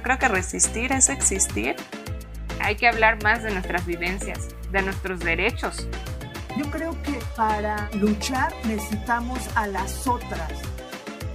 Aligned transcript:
Yo 0.00 0.04
creo 0.04 0.18
que 0.18 0.28
resistir 0.28 0.92
es 0.92 1.10
existir. 1.10 1.76
Hay 2.58 2.76
que 2.76 2.88
hablar 2.88 3.22
más 3.22 3.42
de 3.42 3.50
nuestras 3.50 3.84
vivencias, 3.84 4.48
de 4.72 4.80
nuestros 4.80 5.20
derechos. 5.20 5.86
Yo 6.56 6.70
creo 6.70 6.96
que 7.02 7.18
para 7.36 7.90
luchar 7.92 8.50
necesitamos 8.64 9.40
a 9.56 9.66
las 9.66 10.06
otras. 10.06 10.52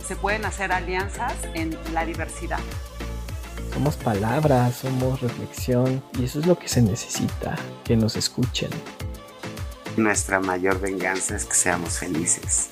Se 0.03 0.15
pueden 0.15 0.45
hacer 0.45 0.71
alianzas 0.71 1.35
en 1.53 1.77
la 1.93 2.07
diversidad. 2.07 2.57
Somos 3.71 3.97
palabras, 3.97 4.77
somos 4.77 5.21
reflexión 5.21 6.03
y 6.17 6.25
eso 6.25 6.39
es 6.39 6.47
lo 6.47 6.57
que 6.57 6.67
se 6.67 6.81
necesita, 6.81 7.55
que 7.83 7.95
nos 7.95 8.15
escuchen. 8.15 8.71
Nuestra 9.95 10.39
mayor 10.39 10.81
venganza 10.81 11.35
es 11.35 11.45
que 11.45 11.53
seamos 11.53 11.99
felices. 11.99 12.69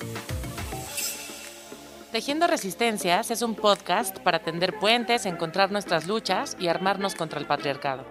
Tejiendo 2.14 2.46
Resistencias 2.46 3.32
es 3.32 3.42
un 3.42 3.56
podcast 3.56 4.20
para 4.20 4.38
tender 4.38 4.78
puentes, 4.78 5.26
encontrar 5.26 5.72
nuestras 5.72 6.06
luchas 6.06 6.56
y 6.60 6.68
armarnos 6.68 7.16
contra 7.16 7.40
el 7.40 7.46
patriarcado. 7.48 8.04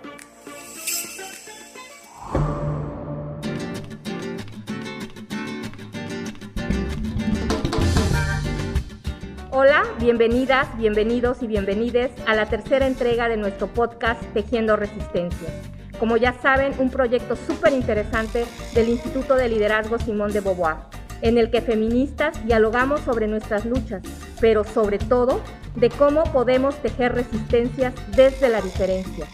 Hola, 9.52 9.86
bienvenidas, 10.02 10.68
bienvenidos 10.78 11.42
y 11.42 11.48
bienvenides 11.48 12.12
a 12.28 12.36
la 12.36 12.50
tercera 12.50 12.86
entrega 12.86 13.30
de 13.30 13.38
nuestro 13.38 13.68
podcast 13.68 14.22
Tejiendo 14.34 14.76
Resistencias. 14.76 15.54
Como 15.98 16.18
ya 16.18 16.34
saben, 16.42 16.74
un 16.78 16.90
proyecto 16.90 17.38
súper 17.38 17.72
interesante 17.72 18.44
del 18.74 18.90
Instituto 18.90 19.38
de 19.38 19.48
Liderazgo 19.48 19.98
Simón 19.98 20.34
de 20.34 20.42
Beauvoir 20.42 20.93
en 21.24 21.38
el 21.38 21.50
que 21.50 21.62
feministas 21.62 22.46
dialogamos 22.46 23.00
sobre 23.02 23.28
nuestras 23.28 23.66
luchas, 23.66 24.04
pero 24.42 24.66
sobre 24.66 25.00
todo 25.00 25.42
de 25.76 25.90
cómo 25.90 26.26
podemos 26.26 26.76
tejer 26.76 27.16
resistencias 27.16 27.94
desde 28.16 28.50
la 28.50 28.62
diferencia. 28.62 29.26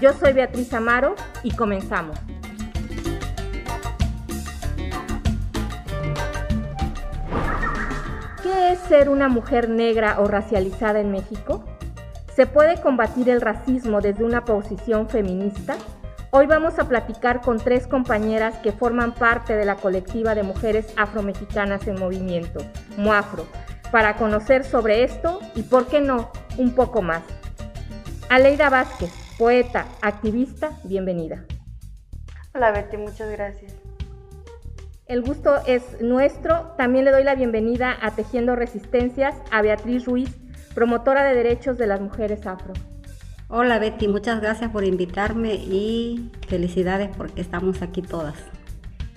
Yo 0.00 0.12
soy 0.12 0.34
Beatriz 0.34 0.72
Amaro 0.74 1.16
y 1.42 1.50
comenzamos. 1.52 2.18
¿Qué 8.42 8.72
es 8.72 8.78
ser 8.80 9.08
una 9.08 9.28
mujer 9.28 9.70
negra 9.70 10.20
o 10.20 10.28
racializada 10.28 11.00
en 11.00 11.10
México? 11.10 11.64
¿Se 12.36 12.46
puede 12.46 12.80
combatir 12.80 13.30
el 13.30 13.40
racismo 13.40 14.02
desde 14.02 14.22
una 14.22 14.44
posición 14.44 15.08
feminista? 15.08 15.76
Hoy 16.30 16.46
vamos 16.46 16.78
a 16.78 16.86
platicar 16.86 17.40
con 17.40 17.56
tres 17.56 17.86
compañeras 17.86 18.58
que 18.58 18.70
forman 18.70 19.14
parte 19.14 19.56
de 19.56 19.64
la 19.64 19.76
colectiva 19.76 20.34
de 20.34 20.42
mujeres 20.42 20.92
afromexicanas 20.98 21.86
en 21.86 21.98
movimiento, 21.98 22.60
MOAFRO, 22.98 23.46
para 23.90 24.16
conocer 24.16 24.62
sobre 24.64 25.04
esto 25.04 25.40
y, 25.54 25.62
por 25.62 25.86
qué 25.86 26.02
no, 26.02 26.30
un 26.58 26.74
poco 26.74 27.00
más. 27.00 27.22
Aleida 28.28 28.68
Vázquez, 28.68 29.10
poeta, 29.38 29.86
activista, 30.02 30.72
bienvenida. 30.84 31.46
Hola 32.54 32.72
Betty, 32.72 32.98
muchas 32.98 33.30
gracias. 33.30 33.74
El 35.06 35.22
gusto 35.22 35.56
es 35.66 36.02
nuestro. 36.02 36.74
También 36.76 37.06
le 37.06 37.10
doy 37.10 37.24
la 37.24 37.36
bienvenida 37.36 37.96
a 38.02 38.10
Tejiendo 38.10 38.54
Resistencias 38.54 39.34
a 39.50 39.62
Beatriz 39.62 40.04
Ruiz, 40.04 40.36
promotora 40.74 41.24
de 41.24 41.34
derechos 41.34 41.78
de 41.78 41.86
las 41.86 42.02
mujeres 42.02 42.46
afro. 42.46 42.74
Hola 43.50 43.78
Betty, 43.78 44.08
muchas 44.08 44.42
gracias 44.42 44.70
por 44.70 44.84
invitarme 44.84 45.54
y 45.54 46.30
felicidades 46.48 47.08
porque 47.16 47.40
estamos 47.40 47.80
aquí 47.80 48.02
todas. 48.02 48.34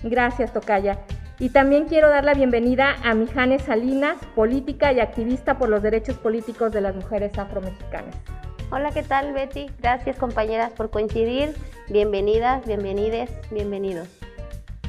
Gracias, 0.02 0.54
Tocaya. 0.54 1.00
Y 1.38 1.50
también 1.50 1.84
quiero 1.84 2.08
dar 2.08 2.24
la 2.24 2.32
bienvenida 2.32 2.96
a 3.04 3.12
Mijane 3.12 3.58
Salinas, 3.58 4.16
política 4.34 4.90
y 4.90 5.00
activista 5.00 5.58
por 5.58 5.68
los 5.68 5.82
derechos 5.82 6.16
políticos 6.16 6.72
de 6.72 6.80
las 6.80 6.96
mujeres 6.96 7.36
afromexicanas. 7.38 8.14
Hola, 8.70 8.90
¿qué 8.92 9.02
tal 9.02 9.34
Betty? 9.34 9.66
Gracias 9.82 10.16
compañeras 10.16 10.72
por 10.72 10.88
coincidir. 10.88 11.54
Bienvenidas, 11.90 12.64
bienvenides, 12.64 13.30
bienvenidos. 13.50 14.08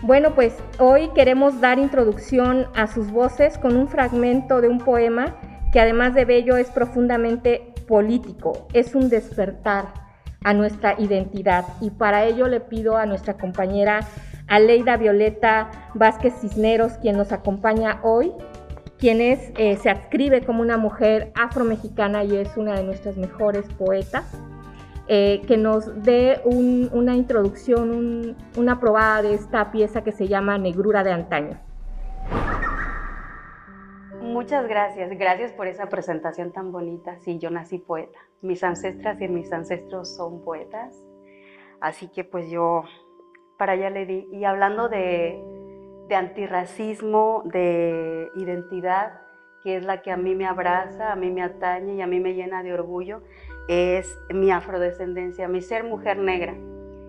Bueno, 0.04 0.36
pues 0.36 0.56
hoy 0.80 1.10
queremos 1.16 1.60
dar 1.60 1.80
introducción 1.80 2.68
a 2.76 2.88
sus 2.88 3.12
voces 3.12 3.58
con 3.58 3.76
un 3.76 3.90
fragmento 3.90 4.62
de 4.62 4.70
un 4.70 4.78
poema 4.78 5.36
que 5.74 5.82
además 5.82 6.14
de 6.14 6.24
bello 6.24 6.56
es 6.56 6.70
profundamente 6.70 7.73
político, 7.86 8.68
es 8.74 8.96
un 8.96 9.10
despertar 9.10 9.94
a 10.44 10.54
nuestra 10.54 11.00
identidad 11.00 11.66
y 11.82 11.90
para 11.90 12.26
ello 12.26 12.48
le 12.48 12.60
pido 12.60 12.98
a 12.98 13.06
nuestra 13.06 13.36
compañera 13.36 14.02
Aleida 14.48 14.98
Violeta 14.98 15.72
Vázquez 15.94 16.34
Cisneros, 16.42 16.94
quien 16.94 17.18
nos 17.18 17.32
acompaña 17.32 18.00
hoy, 18.04 18.32
quien 18.98 19.22
es, 19.22 19.52
eh, 19.58 19.78
se 19.78 19.90
adscribe 19.90 20.46
como 20.46 20.62
una 20.62 20.78
mujer 20.78 21.32
afromexicana 21.36 22.24
y 22.24 22.36
es 22.36 22.56
una 22.58 22.76
de 22.76 22.84
nuestras 22.84 23.18
mejores 23.18 23.66
poetas, 23.78 24.26
eh, 25.08 25.42
que 25.48 25.58
nos 25.58 26.04
dé 26.04 26.42
una 26.46 27.16
introducción, 27.16 28.38
una 28.56 28.80
probada 28.80 29.22
de 29.22 29.34
esta 29.34 29.72
pieza 29.72 30.04
que 30.04 30.12
se 30.12 30.28
llama 30.28 30.58
Negrura 30.58 31.04
de 31.04 31.12
Antaño. 31.12 31.60
Muchas 34.24 34.70
gracias, 34.70 35.10
gracias 35.18 35.52
por 35.52 35.68
esa 35.68 35.90
presentación 35.90 36.54
tan 36.54 36.72
bonita. 36.72 37.20
Sí, 37.20 37.40
yo 37.40 37.50
nací 37.50 37.78
poeta. 37.78 38.18
Mis 38.42 38.64
ancestras 38.64 39.20
y 39.22 39.28
mis 39.28 39.52
ancestros 39.52 40.16
son 40.16 40.42
poetas. 40.42 40.96
Así 41.82 42.08
que 42.08 42.24
pues 42.24 42.50
yo 42.50 42.86
para 43.58 43.74
allá 43.74 43.90
le 43.90 44.06
di. 44.06 44.30
Y 44.32 44.46
hablando 44.46 44.88
de, 44.88 45.44
de 46.08 46.16
antirracismo, 46.16 47.44
de 47.46 48.30
identidad, 48.36 49.20
que 49.62 49.76
es 49.76 49.84
la 49.84 50.02
que 50.02 50.12
a 50.12 50.18
mí 50.18 50.36
me 50.36 50.46
abraza, 50.46 51.12
a 51.12 51.18
mí 51.18 51.30
me 51.30 51.44
atañe 51.44 51.96
y 51.96 52.02
a 52.02 52.08
mí 52.08 52.22
me 52.22 52.34
llena 52.34 52.64
de 52.64 52.74
orgullo, 52.74 53.24
es 53.68 54.18
mi 54.30 54.52
afrodescendencia, 54.52 55.50
mi 55.50 55.62
ser 55.62 55.84
mujer 55.84 56.18
negra. 56.18 56.56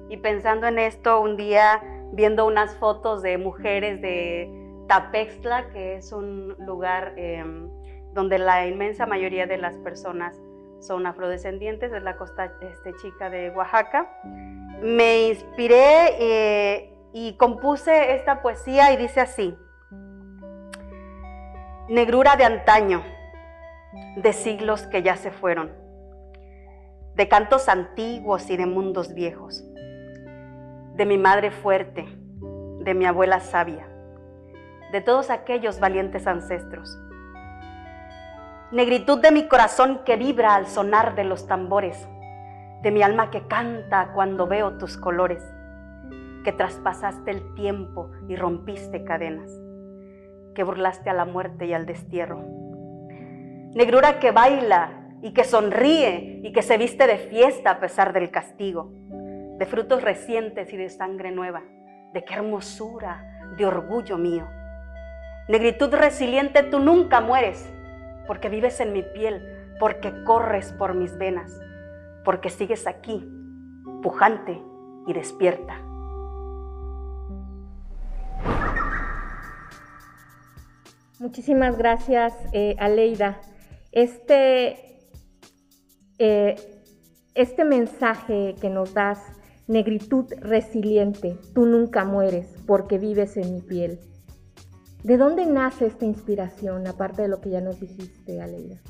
Y 0.08 0.16
pensando 0.16 0.66
en 0.66 0.80
esto, 0.80 1.20
un 1.20 1.36
día 1.36 1.80
viendo 2.12 2.44
unas 2.44 2.76
fotos 2.76 3.22
de 3.22 3.38
mujeres 3.38 4.02
de 4.02 4.63
Tapextla, 4.86 5.70
que 5.70 5.96
es 5.96 6.12
un 6.12 6.54
lugar 6.58 7.14
em, 7.16 7.70
donde 8.12 8.38
la 8.38 8.66
inmensa 8.66 9.06
mayoría 9.06 9.46
de 9.46 9.56
las 9.56 9.76
personas 9.78 10.36
son 10.80 11.06
afrodescendientes, 11.06 11.92
es 11.92 12.02
la 12.02 12.16
costa 12.16 12.52
este, 12.60 12.94
chica 12.96 13.30
de 13.30 13.50
Oaxaca. 13.50 14.10
Me 14.82 15.28
inspiré 15.28 16.08
eh, 16.18 16.98
y 17.12 17.36
compuse 17.36 18.14
esta 18.14 18.42
poesía 18.42 18.92
y 18.92 18.96
dice 18.96 19.20
así, 19.20 19.56
negrura 21.88 22.36
de 22.36 22.44
antaño, 22.44 23.02
de 24.16 24.32
siglos 24.32 24.86
que 24.86 25.02
ya 25.02 25.16
se 25.16 25.30
fueron, 25.30 25.72
de 27.14 27.28
cantos 27.28 27.68
antiguos 27.68 28.50
y 28.50 28.56
de 28.56 28.66
mundos 28.66 29.14
viejos, 29.14 29.64
de 30.94 31.06
mi 31.06 31.16
madre 31.16 31.50
fuerte, 31.50 32.06
de 32.80 32.94
mi 32.94 33.06
abuela 33.06 33.40
sabia 33.40 33.93
de 34.94 35.00
todos 35.00 35.28
aquellos 35.30 35.80
valientes 35.80 36.24
ancestros. 36.28 37.00
Negritud 38.70 39.20
de 39.20 39.32
mi 39.32 39.48
corazón 39.48 40.02
que 40.04 40.14
vibra 40.14 40.54
al 40.54 40.68
sonar 40.68 41.16
de 41.16 41.24
los 41.24 41.48
tambores, 41.48 42.08
de 42.80 42.92
mi 42.92 43.02
alma 43.02 43.28
que 43.32 43.48
canta 43.48 44.12
cuando 44.14 44.46
veo 44.46 44.78
tus 44.78 44.96
colores, 44.96 45.42
que 46.44 46.52
traspasaste 46.52 47.32
el 47.32 47.54
tiempo 47.56 48.12
y 48.28 48.36
rompiste 48.36 49.02
cadenas, 49.02 49.50
que 50.54 50.62
burlaste 50.62 51.10
a 51.10 51.14
la 51.14 51.24
muerte 51.24 51.66
y 51.66 51.72
al 51.72 51.86
destierro. 51.86 52.44
Negrura 53.74 54.20
que 54.20 54.30
baila 54.30 55.08
y 55.22 55.32
que 55.32 55.42
sonríe 55.42 56.40
y 56.44 56.52
que 56.52 56.62
se 56.62 56.78
viste 56.78 57.08
de 57.08 57.18
fiesta 57.18 57.70
a 57.72 57.80
pesar 57.80 58.12
del 58.12 58.30
castigo, 58.30 58.92
de 59.58 59.66
frutos 59.66 60.02
recientes 60.02 60.72
y 60.72 60.76
de 60.76 60.88
sangre 60.88 61.32
nueva, 61.32 61.64
de 62.12 62.24
qué 62.24 62.34
hermosura, 62.34 63.50
de 63.56 63.66
orgullo 63.66 64.18
mío. 64.18 64.46
Negritud 65.46 65.92
resiliente, 65.92 66.62
tú 66.62 66.78
nunca 66.78 67.20
mueres, 67.20 67.70
porque 68.26 68.48
vives 68.48 68.80
en 68.80 68.94
mi 68.94 69.02
piel, 69.02 69.42
porque 69.78 70.24
corres 70.24 70.72
por 70.72 70.94
mis 70.94 71.18
venas, 71.18 71.60
porque 72.24 72.48
sigues 72.48 72.86
aquí, 72.86 73.28
pujante 74.02 74.58
y 75.06 75.12
despierta. 75.12 75.78
Muchísimas 81.18 81.76
gracias, 81.76 82.32
eh, 82.54 82.74
Aleida. 82.78 83.38
Este, 83.92 84.98
eh, 86.18 86.56
este 87.34 87.66
mensaje 87.66 88.54
que 88.62 88.70
nos 88.70 88.94
das, 88.94 89.22
negritud 89.66 90.24
resiliente, 90.40 91.38
tú 91.54 91.66
nunca 91.66 92.04
mueres 92.04 92.46
porque 92.66 92.98
vives 92.98 93.36
en 93.36 93.54
mi 93.54 93.60
piel. 93.60 94.00
¿De 95.04 95.18
dónde 95.18 95.44
nace 95.44 95.84
esta 95.84 96.06
inspiración, 96.06 96.86
aparte 96.86 97.20
de 97.20 97.28
lo 97.28 97.42
que 97.42 97.50
ya 97.50 97.60
nos 97.60 97.78
dijiste, 97.78 98.40
Aleida? 98.40 98.80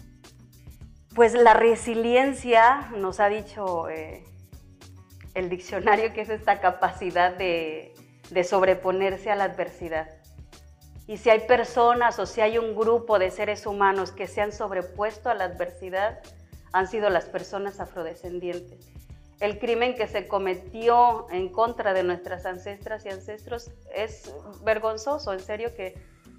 Pues 1.12 1.34
la 1.34 1.54
resiliencia, 1.54 2.88
nos 2.96 3.18
ha 3.18 3.28
dicho 3.28 3.88
eh, 3.88 4.22
el 5.34 5.48
diccionario, 5.48 6.12
que 6.12 6.20
es 6.20 6.28
esta 6.28 6.60
capacidad 6.60 7.36
de, 7.36 7.94
de 8.30 8.44
sobreponerse 8.44 9.32
a 9.32 9.34
la 9.34 9.42
adversidad. 9.42 10.08
Y 11.08 11.16
si 11.16 11.30
hay 11.30 11.40
personas 11.48 12.20
o 12.20 12.26
si 12.26 12.40
hay 12.40 12.58
un 12.58 12.76
grupo 12.76 13.18
de 13.18 13.32
seres 13.32 13.66
humanos 13.66 14.12
que 14.12 14.28
se 14.28 14.40
han 14.40 14.52
sobrepuesto 14.52 15.30
a 15.30 15.34
la 15.34 15.46
adversidad, 15.46 16.20
han 16.72 16.86
sido 16.86 17.10
las 17.10 17.24
personas 17.24 17.80
afrodescendientes. 17.80 18.93
El 19.40 19.58
crimen 19.58 19.94
que 19.94 20.06
se 20.06 20.28
cometió 20.28 21.26
en 21.30 21.48
contra 21.48 21.92
de 21.92 22.02
nuestras 22.02 22.46
ancestras 22.46 23.04
y 23.04 23.08
ancestros 23.08 23.70
es 23.94 24.34
vergonzoso, 24.64 25.32
en 25.32 25.40
serio 25.40 25.74
que 25.74 25.94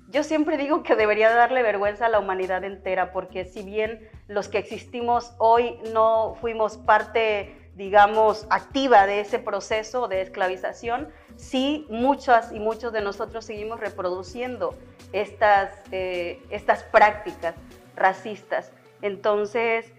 yo 0.09 0.23
siempre 0.23 0.57
digo 0.57 0.83
que 0.83 0.95
debería 0.95 1.33
darle 1.33 1.63
vergüenza 1.63 2.05
a 2.05 2.09
la 2.09 2.19
humanidad 2.19 2.63
entera, 2.63 3.11
porque 3.11 3.45
si 3.45 3.63
bien 3.63 4.07
los 4.27 4.47
que 4.47 4.59
existimos 4.59 5.33
hoy 5.39 5.79
no 5.93 6.35
fuimos 6.39 6.77
parte, 6.77 7.69
digamos, 7.75 8.45
activa 8.49 9.07
de 9.07 9.19
ese 9.19 9.39
proceso 9.39 10.07
de 10.07 10.21
esclavización, 10.21 11.09
sí 11.35 11.87
muchas 11.89 12.51
y 12.51 12.59
muchos 12.59 12.93
de 12.93 13.01
nosotros 13.01 13.45
seguimos 13.45 13.79
reproduciendo 13.79 14.75
estas, 15.11 15.71
eh, 15.91 16.41
estas 16.49 16.83
prácticas 16.83 17.55
racistas. 17.95 18.71
Entonces, 19.01 19.91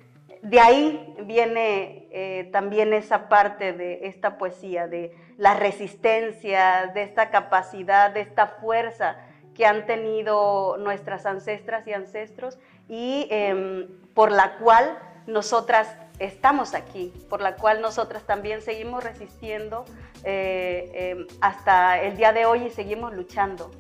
de 0.47 0.61
ahí 0.61 1.15
viene 1.25 2.07
eh, 2.13 2.49
también 2.53 2.93
esa 2.93 3.29
parte 3.29 3.73
de 3.73 4.07
esta 4.07 4.39
poesía, 4.39 4.87
de 4.87 5.13
la 5.37 5.55
resistencia, 5.55 6.93
de 6.95 7.03
esta 7.03 7.31
capacidad, 7.31 8.13
de 8.13 8.21
esta 8.21 8.47
fuerza 8.47 9.17
que 9.57 9.67
han 9.67 9.87
tenido 9.87 10.77
nuestras 10.77 11.27
ancestras 11.27 11.85
y 11.89 11.95
ancestros 11.95 12.59
y 12.89 13.27
em, 13.31 13.89
por 14.15 14.31
la 14.31 14.57
cual 14.59 14.97
nosotras 15.27 15.93
estamos 16.21 16.75
aquí, 16.75 17.13
por 17.29 17.41
la 17.41 17.57
cual 17.57 17.81
nosotras 17.81 18.23
también 18.23 18.63
seguimos 18.63 19.03
resistiendo 19.03 19.85
eh, 20.23 20.93
em, 20.95 21.27
hasta 21.41 22.01
el 22.01 22.17
día 22.17 22.33
de 22.33 22.47
hoy 22.47 22.67
y 22.67 22.71
seguimos 22.71 23.13
luchando. 23.15 23.73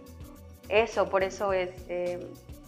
Eso, 0.68 1.08
por 1.10 1.22
eso 1.22 1.52
es, 1.52 1.70
em, 1.88 2.22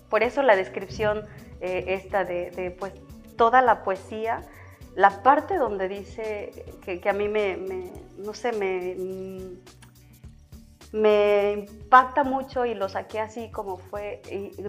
por 0.08 0.22
eso 0.22 0.44
la 0.44 0.54
descripción 0.54 1.26
eh, 1.60 1.86
esta 1.88 2.24
de, 2.24 2.76
pues, 2.78 2.92
toda 3.38 3.62
la 3.62 3.82
poesía, 3.82 4.42
la 4.94 5.22
parte 5.22 5.56
donde 5.56 5.88
dice 5.88 6.52
que, 6.84 7.08
a 7.08 7.14
mí 7.14 7.28
me, 7.28 7.56
no 8.18 8.34
sé, 8.34 8.52
me, 8.52 8.96
me 10.92 11.52
impacta 11.52 12.24
mucho 12.24 12.66
y 12.66 12.74
lo 12.74 12.90
saqué 12.90 13.20
así 13.20 13.50
como 13.50 13.78
fue, 13.78 14.20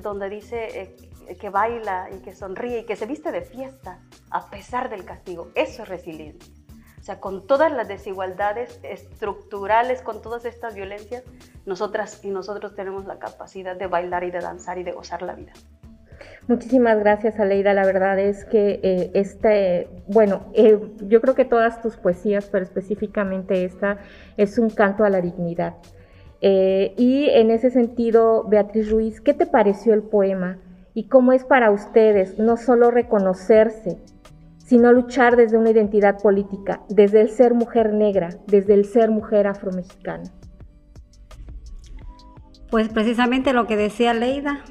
donde 0.02 0.30
dice 0.30 0.96
eh, 1.28 1.36
que 1.36 1.50
baila 1.50 2.10
y 2.16 2.20
que 2.20 2.34
sonríe 2.34 2.80
y 2.80 2.86
que 2.86 2.96
se 2.96 3.06
viste 3.06 3.32
de 3.32 3.42
fiesta 3.42 4.00
a 4.30 4.50
pesar 4.50 4.90
del 4.90 5.04
castigo. 5.04 5.50
Eso 5.56 5.84
es 5.84 5.90
resiliencia. 5.90 6.54
O 7.00 7.04
sea, 7.04 7.20
con 7.20 7.48
todas 7.48 7.72
las 7.72 7.88
desigualdades 7.88 8.80
estructurales, 8.84 10.02
con 10.02 10.22
todas 10.22 10.46
estas 10.46 10.76
violencias, 10.76 11.24
nosotras 11.66 12.24
y 12.24 12.30
nosotros 12.30 12.76
tenemos 12.76 13.06
la 13.06 13.20
capacidad 13.20 13.76
de 13.76 13.88
bailar 13.88 14.24
y 14.26 14.32
de 14.32 14.40
danzar 14.40 14.78
y 14.78 14.84
de 14.84 14.92
gozar 14.92 15.22
la 15.22 15.34
vida. 15.34 15.54
Muchísimas 16.48 17.00
gracias, 17.00 17.40
Aleida. 17.40 17.74
La 17.74 17.86
verdad 17.86 18.20
es 18.20 18.46
que 18.46 18.80
eh, 18.82 19.12
este, 19.14 19.88
bueno, 20.08 20.48
eh, 20.54 20.80
yo 21.08 21.22
creo 21.22 21.36
que 21.36 21.46
todas 21.46 21.82
tus 21.82 21.98
poesías, 21.98 22.50
pero 22.52 22.64
específicamente 22.64 23.66
esta, 23.66 23.98
es 24.38 24.58
un 24.58 24.70
canto 24.70 25.04
a 25.04 25.10
la 25.10 25.22
dignidad. 25.22 25.76
Eh, 26.42 26.94
y 26.98 27.30
en 27.30 27.52
ese 27.52 27.70
sentido, 27.70 28.46
Beatriz 28.48 28.90
Ruiz, 28.90 29.22
¿qué 29.22 29.34
te 29.34 29.46
pareció 29.46 29.94
el 29.94 30.04
poema? 30.04 30.58
¿Y 30.94 31.08
cómo 31.08 31.34
es 31.34 31.44
para 31.44 31.72
ustedes 31.72 32.40
no 32.40 32.58
solo 32.58 32.92
reconocerse, 32.92 33.98
sino 34.58 34.92
luchar 34.92 35.36
desde 35.36 35.58
una 35.58 35.72
identidad 35.72 36.22
política, 36.22 36.82
desde 36.90 37.22
el 37.22 37.30
ser 37.30 37.54
mujer 37.54 37.94
negra, 37.94 38.30
desde 38.48 38.74
el 38.74 38.86
ser 38.86 39.12
mujer 39.12 39.48
afromexicana? 39.48 40.32
Pues 42.70 42.90
precisamente 42.90 43.52
lo 43.52 43.66
que 43.66 43.76
decía 43.76 44.14
Leida, 44.14 44.64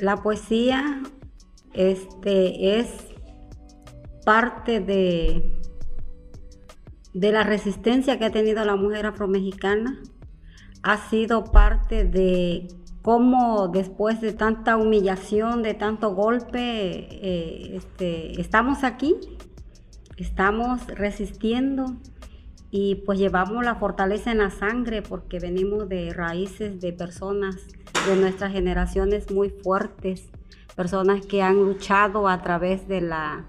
la 0.00 0.16
poesía 0.16 1.02
este, 1.72 2.78
es 2.78 2.88
parte 4.24 4.80
de, 4.80 5.58
de 7.14 7.32
la 7.32 7.44
resistencia 7.44 8.18
que 8.18 8.26
ha 8.26 8.30
tenido 8.30 8.64
la 8.64 8.76
mujer 8.76 9.06
afromexicana. 9.06 10.00
Ha 10.82 11.08
sido 11.08 11.44
parte 11.44 12.04
de 12.04 12.68
cómo 13.02 13.68
después 13.68 14.20
de 14.20 14.32
tanta 14.32 14.76
humillación, 14.76 15.62
de 15.62 15.74
tanto 15.74 16.14
golpe, 16.14 16.60
eh, 16.60 17.76
este, 17.76 18.40
estamos 18.40 18.84
aquí, 18.84 19.16
estamos 20.16 20.86
resistiendo 20.88 21.96
y 22.70 22.96
pues 23.06 23.18
llevamos 23.18 23.64
la 23.64 23.76
fortaleza 23.76 24.30
en 24.30 24.38
la 24.38 24.50
sangre 24.50 25.00
porque 25.00 25.38
venimos 25.38 25.88
de 25.88 26.12
raíces 26.12 26.80
de 26.80 26.92
personas 26.92 27.56
de 28.06 28.16
nuestras 28.16 28.52
generaciones 28.52 29.30
muy 29.30 29.50
fuertes, 29.50 30.30
personas 30.76 31.26
que 31.26 31.42
han 31.42 31.56
luchado 31.56 32.28
a 32.28 32.42
través 32.42 32.86
de 32.88 33.00
la 33.00 33.44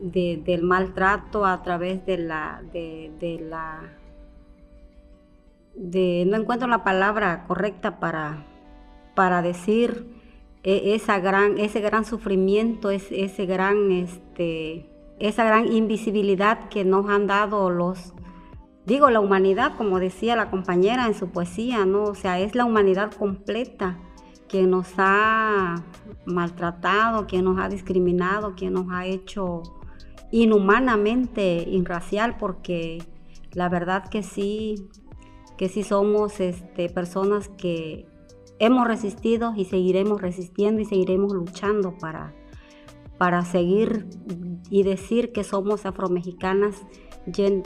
del 0.00 0.62
maltrato, 0.62 1.44
a 1.44 1.62
través 1.62 2.06
de 2.06 2.18
la 2.18 2.62
de 2.72 3.46
la 3.48 3.80
no 5.78 6.36
encuentro 6.36 6.68
la 6.68 6.82
palabra 6.84 7.44
correcta 7.46 8.00
para, 8.00 8.44
para 9.14 9.42
decir 9.42 10.06
e, 10.64 10.94
esa 10.94 11.18
gran, 11.20 11.58
ese 11.58 11.80
gran 11.80 12.04
sufrimiento, 12.04 12.90
ese, 12.90 13.46
gran, 13.46 13.92
este, 13.92 14.86
esa 15.18 15.44
gran 15.44 15.72
invisibilidad 15.72 16.68
que 16.68 16.84
nos 16.84 17.08
han 17.08 17.26
dado 17.26 17.70
los, 17.70 18.12
digo, 18.88 19.10
la 19.10 19.20
humanidad, 19.20 19.76
como 19.76 20.00
decía 20.00 20.34
la 20.34 20.50
compañera 20.50 21.06
en 21.06 21.14
su 21.14 21.28
poesía, 21.28 21.84
¿no? 21.84 22.04
O 22.04 22.14
sea, 22.14 22.40
es 22.40 22.54
la 22.54 22.64
humanidad 22.64 23.12
completa 23.12 23.98
que 24.48 24.62
nos 24.62 24.94
ha 24.96 25.84
maltratado, 26.24 27.26
que 27.26 27.42
nos 27.42 27.60
ha 27.60 27.68
discriminado, 27.68 28.56
que 28.56 28.70
nos 28.70 28.86
ha 28.90 29.04
hecho 29.04 29.62
inhumanamente 30.30 31.64
irracial, 31.68 32.36
porque 32.38 33.02
la 33.52 33.68
verdad 33.68 34.08
que 34.08 34.22
sí, 34.22 34.88
que 35.58 35.68
sí 35.68 35.82
somos 35.82 36.40
este, 36.40 36.88
personas 36.88 37.48
que 37.50 38.06
hemos 38.58 38.88
resistido 38.88 39.52
y 39.54 39.66
seguiremos 39.66 40.20
resistiendo 40.20 40.80
y 40.80 40.86
seguiremos 40.86 41.34
luchando 41.34 41.96
para, 41.98 42.34
para 43.18 43.44
seguir 43.44 44.06
y 44.70 44.82
decir 44.82 45.32
que 45.32 45.44
somos 45.44 45.84
afromexicanas, 45.84 46.86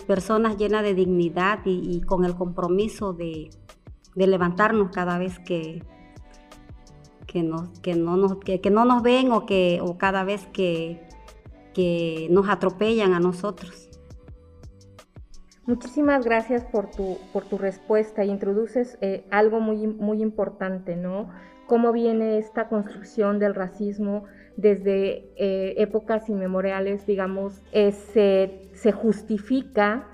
personas 0.06 0.56
llenas 0.56 0.82
de 0.82 0.94
dignidad 0.94 1.60
y, 1.64 2.00
con 2.02 2.24
el 2.24 2.34
compromiso 2.34 3.12
de, 3.12 3.50
levantarnos 4.14 4.90
cada 4.90 5.18
vez 5.18 5.38
que, 5.38 5.82
que, 7.26 7.42
nos, 7.42 7.68
que, 7.80 7.94
no, 7.94 8.16
nos, 8.16 8.36
que, 8.36 8.70
no 8.70 8.84
nos 8.84 9.02
ven 9.02 9.32
o, 9.32 9.46
que, 9.46 9.80
o 9.82 9.96
cada 9.96 10.24
vez 10.24 10.46
que, 10.52 11.02
que 11.72 12.28
nos 12.30 12.48
atropellan 12.48 13.14
a 13.14 13.20
nosotros. 13.20 13.88
Muchísimas 15.64 16.24
gracias 16.24 16.64
por 16.64 16.90
tu, 16.90 17.18
por 17.32 17.44
tu 17.44 17.56
respuesta. 17.56 18.24
Introduces 18.24 18.98
eh, 19.00 19.24
algo 19.30 19.60
muy, 19.60 19.86
muy 19.86 20.20
importante, 20.20 20.96
¿no? 20.96 21.30
Cómo 21.72 21.90
viene 21.90 22.36
esta 22.36 22.68
construcción 22.68 23.38
del 23.38 23.54
racismo 23.54 24.24
desde 24.58 25.30
eh, 25.36 25.72
épocas 25.78 26.28
inmemoriales, 26.28 27.06
digamos, 27.06 27.62
eh, 27.72 27.92
se, 28.74 28.92
justifica 28.92 30.06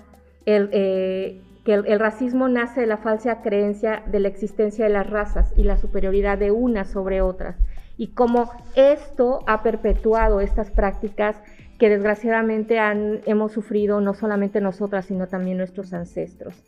el, 0.45 0.69
que 0.69 1.73
el, 1.73 1.99
racismo 1.99 2.47
nace 2.47 2.79
de 2.79 2.87
la 2.87 2.95
falsa 2.95 3.41
creencia 3.41 4.03
de 4.09 4.21
la 4.21 4.29
existencia 4.29 4.85
de 4.85 4.91
las 4.93 5.09
razas 5.09 5.51
y 5.57 5.63
la 5.63 5.75
superioridad 5.75 6.37
de 6.37 6.51
unas 6.51 6.91
sobre 6.91 7.21
otras. 7.21 7.57
Y 7.97 8.13
cómo 8.13 8.49
esto 8.75 9.41
ha 9.45 9.61
perpetuado 9.61 10.39
estas 10.39 10.71
prácticas 10.71 11.35
que 11.77 11.89
desgraciadamente 11.89 12.79
han, 12.79 13.19
hemos 13.25 13.51
sufrido 13.51 13.99
no 13.99 14.13
solamente 14.13 14.61
nosotras, 14.61 15.07
sino 15.07 15.27
también 15.27 15.57
nuestros 15.57 15.91
ancestros. 15.91 16.63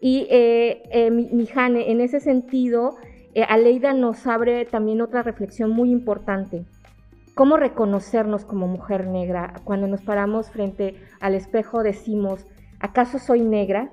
Y 0.00 0.28
eh, 0.30 0.84
eh 0.92 1.10
Mijane, 1.10 1.90
en 1.90 2.00
ese 2.00 2.20
sentido, 2.20 2.94
eh, 3.34 3.44
Aleida 3.48 3.92
nos 3.92 4.26
abre 4.26 4.64
también 4.64 5.00
otra 5.00 5.22
reflexión 5.22 5.70
muy 5.70 5.90
importante. 5.90 6.64
¿Cómo 7.34 7.56
reconocernos 7.56 8.44
como 8.44 8.66
mujer 8.66 9.06
negra? 9.06 9.54
Cuando 9.64 9.86
nos 9.86 10.02
paramos 10.02 10.50
frente 10.50 10.96
al 11.20 11.34
espejo 11.34 11.82
decimos, 11.82 12.46
¿acaso 12.80 13.18
soy 13.18 13.40
negra? 13.42 13.90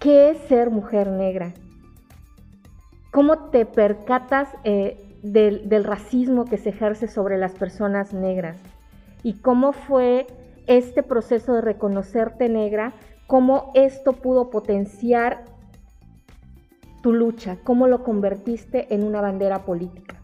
¿Qué 0.00 0.30
es 0.30 0.38
ser 0.48 0.70
mujer 0.70 1.08
negra? 1.08 1.54
¿Cómo 3.10 3.50
te 3.50 3.64
percatas 3.64 4.48
eh, 4.64 4.98
del 5.22 5.84
racismo 5.84 6.44
que 6.44 6.58
se 6.58 6.70
ejerce 6.70 7.08
sobre 7.08 7.38
las 7.38 7.52
personas 7.52 8.12
negras? 8.12 8.58
y 9.24 9.32
cómo 9.32 9.72
fue 9.72 10.28
este 10.68 11.02
proceso 11.02 11.54
de 11.54 11.62
reconocerte 11.62 12.48
negra, 12.48 12.92
cómo 13.26 13.72
esto 13.74 14.12
pudo 14.12 14.50
potenciar 14.50 15.46
tu 17.04 17.12
lucha, 17.12 17.58
cómo 17.64 17.86
lo 17.86 18.02
convertiste 18.02 18.94
en 18.94 19.04
una 19.04 19.20
bandera 19.20 19.66
política. 19.66 20.16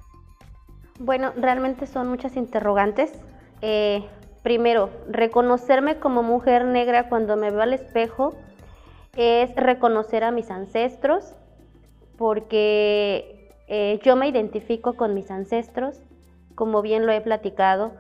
Bueno, 0.99 1.33
realmente 1.37 1.87
son 1.87 2.09
muchas 2.09 2.39
interrogantes. 2.39 3.13
Eh, 3.61 4.03
primero, 4.43 4.89
reconocerme 5.07 5.99
como 5.99 6.23
mujer 6.23 6.65
negra 6.65 7.11
cuando 7.11 7.37
me 7.37 7.51
veo 7.51 7.61
al 7.61 7.75
espejo 7.75 8.35
es 9.15 9.55
reconocer 9.57 10.25
a 10.25 10.31
mis 10.31 10.51
ancestros, 10.51 11.35
porque 12.17 13.53
eh, 13.69 14.01
yo 14.03 14.17
me 14.17 14.27
identifico 14.29 14.95
con 14.95 15.13
mis 15.13 15.31
ancestros, 15.31 16.01
como 16.55 16.81
bien 16.81 17.05
lo 17.05 17.13
he 17.13 17.21
platicado 17.21 17.93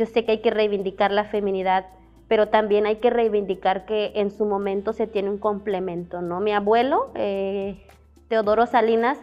yo 0.00 0.06
sé 0.06 0.24
que 0.24 0.32
hay 0.32 0.38
que 0.38 0.50
reivindicar 0.50 1.10
la 1.12 1.24
feminidad, 1.24 1.86
pero 2.26 2.48
también 2.48 2.86
hay 2.86 2.96
que 2.96 3.10
reivindicar 3.10 3.84
que 3.84 4.12
en 4.14 4.30
su 4.30 4.46
momento 4.46 4.94
se 4.94 5.06
tiene 5.06 5.28
un 5.28 5.36
complemento, 5.36 6.22
¿no? 6.22 6.40
Mi 6.40 6.52
abuelo, 6.52 7.10
eh, 7.14 7.84
Teodoro 8.30 8.64
Salinas, 8.66 9.18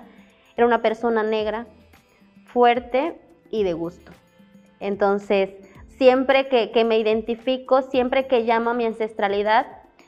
era 0.58 0.68
una 0.68 0.82
persona 0.82 1.24
negra, 1.24 1.66
fuerte 2.46 3.18
y 3.50 3.64
de 3.64 3.72
gusto. 3.72 4.12
Entonces, 4.82 5.52
siempre 5.98 6.50
que, 6.50 6.84
me 6.84 7.00
identifico, 7.00 7.82
siempre 7.84 8.28
que 8.28 8.42
llamo 8.42 8.72
a 8.72 8.74
mi 8.74 8.86
ancestralidad, 8.86 9.66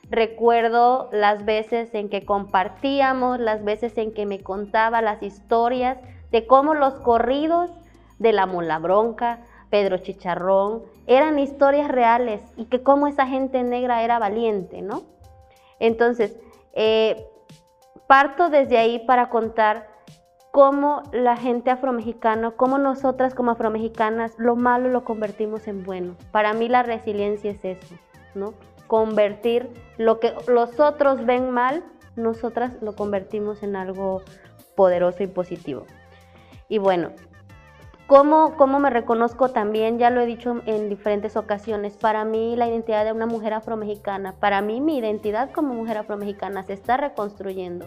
recuerdo 0.10 1.10
las 1.14 1.46
veces 1.46 1.94
en 1.94 2.10
que 2.10 2.26
compartíamos, 2.26 3.40
las 3.40 3.64
veces 3.64 3.98
en 3.98 4.14
que 4.14 4.26
me 4.26 4.42
contaba 4.42 5.02
las 5.02 5.24
historias 5.24 5.98
de 6.30 6.46
cómo 6.46 6.74
los 6.74 6.96
corridos 6.96 7.72
de 8.18 8.34
la 8.34 8.48
Mula 8.48 8.80
Bronca, 8.80 9.40
Pedro 9.70 10.00
Chicharrón, 10.00 10.84
eran 11.08 11.40
historias 11.40 11.88
reales 11.88 12.42
y 12.58 12.66
que 12.66 12.84
cómo 12.84 13.08
esa 13.08 13.28
gente 13.28 13.64
negra 13.64 14.04
era 14.04 14.20
valiente, 14.20 14.82
¿no? 14.82 15.04
Entonces, 15.80 16.36
eh, 16.74 17.26
parto 18.10 18.50
desde 18.50 18.80
ahí 18.80 18.98
para 19.06 19.30
contar 19.30 19.88
cómo 20.50 21.04
la 21.12 21.38
gente 21.38 21.70
afromexicana, 21.70 22.50
cómo 22.50 22.80
nosotras 22.80 23.36
como 23.36 23.52
afromexicanas, 23.52 24.34
lo 24.40 24.56
malo 24.56 24.90
lo 24.90 25.04
convertimos 25.04 25.68
en 25.68 25.84
bueno. 25.84 26.16
Para 26.32 26.54
mí 26.54 26.68
la 26.70 26.82
resiliencia 26.82 27.52
es 27.52 27.64
eso, 27.64 27.94
¿no? 28.34 28.56
Convertir 28.88 29.70
lo 30.00 30.20
que 30.20 30.34
los 30.48 30.80
otros 30.80 31.24
ven 31.24 31.52
mal, 31.52 31.84
nosotras 32.16 32.82
lo 32.82 32.96
convertimos 32.96 33.62
en 33.62 33.76
algo 33.76 34.24
poderoso 34.74 35.22
y 35.22 35.28
positivo. 35.28 35.86
Y 36.68 36.80
bueno, 36.80 37.12
¿Cómo, 38.10 38.56
¿Cómo, 38.58 38.80
me 38.80 38.90
reconozco 38.90 39.50
también? 39.50 40.00
Ya 40.00 40.10
lo 40.10 40.22
he 40.22 40.26
dicho 40.26 40.64
en 40.66 40.90
diferentes 40.90 41.38
ocasiones. 41.38 41.96
Para 41.96 42.26
mí 42.26 42.56
la 42.56 42.68
identidad 42.68 43.06
de 43.06 43.12
una 43.12 43.28
mujer 43.28 43.54
afromexicana, 43.54 44.34
para 44.40 44.62
mí 44.62 44.82
mi 44.82 44.98
identidad 44.98 45.52
como 45.52 45.76
mujer 45.76 46.00
afromexicana 46.00 46.64
se 46.64 46.74
está 46.74 46.98
reconstruyendo. 46.98 47.86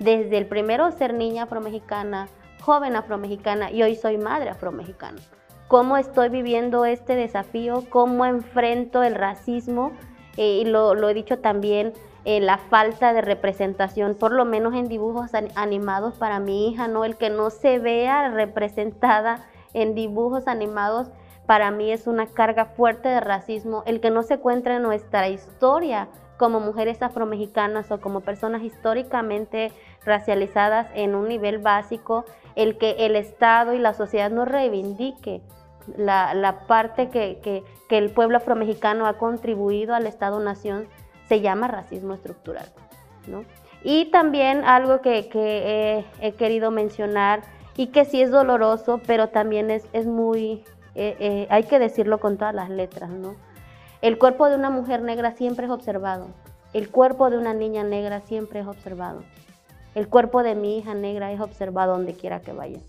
Desde 0.00 0.36
el 0.36 0.44
primero 0.44 0.90
ser 0.90 1.14
niña 1.14 1.44
afromexicana, 1.44 2.28
joven 2.60 2.94
afromexicana 2.94 3.70
y 3.70 3.82
hoy 3.82 3.96
soy 3.96 4.18
madre 4.18 4.50
afromexicana. 4.50 5.22
¿Cómo 5.66 5.96
estoy 5.96 6.28
viviendo 6.28 6.84
este 6.84 7.16
desafío? 7.16 7.84
¿Cómo 7.88 8.26
enfrento 8.26 9.02
el 9.02 9.14
racismo? 9.14 9.92
Eh, 10.36 10.58
y 10.60 10.64
lo, 10.66 10.94
lo, 10.94 11.08
he 11.08 11.14
dicho 11.14 11.38
también, 11.38 11.94
eh, 12.26 12.38
la 12.40 12.58
falta 12.58 13.14
de 13.14 13.22
representación, 13.22 14.14
por 14.14 14.32
lo 14.32 14.44
menos 14.44 14.74
en 14.74 14.88
dibujos 14.88 15.30
animados 15.54 16.16
para 16.16 16.38
mi 16.38 16.68
hija, 16.68 16.86
¿no? 16.86 17.06
El 17.06 17.16
que 17.16 17.30
no 17.30 17.48
se 17.48 17.78
vea 17.78 18.28
representada 18.28 19.46
en 19.74 19.94
dibujos 19.94 20.48
animados, 20.48 21.10
para 21.46 21.70
mí 21.70 21.92
es 21.92 22.06
una 22.06 22.26
carga 22.26 22.64
fuerte 22.64 23.08
de 23.08 23.20
racismo. 23.20 23.82
El 23.86 24.00
que 24.00 24.10
no 24.10 24.22
se 24.22 24.34
encuentre 24.34 24.76
en 24.76 24.82
nuestra 24.82 25.28
historia 25.28 26.08
como 26.38 26.60
mujeres 26.60 27.02
afromexicanas 27.02 27.90
o 27.90 28.00
como 28.00 28.20
personas 28.20 28.62
históricamente 28.62 29.72
racializadas 30.04 30.88
en 30.94 31.14
un 31.14 31.28
nivel 31.28 31.58
básico, 31.58 32.24
el 32.56 32.78
que 32.78 33.06
el 33.06 33.16
Estado 33.16 33.74
y 33.74 33.78
la 33.78 33.94
sociedad 33.94 34.30
no 34.30 34.44
reivindique 34.44 35.42
la, 35.96 36.64
parte 36.66 37.10
que, 37.10 37.62
el 37.90 38.10
pueblo 38.10 38.38
afromexicano 38.38 39.06
ha 39.06 39.18
contribuido 39.18 39.94
al 39.94 40.06
Estado-Nación, 40.06 40.88
se 41.28 41.40
llama 41.40 41.68
racismo 41.68 42.14
estructural. 42.14 42.66
Y 43.82 44.06
también 44.06 44.64
algo 44.64 45.00
que, 45.00 46.04
he 46.20 46.32
querido 46.32 46.70
mencionar 46.70 47.42
y 47.76 47.88
que 47.88 48.04
sí 48.04 48.22
es 48.22 48.30
doloroso, 48.30 49.00
pero 49.06 49.28
también 49.28 49.70
es, 49.70 49.86
es 49.92 50.06
muy, 50.06 50.64
eh, 50.94 51.16
eh, 51.18 51.46
hay 51.50 51.64
que 51.64 51.78
decirlo 51.78 52.18
con 52.18 52.36
todas 52.36 52.54
las 52.54 52.70
letras, 52.70 53.10
¿no? 53.10 53.36
El 54.02 54.18
cuerpo 54.18 54.48
de 54.48 54.56
una 54.56 54.70
mujer 54.70 55.02
negra 55.02 55.32
siempre 55.32 55.66
es 55.66 55.72
observado, 55.72 56.28
el 56.72 56.90
cuerpo 56.90 57.30
de 57.30 57.38
una 57.38 57.54
niña 57.54 57.84
negra 57.84 58.20
siempre 58.20 58.60
es 58.60 58.66
observado, 58.66 59.22
el 59.94 60.08
cuerpo 60.08 60.42
de 60.42 60.54
mi 60.54 60.78
hija 60.78 60.94
negra 60.94 61.32
es 61.32 61.40
observado 61.40 61.92
donde 61.92 62.14
quiera 62.14 62.40
que 62.40 62.52
vaya. 62.52 62.80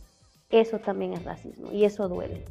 Eso 0.49 0.79
también 0.79 1.13
es 1.13 1.23
racismo 1.23 1.71
y 1.71 1.85
eso 1.85 2.07
duele. 2.07 2.45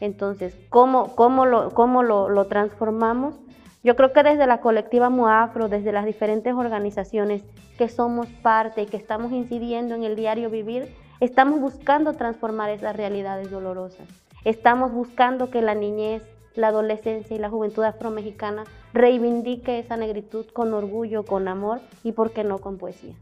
Entonces, 0.00 0.54
¿cómo, 0.68 1.14
cómo, 1.16 1.46
lo, 1.46 1.70
cómo 1.70 2.02
lo, 2.02 2.28
lo 2.28 2.46
transformamos? 2.46 3.34
Yo 3.82 3.96
creo 3.96 4.12
que 4.12 4.22
desde 4.22 4.46
la 4.46 4.60
colectiva 4.60 5.10
Moafro, 5.10 5.68
desde 5.68 5.92
las 5.92 6.04
diferentes 6.04 6.54
organizaciones 6.54 7.42
que 7.76 7.88
somos 7.88 8.26
parte 8.42 8.82
y 8.82 8.86
que 8.86 8.96
estamos 8.96 9.32
incidiendo 9.32 9.94
en 9.94 10.04
el 10.04 10.16
diario 10.16 10.50
vivir, 10.50 10.94
Estamos 11.20 11.60
buscando 11.60 12.12
transformar 12.12 12.70
esas 12.70 12.94
realidades 12.94 13.50
dolorosas. 13.50 14.06
Estamos 14.44 14.92
buscando 14.92 15.50
que 15.50 15.62
la 15.62 15.74
niñez, 15.74 16.22
la 16.54 16.68
adolescencia 16.68 17.34
y 17.34 17.40
la 17.40 17.50
juventud 17.50 17.82
afromexicana 17.82 18.62
reivindique 18.92 19.80
esa 19.80 19.96
negritud 19.96 20.46
con 20.52 20.72
orgullo, 20.72 21.24
con 21.24 21.48
amor 21.48 21.80
y, 22.04 22.12
por 22.12 22.30
qué 22.30 22.44
no, 22.44 22.58
con 22.58 22.78
poesía. 22.78 23.16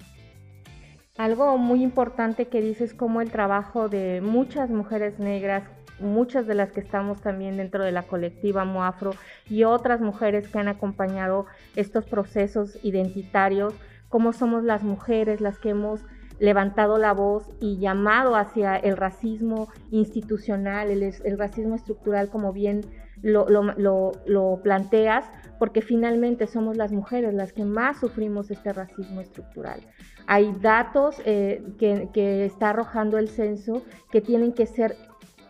Algo 1.17 1.57
muy 1.57 1.83
importante 1.83 2.49
que 2.49 2.61
dices 2.61 2.93
como 2.93 3.23
el 3.23 3.31
trabajo 3.31 3.89
de 3.89 4.21
muchas 4.21 4.69
mujeres 4.69 5.19
negras, 5.19 5.63
muchas 5.99 6.47
de 6.47 6.55
las 6.55 6.73
que 6.73 6.81
estamos 6.81 7.23
también 7.23 7.57
dentro 7.57 7.83
de 7.83 7.93
la 7.93 8.03
colectiva 8.03 8.67
Moafro 8.67 9.13
y 9.49 9.65
otras 9.65 10.03
mujeres 10.03 10.49
que 10.49 10.59
han 10.59 10.69
acompañado 10.69 11.47
estos 11.77 12.05
procesos 12.05 12.79
identitarios, 12.83 13.73
cómo 14.11 14.35
somos 14.35 14.65
las 14.65 14.83
mujeres 14.83 15.41
las 15.41 15.59
que 15.59 15.71
hemos 15.71 16.03
levantado 16.39 16.99
la 16.99 17.13
voz 17.13 17.49
y 17.61 17.79
llamado 17.79 18.37
hacia 18.37 18.77
el 18.77 18.97
racismo 18.97 19.69
institucional, 19.91 20.91
el, 20.91 21.39
racismo 21.39 21.75
estructural, 21.75 22.29
como 22.29 22.53
bien 22.53 22.83
lo, 23.23 24.61
planteas, 24.63 25.25
porque 25.59 25.81
finalmente 25.81 26.47
somos 26.47 26.77
las 26.77 26.93
mujeres 26.93 27.33
las 27.35 27.53
que 27.53 27.65
más 27.65 27.99
sufrimos 27.99 28.51
este 28.51 28.73
racismo 28.73 29.21
estructural. 29.21 29.81
Hay 30.27 30.53
datos 30.61 31.23
eh, 31.25 31.63
que 31.79 32.45
está 32.45 32.71
arrojando 32.71 33.17
el 33.17 33.29
censo 33.29 33.83
que 34.11 34.21
tienen 34.21 34.53
que 34.53 34.67
ser 34.67 34.97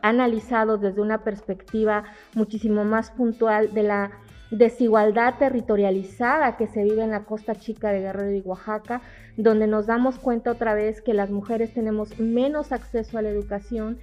analizados 0.02 0.81
desde 0.81 1.00
una 1.00 1.25
perspectiva 1.25 2.05
muchísimo 2.35 2.85
más 2.85 3.11
puntual 3.11 3.75
de 3.75 3.83
la 3.83 4.11
desigualdad 4.50 5.34
territorializada 5.38 6.56
que 6.56 6.66
se 6.66 6.84
vive 6.84 7.02
en 7.02 7.10
la 7.10 7.24
costa 7.24 7.54
chica 7.54 7.90
de 7.90 8.00
Guerrero 8.00 8.32
y 8.32 8.40
Oaxaca, 8.40 9.02
donde 9.36 9.66
nos 9.66 9.86
damos 9.86 10.18
cuenta 10.18 10.52
otra 10.52 10.74
vez 10.74 11.02
que 11.02 11.14
las 11.14 11.30
mujeres 11.30 11.74
tenemos 11.74 12.18
menos 12.18 12.72
acceso 12.72 13.18
a 13.18 13.22
la 13.22 13.28
educación, 13.28 13.98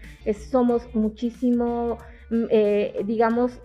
somos 0.51 0.93
muchísimo, 0.93 1.97
mm, 2.29 2.43
eh, 2.50 3.01
digamos, 3.05 3.59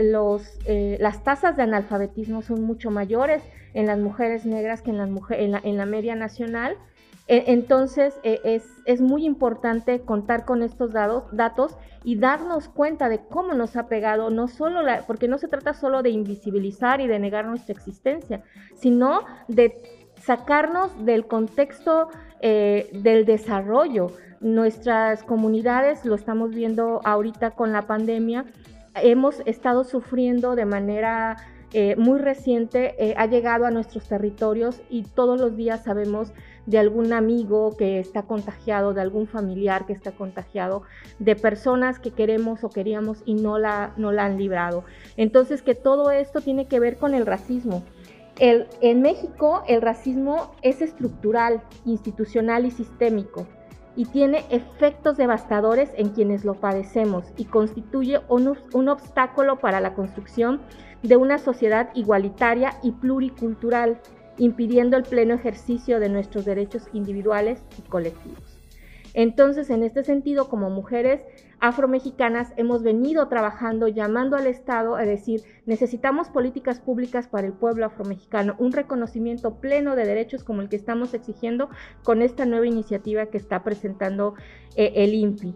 los, 0.00 0.58
eh, 0.64 0.96
las 1.00 1.22
tasas 1.24 1.56
de 1.56 1.62
analfabetismo 1.62 2.42
son 2.42 2.62
mucho 2.62 2.90
mayores 2.90 3.42
en 3.74 3.86
las 3.86 3.98
mujeres 3.98 4.46
negras 4.46 4.80
que 4.82 4.90
en, 4.90 4.98
las 4.98 5.10
la, 5.10 5.60
en 5.62 5.76
la 5.76 5.86
media 5.86 6.14
nacional 6.14 6.76
entonces 7.28 8.18
e, 8.22 8.62
es, 8.86 9.00
muy 9.02 9.26
importante 9.26 10.00
contar 10.00 10.46
con 10.46 10.62
estos 10.62 10.92
datos 10.92 11.76
y 12.02 12.16
darnos 12.16 12.68
cuenta 12.68 13.10
de 13.10 13.20
cómo 13.20 13.52
nos 13.52 13.76
ha 13.76 13.86
pegado, 13.86 14.30
no 14.30 14.48
solo 14.48 14.82
la, 14.82 15.06
porque 15.06 15.28
no 15.28 15.36
se 15.36 15.46
trata 15.46 15.74
solo 15.74 16.02
de 16.02 16.10
invisibilizar 16.10 17.02
y 17.02 17.06
de 17.06 17.18
negar 17.18 17.46
nuestra 17.46 17.74
existencia, 17.74 18.42
sino 18.74 19.24
de 19.46 19.76
sacarnos 20.16 21.04
del 21.04 21.26
contexto 21.26 22.08
eh, 22.40 22.88
del 22.92 23.26
desarrollo. 23.26 24.08
Nuestras 24.40 25.22
comunidades, 25.22 26.04
lo 26.04 26.14
estamos 26.14 26.50
viendo 26.50 27.00
ahorita 27.04 27.50
con 27.50 27.72
la 27.72 27.82
pandemia, 27.82 28.46
hemos 28.94 29.40
estado 29.46 29.84
sufriendo 29.84 30.54
de 30.54 30.64
manera 30.64 31.36
eh, 31.72 31.96
muy 31.96 32.18
reciente, 32.18 32.94
eh, 32.98 33.14
ha 33.18 33.26
llegado 33.26 33.66
a 33.66 33.70
nuestros 33.70 34.08
territorios 34.08 34.80
y 34.88 35.02
todos 35.02 35.38
los 35.38 35.54
días 35.56 35.84
sabemos 35.84 36.32
de 36.68 36.78
algún 36.78 37.14
amigo 37.14 37.74
que 37.78 37.98
está 37.98 38.24
contagiado, 38.24 38.92
de 38.92 39.00
algún 39.00 39.26
familiar 39.26 39.86
que 39.86 39.94
está 39.94 40.12
contagiado, 40.12 40.82
de 41.18 41.34
personas 41.34 41.98
que 41.98 42.10
queremos 42.10 42.62
o 42.62 42.68
queríamos 42.68 43.22
y 43.24 43.34
no 43.34 43.58
la, 43.58 43.94
no 43.96 44.12
la 44.12 44.26
han 44.26 44.36
librado. 44.36 44.84
Entonces 45.16 45.62
que 45.62 45.74
todo 45.74 46.10
esto 46.10 46.42
tiene 46.42 46.68
que 46.68 46.78
ver 46.78 46.98
con 46.98 47.14
el 47.14 47.24
racismo. 47.24 47.84
El, 48.38 48.66
en 48.82 49.00
México 49.00 49.62
el 49.66 49.80
racismo 49.80 50.52
es 50.60 50.82
estructural, 50.82 51.62
institucional 51.86 52.66
y 52.66 52.70
sistémico 52.70 53.46
y 53.96 54.04
tiene 54.04 54.44
efectos 54.50 55.16
devastadores 55.16 55.90
en 55.96 56.10
quienes 56.10 56.44
lo 56.44 56.52
padecemos 56.52 57.24
y 57.38 57.46
constituye 57.46 58.20
un, 58.28 58.58
un 58.74 58.88
obstáculo 58.90 59.58
para 59.58 59.80
la 59.80 59.94
construcción 59.94 60.60
de 61.02 61.16
una 61.16 61.38
sociedad 61.38 61.88
igualitaria 61.94 62.74
y 62.82 62.92
pluricultural 62.92 64.00
impidiendo 64.38 64.96
el 64.96 65.02
pleno 65.02 65.34
ejercicio 65.34 66.00
de 66.00 66.08
nuestros 66.08 66.44
derechos 66.44 66.88
individuales 66.92 67.62
y 67.78 67.82
colectivos. 67.88 68.58
Entonces, 69.14 69.70
en 69.70 69.82
este 69.82 70.04
sentido, 70.04 70.48
como 70.48 70.70
mujeres 70.70 71.24
afromexicanas, 71.60 72.52
hemos 72.56 72.82
venido 72.82 73.26
trabajando, 73.28 73.88
llamando 73.88 74.36
al 74.36 74.46
Estado 74.46 74.94
a 74.94 75.02
decir, 75.02 75.42
necesitamos 75.66 76.28
políticas 76.28 76.78
públicas 76.78 77.26
para 77.26 77.46
el 77.46 77.52
pueblo 77.52 77.86
afromexicano, 77.86 78.54
un 78.58 78.70
reconocimiento 78.72 79.56
pleno 79.56 79.96
de 79.96 80.06
derechos 80.06 80.44
como 80.44 80.60
el 80.62 80.68
que 80.68 80.76
estamos 80.76 81.14
exigiendo 81.14 81.68
con 82.04 82.22
esta 82.22 82.46
nueva 82.46 82.66
iniciativa 82.66 83.26
que 83.26 83.38
está 83.38 83.64
presentando 83.64 84.34
eh, 84.76 84.92
el 84.94 85.14
INPI. 85.14 85.54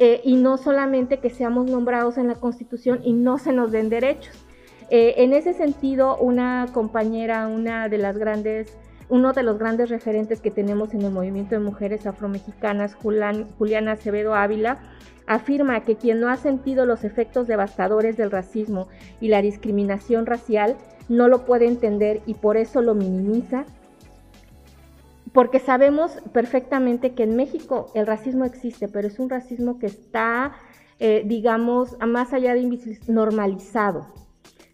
eh, 0.00 0.20
y 0.24 0.34
no 0.34 0.56
solamente 0.56 1.20
que 1.20 1.30
seamos 1.30 1.70
nombrados 1.70 2.18
en 2.18 2.26
la 2.26 2.34
Constitución 2.34 3.00
y 3.04 3.12
no 3.12 3.38
se 3.38 3.52
nos 3.52 3.70
den 3.70 3.90
derechos. 3.90 4.43
Eh, 4.90 5.14
en 5.18 5.32
ese 5.32 5.54
sentido, 5.54 6.16
una 6.18 6.66
compañera, 6.72 7.48
una 7.48 7.88
de 7.88 7.98
las 7.98 8.18
grandes, 8.18 8.76
uno 9.08 9.32
de 9.32 9.42
los 9.42 9.58
grandes 9.58 9.90
referentes 9.90 10.40
que 10.40 10.50
tenemos 10.50 10.94
en 10.94 11.02
el 11.02 11.10
movimiento 11.10 11.54
de 11.54 11.60
mujeres 11.60 12.06
afromexicanas, 12.06 12.94
Juliana 12.94 13.92
Acevedo 13.92 14.34
Ávila, 14.34 14.78
afirma 15.26 15.80
que 15.80 15.96
quien 15.96 16.20
no 16.20 16.28
ha 16.28 16.36
sentido 16.36 16.84
los 16.86 17.04
efectos 17.04 17.46
devastadores 17.46 18.16
del 18.16 18.30
racismo 18.30 18.88
y 19.20 19.28
la 19.28 19.40
discriminación 19.40 20.26
racial 20.26 20.76
no 21.08 21.28
lo 21.28 21.44
puede 21.44 21.66
entender 21.66 22.20
y 22.26 22.34
por 22.34 22.56
eso 22.56 22.82
lo 22.82 22.94
minimiza 22.94 23.64
porque 25.34 25.58
sabemos 25.58 26.12
perfectamente 26.32 27.12
que 27.14 27.24
en 27.24 27.34
México 27.34 27.90
el 27.94 28.06
racismo 28.06 28.44
existe, 28.44 28.86
pero 28.86 29.08
es 29.08 29.18
un 29.18 29.28
racismo 29.28 29.80
que 29.80 29.86
está, 29.86 30.52
eh, 31.00 31.24
digamos, 31.26 31.96
más 32.06 32.32
allá 32.32 32.54
de 32.54 32.88
normalizado. 33.08 34.06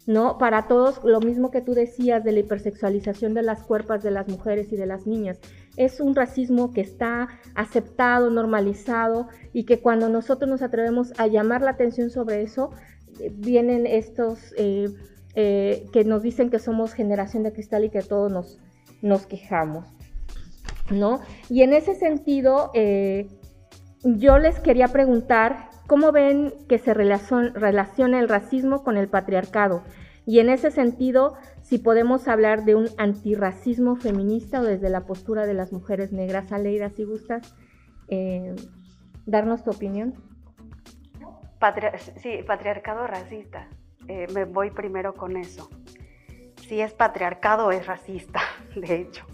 ¿No? 0.07 0.37
Para 0.37 0.67
todos, 0.67 1.03
lo 1.03 1.19
mismo 1.19 1.51
que 1.51 1.61
tú 1.61 1.73
decías 1.73 2.23
de 2.23 2.31
la 2.31 2.39
hipersexualización 2.39 3.33
de 3.33 3.43
las 3.43 3.63
cuerpos 3.63 4.03
de 4.03 4.11
las 4.11 4.27
mujeres 4.27 4.71
y 4.71 4.75
de 4.75 4.85
las 4.85 5.05
niñas, 5.05 5.39
es 5.77 5.99
un 5.99 6.15
racismo 6.15 6.73
que 6.73 6.81
está 6.81 7.29
aceptado, 7.55 8.29
normalizado 8.29 9.27
y 9.53 9.63
que 9.63 9.79
cuando 9.79 10.09
nosotros 10.09 10.49
nos 10.49 10.61
atrevemos 10.61 11.13
a 11.17 11.27
llamar 11.27 11.61
la 11.61 11.71
atención 11.71 12.09
sobre 12.09 12.41
eso, 12.41 12.71
eh, 13.19 13.31
vienen 13.33 13.85
estos 13.85 14.53
eh, 14.57 14.89
que 15.33 16.03
nos 16.03 16.23
dicen 16.23 16.49
que 16.49 16.59
somos 16.59 16.93
generación 16.93 17.43
de 17.43 17.53
cristal 17.53 17.85
y 17.85 17.89
que 17.89 18.01
todos 18.01 18.31
nos, 18.31 18.59
nos 19.01 19.25
quejamos. 19.25 19.87
¿no? 20.91 21.21
Y 21.49 21.61
en 21.63 21.73
ese 21.73 21.95
sentido, 21.95 22.71
eh, 22.73 23.27
yo 24.03 24.37
les 24.37 24.59
quería 24.59 24.87
preguntar 24.89 25.69
cómo 25.91 26.13
ven 26.13 26.53
que 26.69 26.77
se 26.77 26.93
relaciona 26.93 28.19
el 28.21 28.29
racismo 28.29 28.81
con 28.81 28.95
el 28.95 29.09
patriarcado. 29.09 29.83
Y 30.25 30.39
en 30.39 30.49
ese 30.49 30.71
sentido, 30.71 31.35
si 31.63 31.79
podemos 31.79 32.29
hablar 32.29 32.63
de 32.63 32.75
un 32.75 32.87
antirracismo 32.97 33.97
feminista 33.97 34.61
o 34.61 34.63
desde 34.63 34.89
la 34.89 35.01
postura 35.01 35.45
de 35.45 35.53
las 35.53 35.73
mujeres 35.73 36.13
negras. 36.13 36.53
Aleida, 36.53 36.91
si 36.91 37.03
gustas 37.03 37.53
eh, 38.07 38.55
darnos 39.25 39.65
tu 39.65 39.71
opinión. 39.71 40.13
sí, 42.21 42.39
patriarcado 42.47 43.05
racista. 43.05 43.67
Eh, 44.07 44.27
me 44.33 44.45
voy 44.45 44.71
primero 44.71 45.13
con 45.13 45.35
eso. 45.35 45.69
Si 46.69 46.79
es 46.79 46.93
patriarcado, 46.93 47.69
es 47.71 47.85
racista, 47.85 48.39
de 48.77 48.95
hecho. 48.95 49.25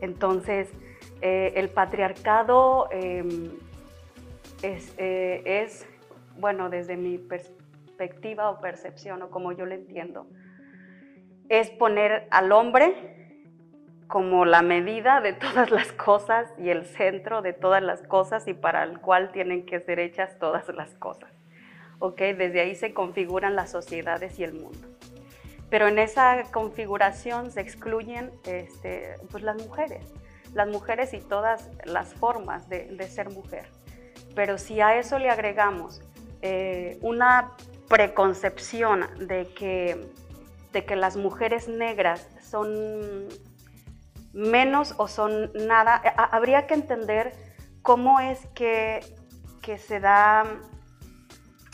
Entonces, 0.00 0.72
eh, 1.20 1.52
el 1.54 1.68
patriarcado 1.68 2.88
eh, 4.62 5.42
es, 5.44 5.86
bueno, 6.38 6.70
desde 6.70 6.96
mi 6.96 7.18
perspectiva 7.18 8.50
o 8.50 8.60
percepción, 8.60 9.22
o 9.22 9.30
como 9.30 9.52
yo 9.52 9.66
lo 9.66 9.74
entiendo, 9.74 10.26
es 11.48 11.70
poner 11.70 12.28
al 12.30 12.52
hombre 12.52 13.44
como 14.06 14.44
la 14.44 14.62
medida 14.62 15.20
de 15.20 15.32
todas 15.34 15.70
las 15.70 15.92
cosas 15.92 16.52
y 16.58 16.70
el 16.70 16.86
centro 16.86 17.42
de 17.42 17.52
todas 17.52 17.82
las 17.82 18.02
cosas 18.02 18.48
y 18.48 18.54
para 18.54 18.82
el 18.82 19.00
cual 19.00 19.32
tienen 19.32 19.66
que 19.66 19.80
ser 19.80 19.98
hechas 19.98 20.38
todas 20.38 20.68
las 20.68 20.94
cosas. 20.94 21.30
¿Ok? 21.98 22.18
Desde 22.18 22.60
ahí 22.60 22.74
se 22.74 22.94
configuran 22.94 23.56
las 23.56 23.70
sociedades 23.70 24.38
y 24.38 24.44
el 24.44 24.54
mundo 24.54 24.88
pero 25.70 25.88
en 25.88 25.98
esa 25.98 26.44
configuración 26.50 27.50
se 27.50 27.60
excluyen 27.60 28.30
este, 28.44 29.14
pues 29.30 29.42
las 29.42 29.56
mujeres, 29.56 30.04
las 30.54 30.68
mujeres 30.68 31.12
y 31.12 31.20
todas 31.20 31.70
las 31.84 32.14
formas 32.14 32.68
de, 32.68 33.02
ser 33.08 33.30
mujer. 33.30 33.68
Pero 34.38 34.56
si 34.56 34.80
a 34.80 34.96
eso 34.96 35.18
le 35.18 35.30
agregamos 35.30 36.00
eh, 36.42 36.96
una 37.02 37.56
preconcepción 37.88 39.04
de 39.26 39.48
que, 39.52 40.12
de 40.72 40.84
que 40.84 40.94
las 40.94 41.16
mujeres 41.16 41.66
negras 41.66 42.28
son 42.40 43.26
menos 44.32 44.94
o 44.96 45.08
son 45.08 45.50
nada, 45.54 45.96
habría 46.30 46.68
que 46.68 46.74
entender 46.74 47.32
cómo 47.82 48.20
es 48.20 48.46
que, 48.54 49.00
que 49.60 49.76
se 49.76 49.98
da 49.98 50.44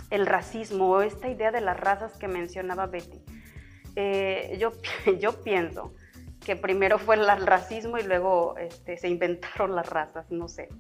el 0.09 0.25
racismo 0.25 0.89
o 0.89 1.03
esta 1.03 1.29
idea 1.29 1.53
de 1.53 1.61
las 1.61 1.79
razas 1.79 2.17
que 2.17 2.29
mencionaba 2.29 2.87
Betty. 2.87 3.23
Eh, 3.95 4.57
yo, 4.59 4.73
yo 5.21 5.43
pienso 5.43 5.93
que 6.43 6.57
primero 6.57 6.99
fue 6.99 7.17
el 7.17 7.47
racismo 7.47 7.99
y 7.99 8.05
luego 8.05 8.57
este, 8.57 8.97
se 8.97 9.09
inventaron 9.09 9.77
las 9.77 9.91
razas, 9.91 10.31
no 10.31 10.49
sé, 10.49 10.71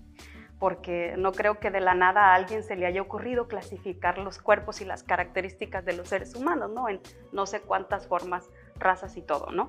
porque 0.65 1.13
no 1.19 1.33
creo 1.33 1.59
que 1.59 1.71
de 1.71 1.81
la 1.81 1.93
nada 1.93 2.31
a 2.31 2.35
alguien 2.35 2.63
se 2.63 2.75
le 2.75 2.87
haya 2.87 3.03
ocurrido 3.03 3.49
clasificar 3.49 4.17
los 4.17 4.39
cuerpos 4.39 4.81
y 4.81 4.87
las 4.87 5.03
características 5.03 5.85
de 5.85 5.93
los 5.93 6.09
seres 6.09 6.35
humanos, 6.35 6.71
¿no? 6.71 6.89
En 6.89 7.01
no 7.33 7.45
sé 7.45 7.61
cuántas 7.61 8.07
formas, 8.07 8.49
razas 8.79 9.19
y 9.19 9.21
todo, 9.21 9.51
¿no? 9.51 9.69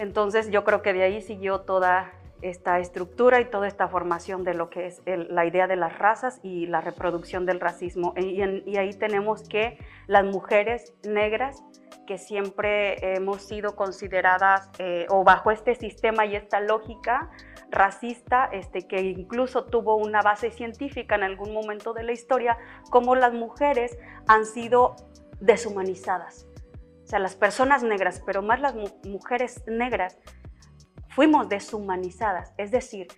Entonces 0.00 0.50
yo 0.50 0.64
creo 0.64 0.82
que 0.82 0.92
de 0.92 1.04
ahí 1.04 1.22
siguió 1.22 1.60
toda 1.60 2.10
esta 2.42 2.80
estructura 2.80 3.40
y 3.40 3.44
toda 3.44 3.68
esta 3.68 3.86
formación 3.86 4.42
de 4.42 4.54
lo 4.54 4.70
que 4.70 4.86
es 4.86 5.02
la 5.06 5.46
idea 5.46 5.68
de 5.68 5.76
las 5.76 5.96
razas 5.96 6.40
y 6.42 6.66
la 6.66 6.80
reproducción 6.80 7.46
del 7.46 7.60
racismo. 7.60 8.12
Y, 8.16 8.42
ahí 8.76 8.92
tenemos 8.94 9.48
que 9.48 9.78
las 10.08 10.24
mujeres 10.24 10.96
negras 11.04 11.62
que 12.08 12.18
siempre 12.18 13.14
hemos 13.14 13.42
sido 13.42 13.76
consideradas 13.76 14.68
eh, 14.80 15.06
o 15.10 15.22
bajo 15.22 15.52
este 15.52 15.76
sistema 15.76 16.26
y 16.26 16.34
esta 16.34 16.58
lógica 16.58 17.30
racista, 17.70 18.48
este, 18.52 18.86
que 18.86 19.00
incluso 19.00 19.64
tuvo 19.64 19.96
una 19.96 20.22
base 20.22 20.50
científica 20.50 21.14
en 21.14 21.22
algún 21.22 21.52
momento 21.52 21.92
de 21.92 22.02
la 22.02 22.12
historia, 22.12 22.58
como 22.90 23.14
las 23.14 23.32
mujeres 23.32 23.96
han 24.26 24.44
sido 24.44 24.96
deshumanizadas. 25.40 26.46
O 27.04 27.06
sea, 27.06 27.18
las 27.18 27.36
personas 27.36 27.82
negras, 27.82 28.22
pero 28.24 28.42
más 28.42 28.60
las 28.60 28.74
mujeres 29.04 29.62
negras, 29.66 30.18
fuimos 31.08 31.48
deshumanizadas. 31.48 32.52
Es 32.56 32.70
decir, 32.70 33.08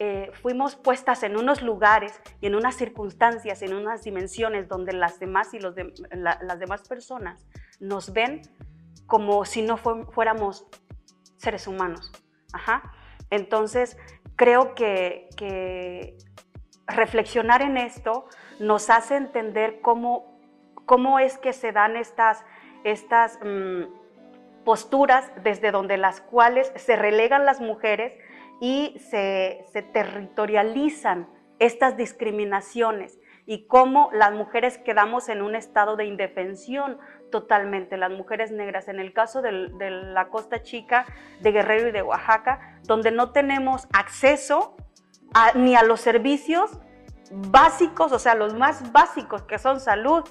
eh, 0.00 0.30
fuimos 0.42 0.74
puestas 0.74 1.22
en 1.22 1.36
unos 1.36 1.62
lugares 1.62 2.20
y 2.40 2.46
en 2.46 2.56
unas 2.56 2.74
circunstancias, 2.74 3.62
en 3.62 3.74
unas 3.74 4.02
dimensiones 4.02 4.68
donde 4.68 4.92
las 4.92 5.20
demás 5.20 5.54
y 5.54 5.60
los 5.60 5.74
las 6.10 6.58
demás 6.58 6.88
personas 6.88 7.46
nos 7.78 8.12
ven 8.12 8.42
como 9.06 9.44
si 9.44 9.62
no 9.62 9.76
fuéramos 9.76 10.66
seres 11.36 11.68
humanos. 11.68 12.10
Entonces, 13.30 13.96
creo 14.36 14.74
que, 14.74 16.16
reflexionar 16.86 17.62
en 17.62 17.78
esto 17.78 18.26
nos 18.60 18.90
hace 18.90 19.16
entender 19.16 19.80
cómo, 19.80 20.38
cómo 20.84 21.18
es 21.18 21.38
que 21.38 21.54
se 21.54 21.72
dan 21.72 21.96
estas, 21.96 22.44
estas 22.84 23.38
mm, 23.42 23.84
posturas 24.64 25.30
desde 25.42 25.70
donde 25.70 25.96
las 25.96 26.20
cuales 26.20 26.72
se 26.76 26.96
relegan 26.96 27.44
las 27.46 27.60
mujeres 27.60 28.12
y 28.60 28.96
se, 28.98 29.64
territorializan 29.92 31.28
estas 31.58 31.96
discriminaciones 31.96 33.18
y 33.46 33.66
cómo 33.66 34.10
las 34.12 34.32
mujeres 34.32 34.78
quedamos 34.78 35.28
en 35.28 35.42
un 35.42 35.54
estado 35.54 35.96
de 35.96 36.06
indefensión 36.06 36.98
totalmente, 37.34 37.96
las 37.96 38.12
mujeres 38.12 38.52
negras, 38.52 38.86
en 38.86 39.00
el 39.00 39.12
caso 39.12 39.42
de 39.42 39.50
la 39.50 40.28
Costa 40.28 40.62
Chica, 40.62 41.04
de 41.40 41.50
Guerrero 41.50 41.88
y 41.88 41.90
de 41.90 42.00
Oaxaca, 42.00 42.78
donde 42.84 43.10
no 43.10 43.32
tenemos 43.32 43.88
acceso 43.92 44.76
ni 45.56 45.74
a 45.74 45.82
los 45.82 46.00
servicios 46.00 46.78
básicos, 47.32 48.12
o 48.12 48.20
sea, 48.20 48.36
los 48.36 48.54
más 48.54 48.92
básicos 48.92 49.42
que 49.42 49.58
son 49.58 49.80
salud, 49.80 50.22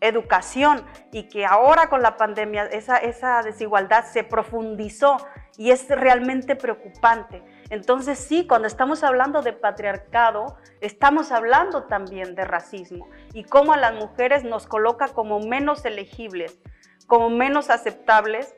educación, 0.00 0.86
y 1.10 1.24
que 1.24 1.44
ahora 1.46 1.88
con 1.88 2.00
la 2.00 2.16
pandemia 2.16 2.66
esa, 2.66 2.98
esa 2.98 3.42
desigualdad 3.42 4.04
se 4.04 4.22
profundizó 4.22 5.16
y 5.58 5.72
es 5.72 5.88
realmente 5.88 6.54
preocupante. 6.54 7.42
Entonces 7.72 8.18
sí, 8.18 8.46
cuando 8.46 8.68
estamos 8.68 9.02
hablando 9.02 9.40
de 9.40 9.54
patriarcado, 9.54 10.58
estamos 10.82 11.32
hablando 11.32 11.84
también 11.84 12.34
de 12.34 12.44
racismo 12.44 13.08
y 13.32 13.44
cómo 13.44 13.72
a 13.72 13.78
las 13.78 13.94
mujeres 13.94 14.44
nos 14.44 14.66
coloca 14.66 15.08
como 15.08 15.40
menos 15.40 15.82
elegibles, 15.86 16.60
como 17.06 17.30
menos 17.30 17.70
aceptables 17.70 18.54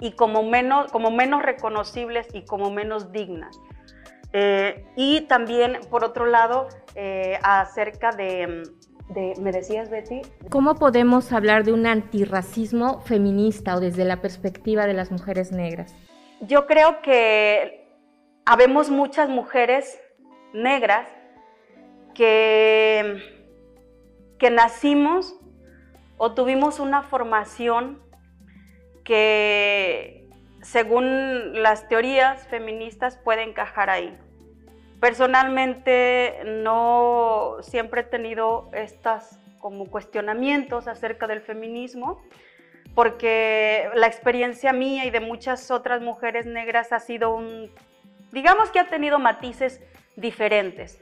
y 0.00 0.12
como 0.12 0.42
menos, 0.42 0.90
como 0.90 1.10
menos 1.10 1.42
reconocibles 1.42 2.26
y 2.32 2.46
como 2.46 2.70
menos 2.70 3.12
dignas. 3.12 3.60
Eh, 4.32 4.86
y 4.96 5.26
también, 5.26 5.80
por 5.90 6.02
otro 6.02 6.24
lado, 6.24 6.68
eh, 6.94 7.38
acerca 7.42 8.10
de, 8.12 8.62
de, 9.10 9.34
¿me 9.38 9.52
decías, 9.52 9.90
Betty? 9.90 10.22
¿Cómo 10.48 10.76
podemos 10.76 11.30
hablar 11.30 11.64
de 11.64 11.74
un 11.74 11.86
antirracismo 11.86 13.02
feminista 13.02 13.76
o 13.76 13.80
desde 13.80 14.06
la 14.06 14.22
perspectiva 14.22 14.86
de 14.86 14.94
las 14.94 15.10
mujeres 15.10 15.52
negras? 15.52 15.94
Yo 16.40 16.66
creo 16.66 17.02
que 17.02 17.83
habemos 18.44 18.90
muchas 18.90 19.28
mujeres 19.28 20.00
negras 20.52 21.08
que, 22.14 23.22
que 24.38 24.50
nacimos 24.50 25.34
o 26.16 26.34
tuvimos 26.34 26.78
una 26.78 27.02
formación 27.02 28.02
que 29.04 30.28
según 30.62 31.62
las 31.62 31.88
teorías 31.88 32.46
feministas 32.48 33.16
puede 33.18 33.42
encajar 33.42 33.90
ahí. 33.90 34.16
Personalmente 35.00 36.40
no 36.44 37.56
siempre 37.60 38.02
he 38.02 38.04
tenido 38.04 38.70
estas 38.72 39.38
como 39.60 39.86
cuestionamientos 39.86 40.88
acerca 40.88 41.26
del 41.26 41.40
feminismo, 41.40 42.20
porque 42.94 43.90
la 43.94 44.06
experiencia 44.06 44.72
mía 44.72 45.04
y 45.04 45.10
de 45.10 45.20
muchas 45.20 45.70
otras 45.70 46.00
mujeres 46.00 46.46
negras 46.46 46.92
ha 46.92 47.00
sido 47.00 47.34
un, 47.34 47.70
digamos 48.34 48.70
que 48.70 48.80
ha 48.80 48.90
tenido 48.90 49.18
matices 49.18 49.80
diferentes, 50.16 51.00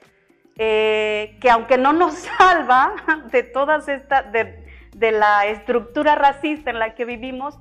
eh, 0.56 1.36
que 1.40 1.50
aunque 1.50 1.78
no 1.78 1.92
nos 1.92 2.14
salva 2.38 2.94
de 3.32 3.42
todas 3.42 3.88
estas, 3.88 4.30
de, 4.30 4.64
de 4.94 5.10
la 5.10 5.46
estructura 5.46 6.14
racista 6.14 6.70
en 6.70 6.78
la 6.78 6.94
que 6.94 7.04
vivimos, 7.04 7.58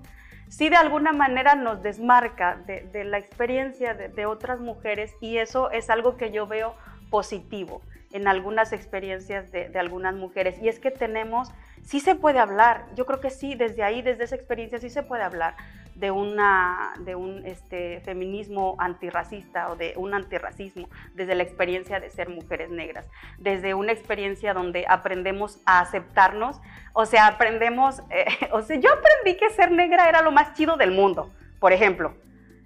sí 0.52 0.68
de 0.68 0.76
alguna 0.76 1.14
manera 1.14 1.56
nos 1.56 1.82
desmarca 1.82 2.58
de, 2.68 3.04
la 3.06 3.18
experiencia 3.18 3.94
de, 3.94 4.26
otras 4.26 4.60
mujeres 4.60 5.16
y 5.22 5.38
eso 5.38 5.72
es 5.72 5.90
algo 5.90 6.18
que 6.18 6.32
yo 6.32 6.46
veo 6.46 6.76
positivo 7.10 7.82
en 8.12 8.28
algunas 8.28 8.74
experiencias 8.74 9.52
de, 9.52 9.72
algunas 9.80 10.14
mujeres. 10.14 10.62
Y 10.62 10.68
es 10.68 10.80
que 10.80 10.92
tenemos, 10.92 11.50
sí 11.84 12.00
se 12.00 12.16
puede 12.16 12.40
hablar, 12.40 12.86
yo 12.96 13.06
creo 13.06 13.20
que 13.20 13.30
sí, 13.30 13.56
desde 13.56 13.84
ahí, 13.84 14.02
desde 14.02 14.24
esa 14.24 14.36
experiencia 14.36 14.80
sí 14.80 14.90
se 14.90 15.04
puede 15.04 15.24
hablar 15.24 15.56
de, 15.96 16.12
una, 16.12 16.94
de 17.00 17.16
un 17.16 17.46
este, 17.46 18.02
feminismo 18.02 18.76
antirracista 18.80 19.72
o 19.72 19.76
de 19.76 19.94
un 19.98 20.14
antirracismo 20.14 20.90
desde 21.14 21.36
la 21.36 21.44
experiencia 21.44 22.00
de 22.00 22.10
ser 22.10 22.30
mujeres 22.30 22.70
negras, 22.70 23.06
desde 23.38 23.74
una 23.74 23.92
experiencia 23.92 24.54
donde 24.54 24.86
aprendemos 24.90 25.60
a 25.66 25.80
aceptarnos, 25.80 26.60
o 26.94 27.06
sea, 27.06 27.28
aprendemos, 27.28 28.02
eh, 28.10 28.26
o 28.52 28.62
sea, 28.62 28.78
yo 28.78 28.90
aprendí 28.92 29.40
que 29.40 29.50
ser 29.52 29.72
negra 29.72 30.10
era 30.10 30.22
lo 30.22 30.32
más 30.32 30.54
chido 30.56 30.76
del 30.76 30.92
mundo, 30.92 31.32
por 31.60 31.72
ejemplo. 31.72 32.14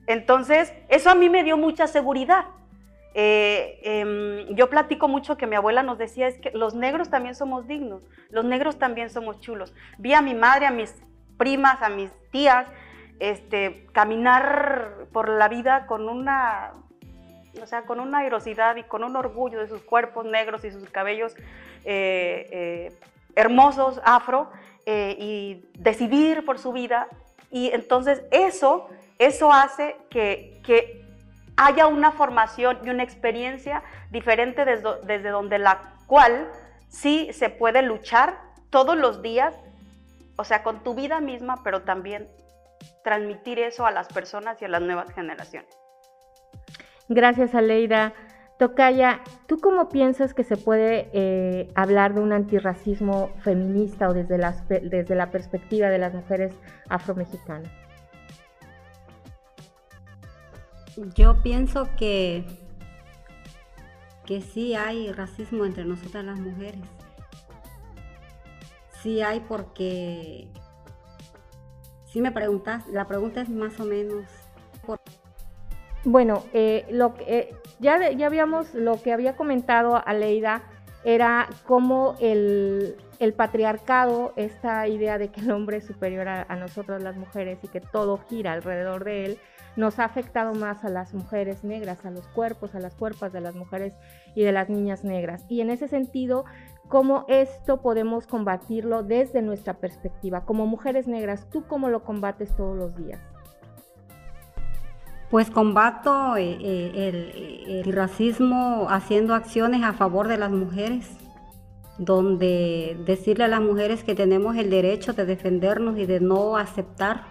Entonces, 0.08 0.72
eso 0.88 1.10
a 1.10 1.16
mí 1.16 1.30
me 1.30 1.44
dio 1.44 1.58
mucha 1.58 1.88
seguridad. 1.88 2.46
Eh, 3.18 3.80
em, 3.84 4.56
yo 4.56 4.70
platico 4.70 5.08
mucho 5.08 5.38
que 5.38 5.48
mi 5.48 5.56
abuela 5.56 5.84
nos 5.84 5.98
decía 5.98 6.28
es 6.28 6.38
que 6.38 6.52
los 6.52 6.76
negros 6.76 7.10
también 7.10 7.34
somos 7.34 7.66
dignos, 7.66 8.04
los 8.30 8.44
negros 8.44 8.78
también 8.78 9.10
somos 9.10 9.40
chulos. 9.40 9.74
Vi 9.98 10.14
a 10.14 10.22
mi 10.22 10.34
madre, 10.36 10.66
a 10.66 10.72
mis 10.72 10.94
primas, 11.38 11.82
a 11.82 11.88
mis 11.88 12.12
tías, 12.32 12.68
este, 13.22 13.88
caminar 13.94 15.08
por 15.14 15.30
la 15.30 15.48
vida 15.48 15.86
con 15.88 16.10
una, 16.10 16.74
o 17.62 17.66
sea, 17.66 17.84
con 17.84 18.02
una 18.02 18.18
airosidad 18.18 18.76
y 18.76 18.84
con 18.84 19.06
un 19.06 19.16
orgullo 19.16 19.62
de 19.62 19.70
sus 19.70 19.82
cuerpos 19.82 20.26
negros 20.26 20.66
y 20.66 20.72
sus 20.72 20.90
cabellos 20.90 21.38
eh, 21.86 22.50
eh, 22.52 22.94
hermosos, 23.36 24.02
afro, 24.04 24.52
y 24.88 25.66
decidir 25.80 26.46
por 26.46 26.60
su 26.60 26.72
vida. 26.72 27.08
Y 27.50 27.72
entonces 27.72 28.22
eso, 28.30 28.88
eso 29.18 29.52
hace 29.52 29.96
que 30.12 31.05
haya 31.58 31.88
una 31.88 32.12
formación 32.12 32.80
y 32.84 32.90
una 32.90 33.04
experiencia 33.04 33.84
diferente 34.12 34.66
desde, 34.66 34.90
desde 35.04 35.30
donde 35.30 35.60
la 35.60 35.94
cual 36.08 36.50
sí 36.90 37.30
se 37.34 37.50
puede 37.50 37.82
luchar 37.82 38.40
todos 38.70 38.98
los 38.98 39.22
días, 39.22 39.56
o 40.38 40.44
sea, 40.44 40.64
con 40.64 40.84
tu 40.84 40.96
vida 40.96 41.20
misma, 41.22 41.64
pero 41.64 41.84
también 41.84 42.28
transmitir 43.04 43.60
eso 43.60 43.86
a 43.86 43.92
las 43.92 44.08
personas 44.08 44.62
y 44.62 44.66
a 44.66 44.68
las 44.68 44.82
nuevas 44.82 45.12
generaciones. 45.14 45.70
Gracias, 47.08 47.56
Aleida. 47.56 48.14
Tocaya, 48.58 49.20
¿tú 49.48 49.60
cómo 49.60 49.90
piensas 49.90 50.34
que 50.34 50.46
se 50.46 50.56
puede 50.56 51.10
eh, 51.12 51.70
hablar 51.76 52.14
de 52.14 52.22
un 52.22 52.32
antirracismo 52.32 53.30
feminista 53.44 54.08
o 54.08 54.14
desde, 54.14 54.38
desde 54.82 55.16
la 55.16 55.30
perspectiva 55.30 55.90
de 55.90 55.98
las 55.98 56.14
mujeres 56.14 56.54
afromexicanas? 56.88 57.85
Yo 61.16 61.42
pienso 61.42 61.90
que, 61.98 62.46
que 64.26 64.42
sí 64.42 64.76
hay 64.76 65.12
racismo 65.12 65.66
entre 65.66 65.84
nosotras 65.84 66.24
las 66.24 66.40
mujeres. 66.40 66.82
Sí 69.02 69.22
hay 69.22 69.42
porque 69.42 70.48
si 72.16 72.22
me 72.22 72.32
preguntas, 72.32 72.88
la 72.88 73.08
pregunta 73.08 73.42
es 73.42 73.50
más 73.50 73.78
o 73.82 73.86
menos... 73.86 74.24
Bueno, 76.06 76.46
eh, 76.54 76.86
lo 76.90 77.14
que, 77.16 77.40
eh, 77.40 77.56
ya, 77.80 78.12
ya 78.12 78.28
habíamos, 78.28 78.74
lo 78.74 79.02
que 79.02 79.12
había 79.12 79.36
comentado 79.36 80.02
Aleida 80.06 80.64
era 81.04 81.50
cómo 81.66 82.16
el, 82.22 82.96
patriarcado, 83.36 84.32
esta 84.38 84.88
idea 84.88 85.18
de 85.18 85.28
que 85.28 85.42
el 85.42 85.52
hombre 85.52 85.78
es 85.78 85.86
superior 85.88 86.30
a, 86.30 86.44
a 86.44 86.56
nosotros 86.56 87.04
las 87.04 87.18
mujeres 87.18 87.60
y 87.64 87.68
que 87.68 87.82
todo 87.82 88.20
gira 88.30 88.54
alrededor 88.54 89.04
de 89.04 89.26
él, 89.26 89.40
nos 89.76 90.00
ha 90.00 90.06
afectado 90.06 90.54
más 90.54 90.84
a 90.84 90.90
las 90.90 91.14
mujeres 91.14 91.64
negras, 91.64 92.06
a 92.06 92.12
los 92.12 92.28
cuerpos, 92.28 92.76
a 92.76 92.80
las 92.80 92.96
cuerpas 92.96 93.34
de 93.34 93.42
las 93.42 93.56
mujeres 93.56 93.94
y 94.36 94.44
de 94.44 94.52
las 94.52 94.70
niñas 94.70 95.04
negras. 95.04 95.46
Y 95.50 95.62
en 95.62 95.70
ese 95.70 95.88
sentido, 95.88 96.46
cómo 96.88 97.26
esto 97.28 97.82
podemos 97.82 98.28
combatirlo 98.28 99.04
desde 99.04 99.42
nuestra 99.42 99.76
perspectiva. 99.76 100.46
Como 100.46 100.66
mujeres 100.66 101.08
negras, 101.08 101.50
¿tú 101.50 101.66
cómo 101.68 101.90
lo 101.90 102.04
combates 102.04 102.56
todos 102.56 102.78
los 102.78 102.96
días? 102.96 103.20
Pues 105.30 105.50
combato 105.50 106.38
eh, 106.38 106.58
eh, 106.62 107.82
el, 107.84 107.94
racismo 107.94 108.88
haciendo 108.90 109.34
acciones 109.34 109.84
a 109.84 109.94
favor 109.94 110.28
de 110.28 110.38
las 110.38 110.52
mujeres, 110.52 111.10
donde 111.98 112.96
decirle 113.06 113.46
a 113.46 113.48
las 113.48 113.62
mujeres 113.62 114.04
que 114.04 114.16
tenemos 114.16 114.56
el 114.56 114.70
derecho 114.70 115.14
de 115.14 115.26
defendernos 115.26 115.98
y 115.98 116.06
de 116.06 116.20
no 116.20 116.58
aceptar 116.58 117.24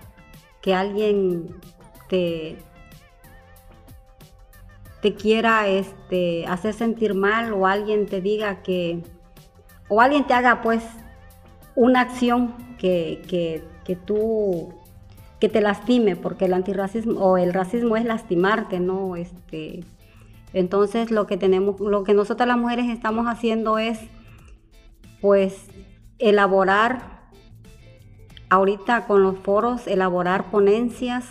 que 0.60 0.74
alguien 0.74 1.54
te, 5.00 5.14
quiera 5.14 5.68
este, 5.68 6.46
hacer 6.46 6.72
sentir 6.74 7.14
mal 7.14 7.52
o 7.52 7.66
alguien 7.66 8.06
te 8.06 8.20
diga 8.20 8.62
que, 8.62 9.02
o 9.88 10.00
alguien 10.00 10.26
te 10.26 10.32
haga 10.34 10.62
pues 10.62 10.82
una 11.74 12.00
acción 12.00 12.54
que, 12.78 13.20
que, 13.84 13.96
tú 13.96 14.72
que 15.40 15.48
te 15.48 15.60
lastime, 15.60 16.16
porque 16.16 16.46
el 16.46 16.54
antirracismo 16.54 17.20
o 17.20 17.36
el 17.36 17.52
racismo 17.52 17.96
es 17.96 18.04
lastimarte, 18.04 18.80
¿no? 18.80 19.16
Este, 19.16 19.84
entonces 20.54 21.10
lo 21.10 21.26
que 21.26 21.36
tenemos, 21.36 21.78
lo 21.80 22.02
que 22.02 22.14
nosotras 22.14 22.48
las 22.48 22.56
mujeres 22.56 22.86
estamos 22.88 23.26
haciendo 23.26 23.78
es 23.78 23.98
pues 25.20 25.66
elaborar 26.18 27.28
ahorita 28.48 29.06
con 29.06 29.22
los 29.22 29.38
foros, 29.38 29.86
elaborar 29.86 30.50
ponencias 30.50 31.26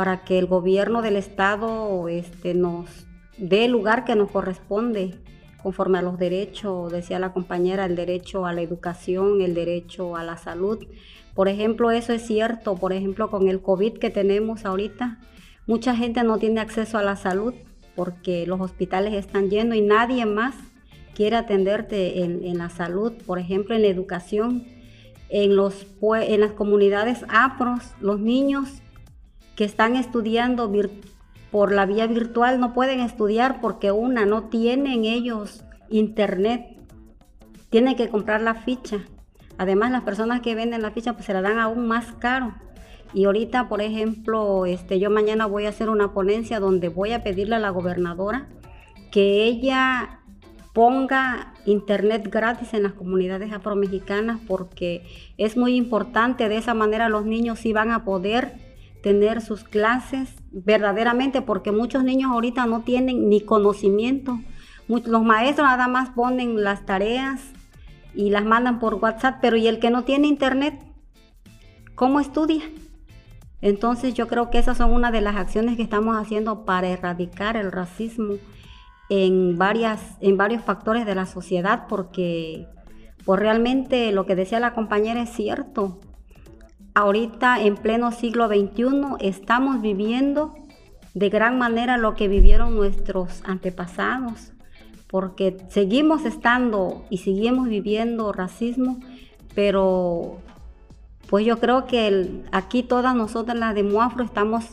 para 0.00 0.24
que 0.24 0.38
el 0.38 0.46
gobierno 0.46 1.02
del 1.02 1.16
estado 1.16 2.08
este, 2.08 2.54
nos 2.54 2.88
dé 3.36 3.66
el 3.66 3.72
lugar 3.72 4.06
que 4.06 4.16
nos 4.16 4.30
corresponde 4.30 5.18
conforme 5.62 5.98
a 5.98 6.02
los 6.02 6.18
derechos, 6.18 6.90
decía 6.90 7.18
la 7.18 7.34
compañera, 7.34 7.84
el 7.84 7.96
derecho 7.96 8.46
a 8.46 8.54
la 8.54 8.62
educación, 8.62 9.42
el 9.42 9.52
derecho 9.52 10.16
a 10.16 10.24
la 10.24 10.38
salud. 10.38 10.78
Por 11.34 11.48
ejemplo, 11.48 11.90
eso 11.90 12.14
es 12.14 12.26
cierto, 12.26 12.76
por 12.76 12.94
ejemplo, 12.94 13.28
con 13.28 13.46
el 13.48 13.60
COVID 13.60 13.98
que 13.98 14.08
tenemos 14.08 14.64
ahorita, 14.64 15.18
mucha 15.66 15.94
gente 15.94 16.24
no 16.24 16.38
tiene 16.38 16.62
acceso 16.62 16.96
a 16.96 17.02
la 17.02 17.16
salud 17.16 17.52
porque 17.94 18.46
los 18.46 18.58
hospitales 18.58 19.12
están 19.12 19.50
llenos 19.50 19.76
y 19.76 19.82
nadie 19.82 20.24
más 20.24 20.54
quiere 21.14 21.36
atenderte 21.36 22.24
en, 22.24 22.56
la 22.56 22.70
salud, 22.70 23.12
por 23.26 23.38
ejemplo, 23.38 23.74
en 23.74 23.82
la 23.82 23.88
educación, 23.88 24.64
en, 25.28 25.56
los, 25.56 25.86
en 26.00 26.40
las 26.40 26.52
comunidades 26.52 27.22
afros, 27.28 27.82
los 28.00 28.18
niños 28.18 28.80
que 29.60 29.66
están 29.66 29.94
estudiando 29.94 30.72
por 31.50 31.70
la 31.70 31.84
vía 31.84 32.06
virtual 32.06 32.60
no 32.60 32.72
pueden 32.72 33.00
estudiar 33.00 33.60
porque 33.60 33.92
una, 33.92 34.24
no 34.24 34.44
tienen 34.44 35.04
ellos 35.04 35.64
internet, 35.90 36.78
tienen 37.68 37.94
que 37.94 38.08
comprar 38.08 38.40
la 38.40 38.54
ficha. 38.54 39.00
Además, 39.58 39.90
las 39.90 40.00
personas 40.00 40.40
que 40.40 40.54
venden 40.54 40.80
la 40.80 40.92
ficha 40.92 41.12
pues 41.12 41.26
se 41.26 41.34
la 41.34 41.42
dan 41.42 41.58
aún 41.58 41.86
más 41.86 42.06
caro. 42.14 42.54
Y 43.12 43.26
ahorita, 43.26 43.68
por 43.68 43.82
ejemplo, 43.82 44.64
este, 44.64 44.98
yo 44.98 45.10
mañana 45.10 45.44
voy 45.44 45.66
a 45.66 45.68
hacer 45.68 45.90
una 45.90 46.14
ponencia 46.14 46.58
donde 46.58 46.88
voy 46.88 47.12
a 47.12 47.22
pedirle 47.22 47.56
a 47.56 47.58
la 47.58 47.68
gobernadora 47.68 48.48
que 49.12 49.44
ella 49.44 50.20
ponga 50.72 51.52
internet 51.66 52.26
gratis 52.30 52.72
en 52.72 52.84
las 52.84 52.94
comunidades 52.94 53.52
afromexicanas 53.52 54.40
porque 54.48 55.02
es 55.36 55.58
muy 55.58 55.76
importante, 55.76 56.48
de 56.48 56.56
esa 56.56 56.72
manera 56.72 57.10
los 57.10 57.26
niños 57.26 57.58
sí 57.58 57.74
van 57.74 57.90
a 57.90 58.06
poder 58.06 58.69
tener 59.02 59.40
sus 59.40 59.64
clases 59.64 60.34
verdaderamente, 60.50 61.42
porque 61.42 61.72
muchos 61.72 62.04
niños 62.04 62.30
ahorita 62.32 62.66
no 62.66 62.80
tienen 62.80 63.28
ni 63.28 63.40
conocimiento. 63.40 64.38
Los 64.88 65.22
maestros 65.22 65.68
nada 65.68 65.88
más 65.88 66.10
ponen 66.10 66.62
las 66.62 66.84
tareas 66.84 67.40
y 68.14 68.30
las 68.30 68.44
mandan 68.44 68.78
por 68.78 68.94
WhatsApp, 68.94 69.38
pero 69.40 69.56
¿y 69.56 69.68
el 69.68 69.78
que 69.78 69.90
no 69.90 70.04
tiene 70.04 70.26
internet? 70.26 70.82
¿Cómo 71.94 72.20
estudia? 72.20 72.62
Entonces 73.62 74.14
yo 74.14 74.26
creo 74.26 74.50
que 74.50 74.58
esas 74.58 74.78
son 74.78 74.92
una 74.92 75.10
de 75.10 75.20
las 75.20 75.36
acciones 75.36 75.76
que 75.76 75.82
estamos 75.82 76.16
haciendo 76.16 76.64
para 76.64 76.88
erradicar 76.88 77.56
el 77.56 77.70
racismo 77.70 78.34
en, 79.10 79.58
varias, 79.58 80.16
en 80.20 80.36
varios 80.36 80.62
factores 80.62 81.04
de 81.04 81.14
la 81.14 81.26
sociedad, 81.26 81.86
porque 81.88 82.66
pues 83.24 83.38
realmente 83.38 84.12
lo 84.12 84.24
que 84.24 84.34
decía 84.34 84.60
la 84.60 84.72
compañera 84.72 85.22
es 85.22 85.30
cierto 85.30 86.00
ahorita 86.94 87.60
en 87.62 87.76
pleno 87.76 88.12
siglo 88.12 88.48
XXI 88.48 89.16
estamos 89.20 89.80
viviendo 89.80 90.54
de 91.14 91.28
gran 91.28 91.58
manera 91.58 91.96
lo 91.96 92.14
que 92.14 92.28
vivieron 92.28 92.76
nuestros 92.76 93.42
antepasados, 93.44 94.52
porque 95.08 95.56
seguimos 95.68 96.24
estando 96.24 97.04
y 97.10 97.18
seguimos 97.18 97.68
viviendo 97.68 98.32
racismo, 98.32 99.00
pero 99.54 100.38
pues 101.28 101.44
yo 101.44 101.58
creo 101.58 101.86
que 101.86 102.42
aquí 102.52 102.82
todas 102.82 103.14
nosotras 103.14 103.56
las 103.56 103.74
de 103.74 103.82
Muafro 103.82 104.24
estamos 104.24 104.64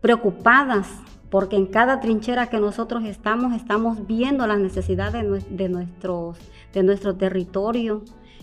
preocupadas 0.00 0.88
porque 1.30 1.56
en 1.56 1.66
cada 1.66 2.00
trinchera 2.00 2.48
que 2.48 2.58
nosotros 2.58 3.04
estamos 3.04 3.54
estamos 3.54 4.06
viendo 4.06 4.46
las 4.46 4.58
necesidades 4.58 5.46
de, 5.48 5.68
nuestros, 5.68 6.38
de 6.72 6.82
nuestro 6.82 7.14
territorio, 7.14 8.02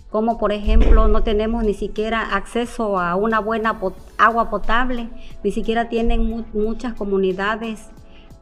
como 0.10 0.38
por 0.38 0.52
ejemplo 0.52 1.08
no 1.08 1.24
tenemos 1.24 1.64
ni 1.64 1.74
siquiera 1.74 2.36
acceso 2.36 3.00
a 3.00 3.16
una 3.16 3.40
buena 3.40 3.80
agua 4.18 4.50
potable, 4.50 5.10
ni 5.44 5.52
siquiera 5.52 5.90
tienen 5.90 6.46
muchas 6.54 6.94
comunidades 6.94 7.90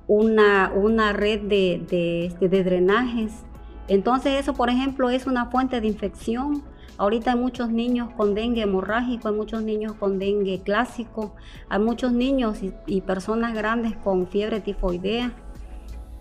una, 0.07 0.71
una 0.73 1.13
red 1.13 1.41
de, 1.41 2.33
de, 2.39 2.47
de 2.47 2.63
drenajes. 2.63 3.43
Entonces 3.87 4.39
eso, 4.39 4.53
por 4.53 4.69
ejemplo, 4.69 5.09
es 5.09 5.27
una 5.27 5.47
fuente 5.47 5.81
de 5.81 5.87
infección. 5.87 6.63
Ahorita 6.97 7.33
hay 7.33 7.39
muchos 7.39 7.69
niños 7.69 8.09
con 8.15 8.35
dengue 8.35 8.61
hemorrágico, 8.61 9.27
hay 9.27 9.35
muchos 9.35 9.63
niños 9.63 9.93
con 9.93 10.17
dengue 10.17 10.61
clásico, 10.61 11.35
hay 11.69 11.79
muchos 11.79 12.13
niños 12.13 12.63
y, 12.63 12.73
y, 12.85 13.01
personas 13.01 13.53
grandes 13.53 13.97
con 13.97 14.27
fiebre 14.27 14.61
tifoidea. 14.61 15.33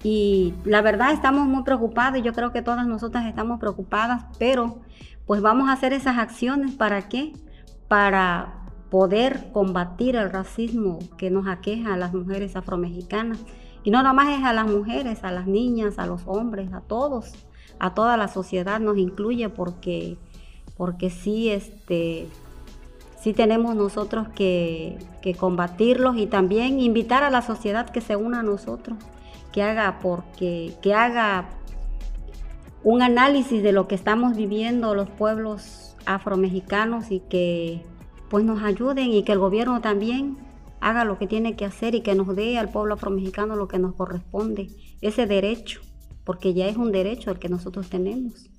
Y 0.02 0.52
la 0.64 0.82
verdad 0.82 1.12
estamos 1.12 1.46
muy 1.46 1.62
preocupados 1.62 2.22
yo 2.22 2.32
creo 2.34 2.52
que 2.52 2.60
todas 2.60 2.86
nosotras 2.86 3.26
estamos 3.26 3.60
preocupadas, 3.60 4.24
pero 4.38 4.80
pues 5.26 5.40
vamos 5.40 5.68
a 5.68 5.72
hacer 5.72 5.92
esas 5.92 6.18
acciones 6.18 6.72
para 6.72 7.08
qué? 7.08 7.32
Para 7.88 8.64
poder 8.90 9.50
combatir 9.52 10.16
el 10.16 10.30
racismo 10.30 10.98
que 11.16 11.30
nos 11.30 11.46
aqueja 11.48 11.94
a 11.94 11.96
las 11.96 12.14
mujeres 12.14 12.56
afromexicanas. 12.56 13.38
Y 13.82 13.90
no 13.90 13.98
nada 13.98 14.12
más 14.12 14.38
es 14.38 14.44
a 14.44 14.52
las 14.52 14.66
mujeres, 14.66 15.24
a 15.24 15.32
las 15.32 15.46
niñas, 15.46 15.98
a 15.98 16.06
los 16.06 16.22
hombres, 16.26 16.72
a 16.72 16.80
todos, 16.80 17.32
a 17.78 17.94
toda 17.94 18.16
la 18.16 18.28
sociedad 18.28 18.80
nos 18.80 18.96
incluye 18.96 19.48
porque, 19.48 20.16
porque 20.76 21.10
sí, 21.10 21.50
este, 21.50 22.28
sí 23.20 23.32
tenemos 23.32 23.74
nosotros 23.74 24.28
que, 24.28 24.98
que 25.22 25.34
combatirlos 25.34 26.16
y 26.16 26.26
también 26.26 26.80
invitar 26.80 27.24
a 27.24 27.30
la 27.30 27.42
sociedad 27.42 27.90
que 27.90 28.00
se 28.00 28.16
una 28.16 28.40
a 28.40 28.42
nosotros, 28.42 28.96
que 29.52 29.62
haga, 29.62 29.98
porque, 30.00 30.74
que 30.82 30.94
haga 30.94 31.48
un 32.84 33.00
análisis 33.00 33.62
de 33.62 33.72
lo 33.72 33.88
que 33.88 33.94
estamos 33.94 34.36
viviendo 34.36 34.94
los 34.94 35.08
pueblos 35.08 35.96
afromexicanos 36.04 37.10
y 37.10 37.20
que 37.20 37.82
pues 38.28 38.44
nos 38.44 38.62
ayuden 38.62 39.10
y 39.10 39.24
que 39.24 39.32
el 39.32 39.38
gobierno 39.38 39.80
también 39.80 40.36
haga 40.80 41.04
lo 41.04 41.18
que 41.18 41.26
tiene 41.26 41.56
que 41.56 41.64
hacer 41.64 41.94
y 41.94 42.02
que 42.02 42.14
nos 42.14 42.36
dé 42.36 42.58
al 42.58 42.68
pueblo 42.68 42.94
afromexicano 42.94 43.56
lo 43.56 43.68
que 43.68 43.78
nos 43.78 43.94
corresponde, 43.94 44.68
ese 45.00 45.26
derecho, 45.26 45.80
porque 46.24 46.52
ya 46.52 46.66
es 46.66 46.76
un 46.76 46.92
derecho 46.92 47.30
el 47.30 47.38
que 47.38 47.48
nosotros 47.48 47.88
tenemos. 47.88 48.50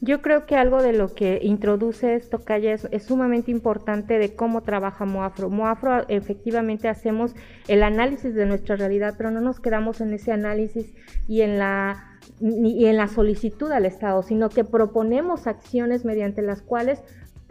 Yo 0.00 0.20
creo 0.20 0.46
que 0.46 0.56
algo 0.56 0.82
de 0.82 0.92
lo 0.92 1.14
que 1.14 1.38
introduce 1.42 2.16
esto, 2.16 2.44
Calla, 2.44 2.72
es, 2.72 2.88
es, 2.90 3.04
sumamente 3.04 3.52
importante 3.52 4.18
de 4.18 4.34
cómo 4.34 4.62
trabaja 4.62 5.04
Moafro. 5.04 5.48
Moafro 5.48 6.08
efectivamente 6.08 6.88
hacemos 6.88 7.36
el 7.68 7.84
análisis 7.84 8.34
de 8.34 8.46
nuestra 8.46 8.74
realidad, 8.74 9.14
pero 9.16 9.30
no 9.30 9.40
nos 9.40 9.60
quedamos 9.60 10.00
en 10.00 10.12
ese 10.12 10.32
análisis 10.32 10.92
y 11.28 11.42
en 11.42 11.56
la, 11.56 12.18
y 12.40 12.86
en 12.86 12.96
la 12.96 13.06
solicitud 13.06 13.70
al 13.70 13.86
Estado, 13.86 14.24
sino 14.24 14.48
que 14.48 14.64
proponemos 14.64 15.46
acciones 15.46 16.04
mediante 16.04 16.42
las 16.42 16.62
cuales 16.62 17.00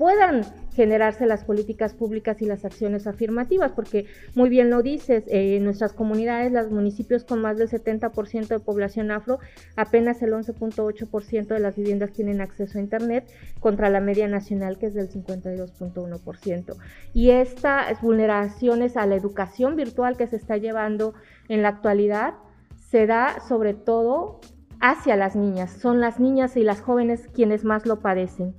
puedan 0.01 0.41
generarse 0.73 1.27
las 1.27 1.43
políticas 1.43 1.93
públicas 1.93 2.41
y 2.41 2.47
las 2.47 2.65
acciones 2.65 3.05
afirmativas, 3.05 3.73
porque 3.73 4.07
muy 4.33 4.49
bien 4.49 4.71
lo 4.71 4.81
dices, 4.81 5.25
eh, 5.27 5.57
en 5.57 5.63
nuestras 5.63 5.93
comunidades, 5.93 6.51
los 6.51 6.71
municipios 6.71 7.23
con 7.23 7.39
más 7.39 7.59
del 7.59 7.69
70% 7.69 8.47
de 8.47 8.59
población 8.59 9.11
afro, 9.11 9.37
apenas 9.75 10.23
el 10.23 10.33
11.8% 10.33 11.53
de 11.53 11.59
las 11.59 11.75
viviendas 11.75 12.13
tienen 12.13 12.41
acceso 12.41 12.79
a 12.79 12.81
Internet, 12.81 13.31
contra 13.59 13.91
la 13.91 13.99
media 13.99 14.27
nacional 14.27 14.79
que 14.79 14.87
es 14.87 14.95
del 14.95 15.07
52.1%. 15.07 16.75
Y 17.13 17.29
estas 17.29 18.01
vulneraciones 18.01 18.97
a 18.97 19.05
la 19.05 19.13
educación 19.13 19.75
virtual 19.75 20.17
que 20.17 20.25
se 20.25 20.37
está 20.37 20.57
llevando 20.57 21.13
en 21.47 21.61
la 21.61 21.69
actualidad 21.69 22.33
se 22.89 23.05
da 23.05 23.39
sobre 23.47 23.75
todo 23.75 24.39
hacia 24.79 25.15
las 25.15 25.35
niñas. 25.35 25.69
Son 25.73 26.01
las 26.01 26.19
niñas 26.19 26.57
y 26.57 26.63
las 26.63 26.81
jóvenes 26.81 27.29
quienes 27.35 27.63
más 27.63 27.85
lo 27.85 27.99
padecen. 27.99 28.55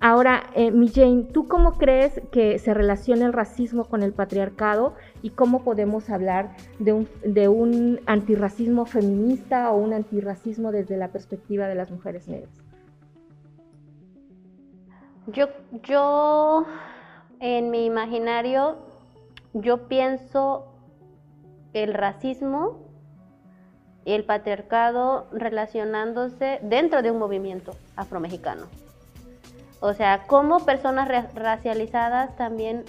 Ahora, 0.00 0.50
eh, 0.54 0.70
mi 0.70 0.88
Jane, 0.88 1.24
¿tú 1.32 1.48
cómo 1.48 1.72
crees 1.72 2.20
que 2.30 2.58
se 2.58 2.74
relaciona 2.74 3.26
el 3.26 3.32
racismo 3.32 3.84
con 3.84 4.02
el 4.02 4.12
patriarcado 4.12 4.94
y 5.22 5.30
cómo 5.30 5.62
podemos 5.62 6.10
hablar 6.10 6.54
de 6.78 7.48
un, 7.48 8.00
antirracismo 8.06 8.86
feminista 8.86 9.70
o 9.70 9.76
un 9.76 9.92
antirracismo 9.92 10.72
desde 10.72 10.96
la 10.96 11.08
perspectiva 11.08 11.68
de 11.68 11.74
las 11.74 11.90
mujeres 11.90 12.28
negras? 12.28 12.52
Yo, 15.28 15.48
yo 15.84 16.66
en 17.40 17.70
mi 17.70 17.86
imaginario, 17.86 18.76
yo 19.54 19.88
pienso 19.88 20.66
el 21.72 21.94
racismo 21.94 22.78
y 24.04 24.12
el 24.12 24.24
patriarcado 24.24 25.28
relacionándose 25.32 26.58
dentro 26.62 27.00
de 27.00 27.10
un 27.10 27.18
movimiento 27.18 27.72
afromexicano. 27.96 28.66
O 29.84 29.92
sea, 29.92 30.22
como 30.26 30.64
personas 30.64 31.10
racializadas 31.34 32.34
también, 32.36 32.86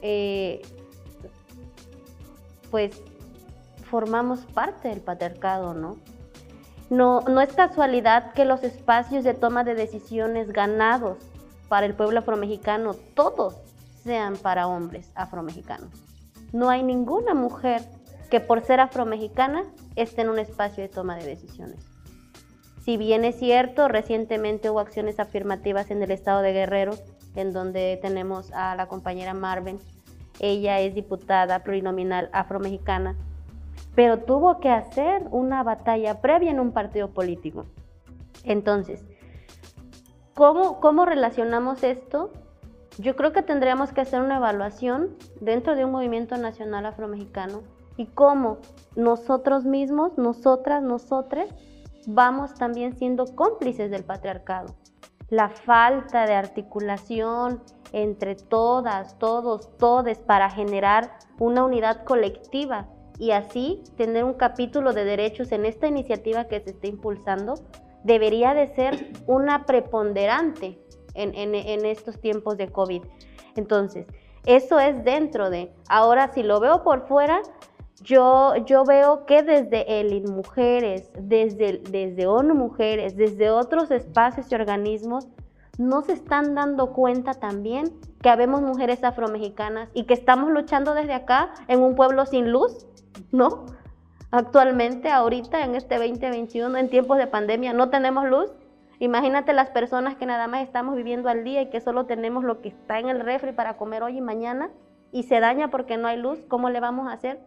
eh, 0.00 0.62
pues, 2.70 3.02
formamos 3.90 4.46
parte 4.54 4.86
del 4.86 5.00
patriarcado, 5.00 5.74
¿no? 5.74 5.96
¿no? 6.88 7.22
No 7.22 7.40
es 7.40 7.52
casualidad 7.52 8.32
que 8.32 8.44
los 8.44 8.62
espacios 8.62 9.24
de 9.24 9.34
toma 9.34 9.64
de 9.64 9.74
decisiones 9.74 10.52
ganados 10.52 11.18
para 11.68 11.84
el 11.84 11.94
pueblo 11.94 12.20
afromexicano, 12.20 12.94
todos 12.94 13.56
sean 14.04 14.36
para 14.36 14.68
hombres 14.68 15.10
afromexicanos. 15.16 15.90
No 16.52 16.70
hay 16.70 16.84
ninguna 16.84 17.34
mujer 17.34 17.82
que 18.30 18.38
por 18.38 18.60
ser 18.60 18.78
afromexicana 18.78 19.64
esté 19.96 20.22
en 20.22 20.28
un 20.28 20.38
espacio 20.38 20.84
de 20.84 20.90
toma 20.90 21.16
de 21.16 21.24
decisiones. 21.26 21.95
Si 22.86 22.96
bien 22.96 23.24
es 23.24 23.34
cierto, 23.34 23.88
recientemente 23.88 24.70
hubo 24.70 24.78
acciones 24.78 25.18
afirmativas 25.18 25.90
en 25.90 26.04
el 26.04 26.12
estado 26.12 26.40
de 26.40 26.52
Guerrero, 26.52 26.92
en 27.34 27.52
donde 27.52 27.98
tenemos 28.00 28.52
a 28.52 28.76
la 28.76 28.86
compañera 28.86 29.34
Marvin. 29.34 29.80
Ella 30.38 30.78
es 30.78 30.94
diputada 30.94 31.64
plurinominal 31.64 32.30
afromexicana, 32.32 33.16
pero 33.96 34.20
tuvo 34.20 34.60
que 34.60 34.70
hacer 34.70 35.24
una 35.32 35.64
batalla 35.64 36.20
previa 36.20 36.52
en 36.52 36.60
un 36.60 36.70
partido 36.70 37.08
político. 37.08 37.66
Entonces, 38.44 39.04
¿cómo, 40.34 40.78
cómo 40.78 41.06
relacionamos 41.06 41.82
esto? 41.82 42.30
Yo 42.98 43.16
creo 43.16 43.32
que 43.32 43.42
tendríamos 43.42 43.92
que 43.92 44.02
hacer 44.02 44.22
una 44.22 44.36
evaluación 44.36 45.16
dentro 45.40 45.74
de 45.74 45.84
un 45.84 45.90
movimiento 45.90 46.36
nacional 46.36 46.86
afromexicano 46.86 47.62
y 47.96 48.06
cómo 48.06 48.58
nosotros 48.94 49.64
mismos, 49.64 50.16
nosotras, 50.16 50.84
nosotres, 50.84 51.52
vamos 52.06 52.54
también 52.54 52.96
siendo 52.96 53.26
cómplices 53.34 53.90
del 53.90 54.04
patriarcado. 54.04 54.74
La 55.28 55.48
falta 55.48 56.24
de 56.24 56.34
articulación 56.34 57.62
entre 57.92 58.36
todas, 58.36 59.18
todos, 59.18 59.76
todes 59.76 60.18
para 60.18 60.48
generar 60.50 61.18
una 61.38 61.64
unidad 61.64 62.04
colectiva 62.04 62.88
y 63.18 63.32
así 63.32 63.82
tener 63.96 64.24
un 64.24 64.34
capítulo 64.34 64.92
de 64.92 65.04
derechos 65.04 65.50
en 65.52 65.66
esta 65.66 65.88
iniciativa 65.88 66.44
que 66.44 66.60
se 66.60 66.70
está 66.70 66.86
impulsando 66.86 67.54
debería 68.04 68.54
de 68.54 68.68
ser 68.68 69.12
una 69.26 69.66
preponderante 69.66 70.80
en, 71.14 71.34
en 71.34 71.86
estos 71.86 72.20
tiempos 72.20 72.56
de 72.56 72.68
COVID. 72.68 73.02
Entonces, 73.56 74.06
eso 74.44 74.78
es 74.78 75.02
dentro 75.02 75.50
de, 75.50 75.72
ahora 75.88 76.32
si 76.32 76.44
lo 76.44 76.60
veo 76.60 76.84
por 76.84 77.08
fuera, 77.08 77.40
yo, 78.02 78.56
yo 78.66 78.84
veo 78.84 79.26
que 79.26 79.42
desde 79.42 80.00
el 80.00 80.22
Mujeres, 80.28 81.10
desde, 81.18 81.78
desde 81.78 82.26
ONU 82.26 82.54
Mujeres, 82.54 83.16
desde 83.16 83.50
otros 83.50 83.90
espacios 83.90 84.50
y 84.50 84.54
organismos, 84.54 85.28
no 85.78 86.02
se 86.02 86.12
están 86.12 86.54
dando 86.54 86.92
cuenta 86.92 87.34
también 87.34 87.92
que 88.22 88.28
habemos 88.30 88.62
mujeres 88.62 89.04
afromexicanas 89.04 89.90
y 89.94 90.04
que 90.04 90.14
estamos 90.14 90.50
luchando 90.50 90.94
desde 90.94 91.14
acá 91.14 91.52
en 91.68 91.80
un 91.80 91.94
pueblo 91.94 92.26
sin 92.26 92.50
luz, 92.50 92.86
¿no? 93.30 93.66
Actualmente, 94.30 95.10
ahorita, 95.10 95.64
en 95.64 95.74
este 95.74 95.96
2021, 95.96 96.76
en 96.76 96.90
tiempos 96.90 97.18
de 97.18 97.26
pandemia, 97.26 97.72
no 97.72 97.90
tenemos 97.90 98.26
luz. 98.26 98.50
Imagínate 98.98 99.52
las 99.52 99.70
personas 99.70 100.16
que 100.16 100.26
nada 100.26 100.48
más 100.48 100.62
estamos 100.62 100.96
viviendo 100.96 101.28
al 101.28 101.44
día 101.44 101.62
y 101.62 101.70
que 101.70 101.80
solo 101.80 102.06
tenemos 102.06 102.44
lo 102.44 102.60
que 102.60 102.68
está 102.68 102.98
en 102.98 103.08
el 103.08 103.20
refri 103.20 103.52
para 103.52 103.76
comer 103.76 104.02
hoy 104.02 104.18
y 104.18 104.20
mañana 104.22 104.70
y 105.12 105.24
se 105.24 105.40
daña 105.40 105.68
porque 105.68 105.96
no 105.96 106.08
hay 106.08 106.16
luz, 106.16 106.40
¿cómo 106.48 106.70
le 106.70 106.80
vamos 106.80 107.08
a 107.08 107.12
hacer? 107.12 107.38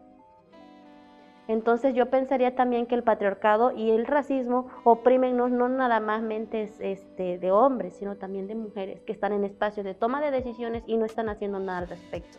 Entonces 1.50 1.96
yo 1.96 2.12
pensaría 2.12 2.54
también 2.54 2.86
que 2.86 2.94
el 2.94 3.02
patriarcado 3.02 3.72
y 3.72 3.90
el 3.90 4.06
racismo 4.06 4.68
oprimen 4.84 5.36
no, 5.36 5.50
nada 5.50 6.00
más 6.00 6.22
mentes 6.22 6.80
este, 6.80 7.40
de 7.40 7.52
hombres, 7.52 7.96
sino 7.96 8.18
también 8.18 8.46
de 8.46 8.54
mujeres 8.54 9.02
que 9.02 9.12
están 9.12 9.34
en 9.34 9.44
espacios 9.44 9.84
de 9.84 9.96
toma 9.96 10.22
de 10.22 10.30
decisiones 10.30 10.84
y 10.86 10.98
no 10.98 11.06
están 11.06 11.28
haciendo 11.28 11.60
nada 11.60 11.80
al 11.80 11.88
respecto. 11.88 12.38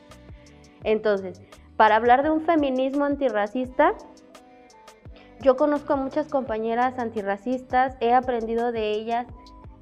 Entonces, 0.85 1.43
para 1.77 1.97
hablar 1.97 2.23
de 2.23 2.31
un 2.31 2.43
feminismo 2.43 3.05
antirracista, 3.05 3.95
yo 5.41 5.57
conozco 5.57 5.95
a 5.95 5.97
muchas 5.97 6.29
compañeras 6.29 6.97
antirracistas, 7.01 7.97
he 7.99 8.15
aprendido 8.15 8.71
de 8.71 8.93
ellas, 8.93 9.27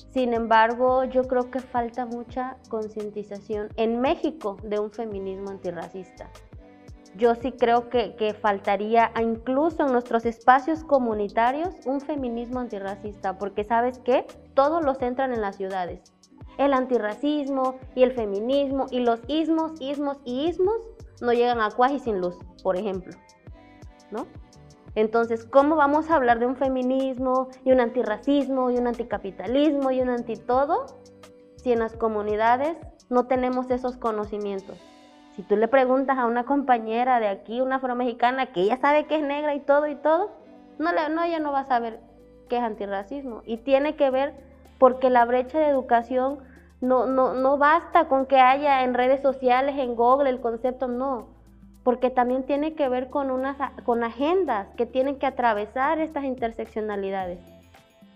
sin 0.09 0.33
embargo, 0.33 1.05
yo 1.05 1.25
creo 1.25 1.51
que 1.51 1.61
falta 1.61 2.07
mucha 2.07 2.57
concientización 2.71 3.69
en 3.77 4.01
México 4.01 4.57
de 4.63 4.79
un 4.79 4.91
feminismo 4.91 5.51
antirracista. 5.51 6.31
Yo 7.17 7.35
sí 7.35 7.53
creo 7.53 7.89
que, 7.89 8.37
faltaría 8.41 9.11
incluso 9.21 9.87
en 9.87 9.93
nuestros 9.93 10.25
espacios 10.27 10.85
comunitarios 10.85 11.75
un 11.85 12.01
feminismo 12.01 12.61
antirracista, 12.61 13.39
porque 13.39 13.65
sabes 13.65 13.99
qué, 13.99 14.27
todos 14.55 14.85
los 14.85 15.01
entran 15.03 15.33
en 15.33 15.41
las 15.41 15.57
ciudades. 15.57 16.01
El 16.59 16.75
antirracismo 16.75 17.77
y 17.95 18.03
el 18.03 18.13
feminismo 18.13 18.87
y 18.91 19.01
los 19.01 19.21
ismos, 19.29 19.73
ismos 19.81 20.19
y 20.25 20.49
ismos 20.49 20.77
no 21.21 21.33
llegan 21.33 21.61
a 21.61 21.71
Cuaji 21.71 21.99
sin 21.99 22.21
luz, 22.21 22.37
por 22.63 22.77
ejemplo. 22.77 23.17
¿No? 24.11 24.27
Entonces, 24.95 25.45
¿cómo 25.45 25.77
vamos 25.77 26.11
a 26.11 26.17
hablar 26.17 26.39
de 26.41 26.47
un 26.47 26.57
feminismo 26.57 27.49
y 27.65 27.73
un 27.73 27.81
antirracismo 27.81 28.71
y 28.71 28.79
un 28.79 28.87
anticapitalismo 28.87 29.91
y 29.91 30.01
un 30.01 30.11
antitodo 30.11 30.87
si 31.57 31.73
en 31.73 31.81
las 31.81 31.95
comunidades 31.95 32.77
no 33.09 33.27
tenemos 33.27 33.71
esos 33.71 33.97
conocimientos? 33.97 34.79
Si 35.39 35.45
tú 35.45 35.57
le 35.57 35.69
preguntas 35.69 36.19
a 36.19 36.27
una 36.27 36.43
compañera 36.43 37.21
de 37.21 37.29
aquí, 37.29 37.61
una 37.61 37.77
afromexicana, 37.77 38.47
que 38.47 38.63
ella 38.63 38.77
sabe 38.79 39.07
que 39.07 39.15
es 39.15 39.23
negra 39.23 39.55
y 39.55 39.61
todo 39.61 39.87
y 39.87 39.95
todo, 39.95 40.33
no, 40.81 40.91
le, 40.91 41.11
no 41.11 41.23
ella 41.23 41.39
no 41.39 41.53
va 41.53 41.61
a 41.61 41.65
saber 41.65 42.01
qué 42.49 42.57
es 42.57 42.63
antirracismo. 42.65 43.43
Y 43.47 43.59
tiene 43.59 43.95
que 43.95 44.11
ver 44.11 44.35
porque 44.81 45.11
la 45.11 45.25
brecha 45.25 45.61
de 45.61 45.69
educación 45.69 46.41
no, 46.81 47.07
no, 47.07 47.35
no 47.35 47.57
basta 47.57 48.09
con 48.09 48.27
que 48.27 48.41
haya 48.41 48.83
en 48.83 48.95
redes 48.95 49.23
sociales, 49.23 49.79
en 49.79 49.95
Google, 49.95 50.29
el 50.29 50.41
concepto, 50.41 50.89
no 50.89 51.39
porque 51.85 52.11
también 52.11 52.43
tiene 52.43 52.75
que 52.75 52.89
ver 52.89 53.09
con, 53.09 53.31
unas, 53.31 53.57
con 53.85 54.03
agendas 54.03 54.67
que 54.77 54.87
tienen 54.87 55.21
que 55.21 55.27
atravesar 55.27 56.01
estas 56.01 56.25
interseccionalidades. 56.25 57.39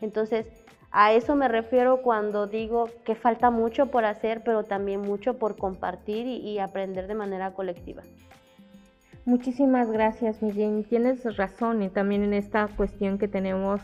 Entonces, 0.00 0.61
a 0.92 1.14
eso 1.14 1.34
me 1.34 1.48
refiero 1.48 2.02
cuando 2.02 2.46
digo 2.46 2.90
que 3.04 3.14
falta 3.14 3.50
mucho 3.50 3.86
por 3.86 4.04
hacer, 4.04 4.42
pero 4.44 4.62
también 4.62 5.00
mucho 5.00 5.38
por 5.38 5.56
compartir 5.56 6.26
y, 6.26 6.58
aprender 6.58 7.06
de 7.06 7.14
manera 7.14 7.54
colectiva. 7.54 8.02
Muchísimas 9.24 9.90
gracias, 9.90 10.42
Miguel. 10.42 10.84
Tienes 10.86 11.36
razón 11.36 11.82
y 11.82 11.88
también 11.88 12.24
en 12.24 12.34
esta 12.34 12.68
cuestión 12.68 13.16
que 13.16 13.26
tenemos 13.26 13.80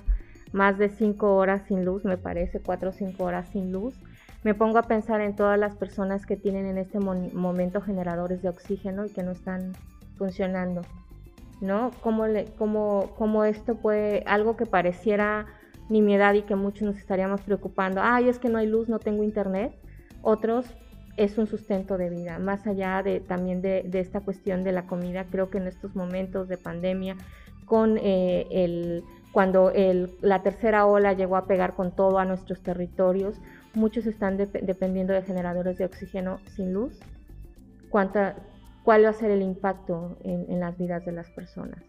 más 0.52 0.76
de 0.76 0.90
cinco 0.90 1.36
horas 1.36 1.62
sin 1.66 1.84
luz, 1.84 2.04
me 2.04 2.18
parece, 2.18 2.60
cuatro 2.60 2.90
o 2.90 2.92
cinco 2.92 3.24
horas 3.24 3.48
sin 3.48 3.72
luz. 3.72 3.94
Me 4.44 4.54
pongo 4.54 4.76
a 4.76 4.82
pensar 4.82 5.22
en 5.22 5.34
todas 5.34 5.58
las 5.58 5.76
personas 5.76 6.26
que 6.26 6.36
tienen 6.36 6.66
en 6.66 6.76
este 6.76 7.00
momento 7.00 7.80
generadores 7.80 8.42
de 8.42 8.50
oxígeno 8.50 9.06
y 9.06 9.10
que 9.10 9.22
no 9.22 9.30
están 9.30 9.72
funcionando, 10.18 10.82
¿no? 11.62 11.90
¿Cómo, 12.02 12.26
le, 12.26 12.44
cómo, 12.58 13.12
cómo 13.16 13.44
esto 13.44 13.76
puede, 13.76 14.24
algo 14.26 14.56
que 14.56 14.66
pareciera 14.66 15.46
nimiedad 15.88 16.34
y 16.34 16.42
que 16.42 16.56
muchos 16.56 16.82
nos 16.82 16.96
estaríamos 16.96 17.40
preocupando, 17.42 18.00
ay, 18.02 18.28
es 18.28 18.38
que 18.38 18.48
no 18.48 18.58
hay 18.58 18.66
luz, 18.66 18.88
no 18.88 18.98
tengo 18.98 19.22
internet, 19.22 19.72
otros 20.22 20.66
es 21.16 21.36
un 21.36 21.46
sustento 21.46 21.98
de 21.98 22.10
vida, 22.10 22.38
más 22.38 22.66
allá 22.66 23.02
de 23.02 23.20
también 23.20 23.60
de, 23.60 23.88
esta 23.94 24.20
cuestión 24.20 24.62
de 24.62 24.72
la 24.72 24.86
comida, 24.86 25.24
creo 25.30 25.50
que 25.50 25.58
en 25.58 25.66
estos 25.66 25.96
momentos 25.96 26.48
de 26.48 26.56
pandemia, 26.56 27.16
con 27.64 27.98
eh, 27.98 28.46
el, 28.50 29.02
cuando 29.32 29.72
la 30.20 30.42
tercera 30.42 30.86
ola 30.86 31.12
llegó 31.12 31.36
a 31.36 31.46
pegar 31.46 31.74
con 31.74 31.94
todo 31.94 32.18
a 32.18 32.24
nuestros 32.24 32.62
territorios, 32.62 33.40
muchos 33.74 34.06
están 34.06 34.36
dependiendo 34.36 35.12
de 35.12 35.22
generadores 35.22 35.78
de 35.78 35.84
oxígeno 35.84 36.38
sin 36.56 36.72
luz. 36.72 36.98
¿Cuánta, 37.90 38.36
¿Cuál 38.84 39.04
va 39.04 39.10
a 39.10 39.12
ser 39.12 39.30
el 39.30 39.42
impacto 39.42 40.18
en, 40.24 40.60
las 40.60 40.78
vidas 40.78 41.04
de 41.04 41.12
las 41.12 41.30
personas? 41.30 41.82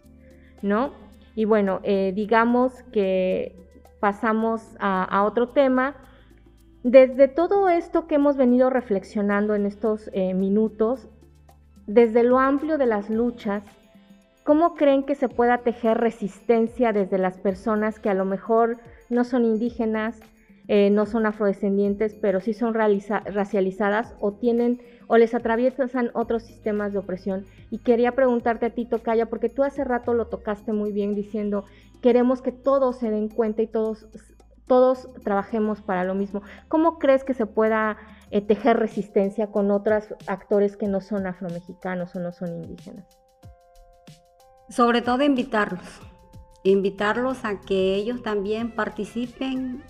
¿No? 0.61 0.93
Y 1.35 1.45
bueno, 1.45 1.79
eh, 1.83 2.11
digamos 2.15 2.83
que 2.91 3.55
pasamos 3.99 4.75
a, 4.79 5.23
otro 5.25 5.49
tema. 5.49 5.95
Desde 6.83 7.27
todo 7.27 7.69
esto 7.69 8.07
que 8.07 8.15
hemos 8.15 8.37
venido 8.37 8.69
reflexionando 8.69 9.55
en 9.55 9.65
estos 9.65 10.09
eh, 10.13 10.33
minutos, 10.33 11.09
desde 11.87 12.23
lo 12.23 12.39
amplio 12.39 12.77
de 12.77 12.85
las 12.85 13.09
luchas, 13.09 13.63
¿cómo 14.43 14.75
creen 14.75 15.03
que 15.03 15.15
se 15.15 15.27
pueda 15.27 15.59
tejer 15.59 15.97
resistencia 15.97 16.93
desde 16.93 17.17
las 17.17 17.37
personas 17.37 17.99
que 17.99 18.09
a 18.09 18.13
lo 18.13 18.25
mejor 18.25 18.77
no 19.09 19.23
son 19.23 19.43
indígenas, 19.43 20.19
eh, 20.67 20.91
no 20.91 21.07
son 21.07 21.25
afrodescendientes, 21.25 22.13
pero 22.13 22.41
sí 22.41 22.53
son 22.53 22.75
racializadas 22.75 24.13
o 24.19 24.33
tienen 24.33 24.79
o 25.07 25.17
les 25.17 25.33
atraviesan 25.33 26.11
otros 26.13 26.43
sistemas 26.43 26.93
de 26.93 26.99
opresión. 26.99 27.45
Y 27.71 27.79
quería 27.79 28.11
preguntarte 28.11 28.67
a 28.67 28.69
ti, 28.69 28.85
Tocaya, 28.85 29.25
porque 29.25 29.49
tú 29.49 29.63
hace 29.63 29.83
rato 29.83 30.13
lo 30.13 30.27
tocaste 30.27 30.71
muy 30.71 30.91
bien 30.91 31.15
diciendo, 31.15 31.65
queremos 32.01 32.41
que 32.41 32.51
todos 32.51 32.97
se 32.97 33.09
den 33.09 33.29
cuenta 33.29 33.61
y 33.61 33.67
todos, 33.67 34.07
todos 34.67 35.07
trabajemos 35.23 35.81
para 35.81 36.03
lo 36.03 36.15
mismo. 36.15 36.41
¿Cómo 36.67 36.99
crees 36.99 37.23
que 37.23 37.33
se 37.33 37.45
pueda 37.45 37.97
eh, 38.31 38.41
tejer 38.41 38.77
resistencia 38.77 39.47
con 39.47 39.71
otros 39.71 40.13
actores 40.27 40.77
que 40.77 40.87
no 40.87 41.01
son 41.01 41.27
afromexicanos 41.27 42.15
o 42.15 42.19
no 42.19 42.31
son 42.31 42.63
indígenas? 42.63 43.05
Sobre 44.69 45.01
todo 45.01 45.23
invitarlos, 45.23 45.99
invitarlos 46.63 47.43
a 47.43 47.59
que 47.59 47.95
ellos 47.95 48.21
también 48.21 48.71
participen 48.75 49.83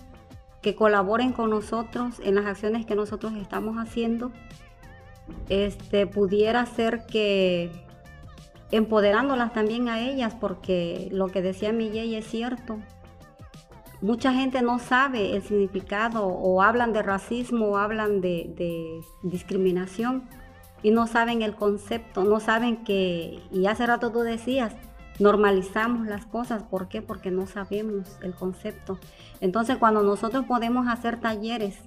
que 0.62 0.74
colaboren 0.74 1.32
con 1.32 1.50
nosotros 1.50 2.20
en 2.22 2.34
las 2.34 2.46
acciones 2.46 2.86
que 2.86 2.94
nosotros 2.94 3.34
estamos 3.34 3.76
haciendo, 3.76 4.30
este, 5.48 6.06
pudiera 6.06 6.64
ser 6.66 7.06
que 7.06 7.70
empoderándolas 8.70 9.52
también 9.52 9.88
a 9.88 10.00
ellas, 10.00 10.34
porque 10.38 11.08
lo 11.12 11.28
que 11.28 11.42
decía 11.42 11.72
Miguel 11.72 12.14
es 12.14 12.26
cierto. 12.26 12.78
Mucha 14.00 14.32
gente 14.32 14.62
no 14.62 14.78
sabe 14.78 15.36
el 15.36 15.42
significado 15.42 16.26
o 16.26 16.62
hablan 16.62 16.92
de 16.92 17.02
racismo 17.02 17.66
o 17.66 17.76
hablan 17.76 18.20
de, 18.20 18.50
de 18.56 19.00
discriminación 19.22 20.28
y 20.82 20.90
no 20.90 21.06
saben 21.06 21.42
el 21.42 21.54
concepto, 21.54 22.24
no 22.24 22.40
saben 22.40 22.78
que, 22.84 23.42
y 23.52 23.66
hace 23.66 23.86
rato 23.86 24.10
tú 24.10 24.20
decías, 24.20 24.74
normalizamos 25.20 26.06
las 26.06 26.24
cosas. 26.24 26.62
¿Por 26.62 26.88
qué? 26.88 27.02
Porque 27.02 27.30
no 27.30 27.46
sabemos 27.46 28.18
el 28.22 28.34
concepto. 28.34 28.98
Entonces, 29.40 29.76
cuando 29.76 30.02
nosotros 30.02 30.46
podemos 30.46 30.88
hacer 30.88 31.20
talleres 31.20 31.78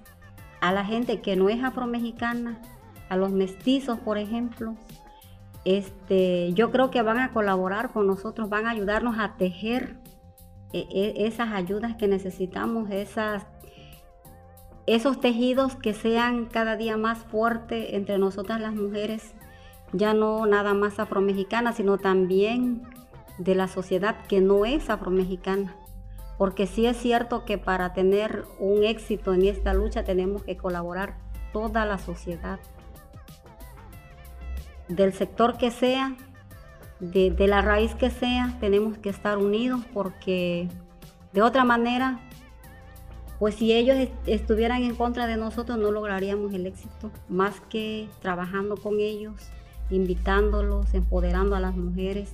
a 0.62 0.72
la 0.72 0.86
gente 0.86 1.22
que 1.22 1.36
no 1.36 1.50
es 1.50 1.64
afromexicana, 1.64 2.60
a 3.10 3.18
los 3.18 3.32
mestizos, 3.32 4.00
por 4.00 4.18
ejemplo, 4.18 4.76
este, 5.66 6.54
yo 6.54 6.72
creo 6.72 6.92
que 6.92 7.02
van 7.02 7.20
a 7.20 7.32
colaborar 7.32 7.92
con 7.92 8.08
nosotros, 8.08 8.50
van 8.50 8.66
a 8.68 8.72
ayudarnos 8.72 9.18
a 9.20 9.36
tejer 9.38 9.98
eh, 10.74 10.88
eh, 10.92 11.14
esas 11.18 11.54
ayudas 11.54 11.96
que 11.96 12.08
necesitamos, 12.08 12.90
esos 14.86 15.22
tejidos 15.22 15.76
que 15.76 15.94
sean 15.94 16.46
cada 16.46 16.76
día 16.76 16.98
más 16.98 17.20
fuertes 17.20 17.94
entre 17.94 18.18
nosotras 18.18 18.60
las 18.60 18.74
mujeres, 18.74 19.34
ya 19.94 20.14
no 20.14 20.46
nada 20.46 20.74
más 20.74 21.00
afromexicanas, 21.00 21.78
sino 21.78 21.98
también 21.98 22.82
de 23.38 23.56
la 23.56 23.68
sociedad 23.68 24.18
que 24.28 24.42
no 24.42 24.66
es 24.66 24.90
afromexicana. 24.90 25.76
Porque 26.38 26.66
sí 26.66 26.88
es 26.88 26.98
cierto 26.98 27.46
que 27.46 27.58
para 27.58 27.94
tener 27.94 28.46
un 28.60 28.84
éxito 28.84 29.34
en 29.34 29.46
esta 29.46 29.74
lucha 29.74 30.04
tenemos 30.04 30.44
que 30.44 30.58
colaborar 30.58 31.18
toda 31.54 31.86
la 31.86 32.00
sociedad. 32.00 32.60
Del 34.88 35.14
sector 35.14 35.58
que 35.58 35.72
sea, 35.72 36.16
de, 37.00 37.36
la 37.48 37.62
raíz 37.62 37.96
que 37.96 38.10
sea, 38.10 38.58
tenemos 38.60 38.98
que 38.98 39.10
estar 39.10 39.38
unidos 39.38 39.82
porque 39.94 40.68
de 41.32 41.42
otra 41.42 41.64
manera, 41.64 42.20
pues 43.40 43.56
si 43.56 43.74
ellos 43.74 43.98
estuvieran 44.26 44.84
en 44.84 44.96
contra 44.96 45.28
de 45.28 45.38
nosotros 45.38 45.78
no 45.78 45.92
lograríamos 45.92 46.54
el 46.54 46.66
éxito, 46.66 47.12
más 47.30 47.60
que 47.70 48.08
trabajando 48.22 48.78
con 48.78 49.00
ellos, 49.00 49.34
invitándolos, 49.90 50.94
empoderando 50.94 51.56
a 51.56 51.60
las 51.60 51.76
mujeres 51.76 52.34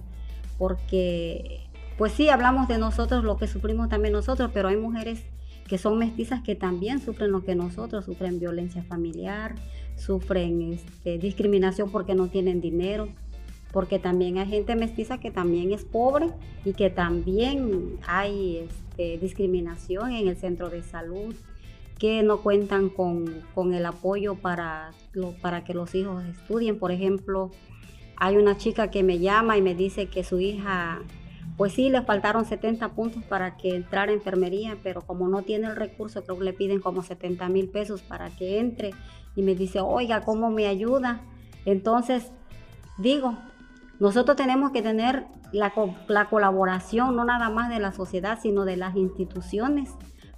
porque 0.57 1.69
pues 1.97 2.13
sí, 2.13 2.29
hablamos 2.29 2.69
de 2.69 2.77
nosotros, 2.77 3.25
lo 3.25 3.35
que 3.35 3.47
sufrimos 3.47 3.89
también 3.89 4.13
nosotros, 4.13 4.51
pero 4.53 4.69
hay 4.69 4.77
mujeres 4.77 5.21
que 5.67 5.77
son 5.77 5.97
mestizas 5.97 6.41
que 6.41 6.55
también 6.55 7.01
sufren 7.01 7.31
lo 7.31 7.43
que 7.43 7.55
nosotros, 7.55 8.05
sufren 8.05 8.39
violencia 8.39 8.83
familiar, 8.83 9.55
sufren 9.99 10.73
este, 10.73 11.17
discriminación 11.17 11.91
porque 11.91 12.15
no 12.15 12.27
tienen 12.27 12.61
dinero, 12.61 13.09
porque 13.71 13.99
también 13.99 14.37
hay 14.37 14.47
gente 14.47 14.75
mestiza 14.75 15.19
que 15.19 15.31
también 15.31 15.71
es 15.71 15.83
pobre 15.83 16.29
y 16.65 16.73
que 16.73 16.89
también 16.89 17.97
hay 18.07 18.57
este, 18.57 19.17
discriminación 19.17 20.11
en 20.11 20.27
el 20.27 20.37
centro 20.37 20.69
de 20.69 20.81
salud, 20.81 21.35
que 21.99 22.23
no 22.23 22.41
cuentan 22.41 22.89
con, 22.89 23.73
el 23.73 23.85
apoyo 23.85 24.35
para, 24.35 24.91
para 25.41 25.63
que 25.63 25.73
los 25.73 25.93
hijos 25.93 26.23
estudien. 26.23 26.79
Por 26.79 26.91
ejemplo, 26.91 27.51
hay 28.15 28.37
una 28.37 28.57
chica 28.57 28.89
que 28.89 29.03
me 29.03 29.19
llama 29.19 29.57
y 29.57 29.61
me 29.61 29.75
dice 29.75 30.07
que 30.07 30.23
su 30.23 30.39
hija, 30.39 30.99
pues 31.57 31.73
sí, 31.73 31.89
le 31.89 32.01
faltaron 32.01 32.45
70 32.45 32.93
puntos 32.93 33.23
para 33.23 33.57
que 33.57 33.75
entrara 33.75 34.11
a 34.11 34.15
enfermería, 34.15 34.77
pero 34.81 35.01
como 35.01 35.27
no 35.27 35.41
tiene 35.43 35.67
el 35.67 35.75
recurso, 35.75 36.23
creo 36.23 36.37
que 36.37 36.45
le 36.45 36.53
piden 36.53 36.79
como 36.79 37.03
70 37.03 37.49
mil 37.49 37.67
pesos 37.67 38.01
para 38.01 38.29
que 38.29 38.59
entre. 38.59 38.91
Y 39.35 39.43
me 39.43 39.55
dice, 39.55 39.79
oiga, 39.79 40.21
¿cómo 40.21 40.49
me 40.49 40.67
ayuda? 40.67 41.21
Entonces, 41.65 42.31
digo, 42.97 43.37
Nosotros 43.99 44.37
tenemos 44.37 44.71
que 44.71 44.81
tener 44.81 45.25
la, 45.51 45.73
la 46.07 46.25
colaboración 46.29 47.15
no 47.15 47.25
nada 47.25 47.49
más 47.49 47.69
de 47.69 47.79
la 47.79 47.91
sociedad, 47.91 48.39
sino 48.41 48.63
de 48.63 48.77
las 48.77 48.95
instituciones, 48.95 49.91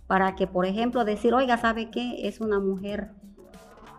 para 0.08 0.36
que, 0.36 0.48
por 0.48 0.66
ejemplo, 0.66 1.06
decir, 1.06 1.34
oiga, 1.34 1.58
¿sabe 1.58 1.92
qué? 1.92 2.28
Es 2.28 2.42
una 2.42 2.60
mujer 2.60 3.12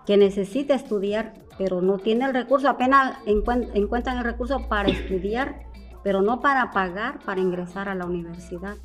que 0.05 0.16
necesita 0.16 0.74
estudiar, 0.74 1.32
pero 1.59 1.80
no 1.80 1.99
tiene 1.99 2.24
el 2.24 2.34
recurso, 2.34 2.68
apenas 2.68 3.16
encuentran 3.24 4.18
el 4.18 4.24
recurso 4.24 4.66
para 4.68 4.88
estudiar, 4.90 5.62
pero 6.03 6.20
no 6.22 6.40
para 6.40 6.72
pagar 6.72 7.20
para 7.20 7.40
ingresar 7.40 7.88
a 7.88 7.95
la 7.95 8.05
universidad. 8.05 8.76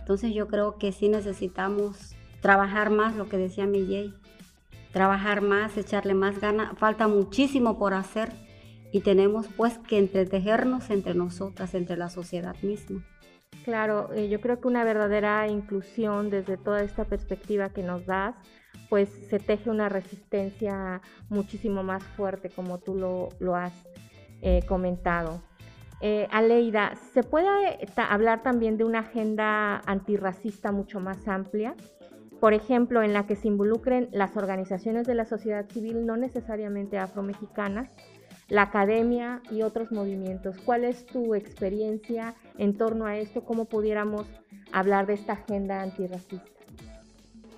Entonces 0.00 0.34
yo 0.34 0.46
creo 0.46 0.76
que 0.76 0.92
sí 0.92 1.08
necesitamos 1.08 2.14
trabajar 2.42 2.90
más, 2.90 3.16
lo 3.16 3.28
que 3.30 3.38
decía 3.38 3.66
Milley, 3.66 4.12
trabajar 4.92 5.40
más, 5.40 5.76
echarle 5.76 6.14
más 6.14 6.40
ganas. 6.40 6.78
Falta 6.78 7.08
muchísimo 7.08 7.78
por 7.78 7.94
hacer 7.94 8.30
y 8.92 9.00
tenemos 9.00 9.48
pues 9.56 9.78
que 9.78 9.98
entretejernos 9.98 10.90
entre 10.90 11.14
nosotras, 11.14 11.74
entre 11.74 11.96
la 11.96 12.10
sociedad 12.10 12.54
misma. 12.62 13.02
Claro, 13.64 14.12
eh, 14.12 14.28
yo 14.28 14.40
creo 14.40 14.60
que 14.60 14.68
una 14.68 14.84
verdadera 14.84 15.46
inclusión 15.48 16.30
desde 16.30 16.56
toda 16.56 16.82
esta 16.82 17.04
perspectiva 17.04 17.70
que 17.70 17.82
nos 17.82 18.04
das, 18.06 18.34
pues 18.88 19.08
se 19.08 19.38
teje 19.38 19.70
una 19.70 19.88
resistencia 19.88 21.00
muchísimo 21.28 21.82
más 21.82 22.02
fuerte, 22.02 22.50
como 22.50 22.78
tú 22.78 22.94
lo, 22.94 23.56
has 23.56 23.72
eh, 24.42 24.62
comentado. 24.66 25.42
Eh, 26.00 26.26
Aleida, 26.32 26.96
¿se 27.14 27.22
puede 27.22 27.48
hablar 27.96 28.42
también 28.42 28.76
de 28.76 28.84
una 28.84 29.00
agenda 29.00 29.80
antirracista 29.86 30.72
mucho 30.72 30.98
más 30.98 31.28
amplia? 31.28 31.76
Por 32.42 32.54
ejemplo, 32.54 33.04
en 33.04 33.12
la 33.12 33.24
que 33.24 33.36
se 33.36 33.46
involucren 33.46 34.08
las 34.10 34.36
organizaciones 34.36 35.06
de 35.06 35.14
la 35.14 35.26
sociedad 35.26 35.64
civil, 35.68 36.04
no 36.04 36.16
necesariamente 36.16 36.98
afromexicanas, 36.98 37.88
la 38.48 38.62
academia 38.62 39.40
y 39.52 39.62
otros 39.62 39.92
movimientos. 39.92 40.56
¿Cuál 40.64 40.82
es 40.82 41.06
tu 41.06 41.36
experiencia 41.36 42.34
en 42.58 42.76
torno 42.76 43.06
a 43.06 43.16
esto? 43.16 43.44
¿Cómo 43.44 43.66
pudiéramos 43.66 44.26
hablar 44.72 45.06
de 45.06 45.14
esta 45.14 45.34
agenda 45.34 45.82
antirracista? 45.82 46.50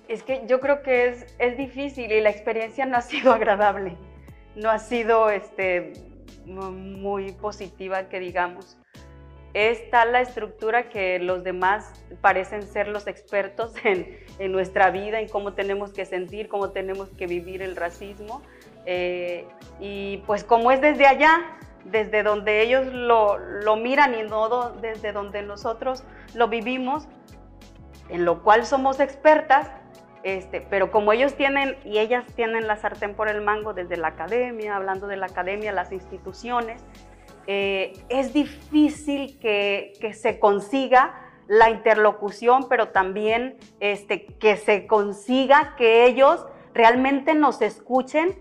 Es 0.07 0.21
que 0.21 0.43
yo 0.45 0.59
creo 0.59 0.83
que 0.83 1.07
es, 1.07 1.35
es 1.39 1.57
difícil 1.57 2.11
y 2.11 2.21
la 2.21 2.29
experiencia 2.29 2.85
no 2.85 2.97
ha 2.97 3.01
sido 3.01 3.33
agradable, 3.33 3.97
no 4.55 4.69
ha 4.69 4.77
sido 4.77 5.31
este, 5.31 5.93
muy 6.45 7.31
positiva 7.31 8.07
que 8.07 8.19
digamos. 8.19 8.77
Es 9.55 9.89
tal 9.89 10.11
la 10.11 10.19
estructura 10.19 10.89
que 10.89 11.17
los 11.17 11.45
demás 11.45 11.89
parecen 12.19 12.61
ser 12.61 12.89
los 12.89 13.07
expertos 13.07 13.73
en, 13.85 14.51
nuestra 14.51 14.91
vida, 14.91 15.21
en 15.21 15.29
cómo 15.29 15.53
tenemos 15.53 15.93
que 15.93 16.05
sentir, 16.05 16.49
cómo 16.49 16.71
tenemos 16.71 17.07
que 17.17 17.25
vivir 17.25 17.61
el 17.61 17.77
racismo. 17.77 18.41
Eh, 18.85 19.47
y 19.79 20.17
pues 20.27 20.43
como 20.43 20.71
es 20.71 20.81
desde 20.81 21.07
allá, 21.07 21.57
desde 21.85 22.21
donde 22.21 22.63
ellos 22.63 22.85
lo, 22.87 23.37
miran 23.77 24.13
y 24.19 24.23
no 24.23 24.71
desde 24.81 25.13
donde 25.13 25.41
nosotros 25.41 26.03
lo 26.33 26.49
vivimos, 26.49 27.07
en 28.09 28.25
lo 28.25 28.43
cual 28.43 28.65
somos 28.65 28.99
expertas, 28.99 29.71
este, 30.23 30.59
pero 30.59 30.91
como 30.91 31.13
ellos 31.13 31.35
tienen 31.35 31.77
y 31.85 31.99
ellas 31.99 32.25
tienen 32.35 32.67
la 32.67 32.75
sartén 32.75 33.15
por 33.15 33.29
el 33.29 33.39
mango 33.39 33.73
desde 33.73 33.95
la 33.95 34.09
academia, 34.09 34.75
hablando 34.75 35.07
de 35.07 35.15
la 35.15 35.27
academia, 35.27 35.71
las 35.71 35.93
instituciones, 35.93 36.83
eh, 37.47 37.93
es 38.09 38.33
difícil 38.33 39.39
que, 39.39 39.93
se 40.13 40.39
consiga 40.39 41.21
la 41.47 41.69
interlocución, 41.69 42.67
pero 42.67 42.89
también 42.89 43.57
este, 43.79 44.25
que 44.25 44.57
se 44.57 44.87
consiga 44.87 45.75
que 45.75 46.05
ellos 46.05 46.45
realmente 46.73 47.35
nos 47.35 47.61
escuchen 47.61 48.35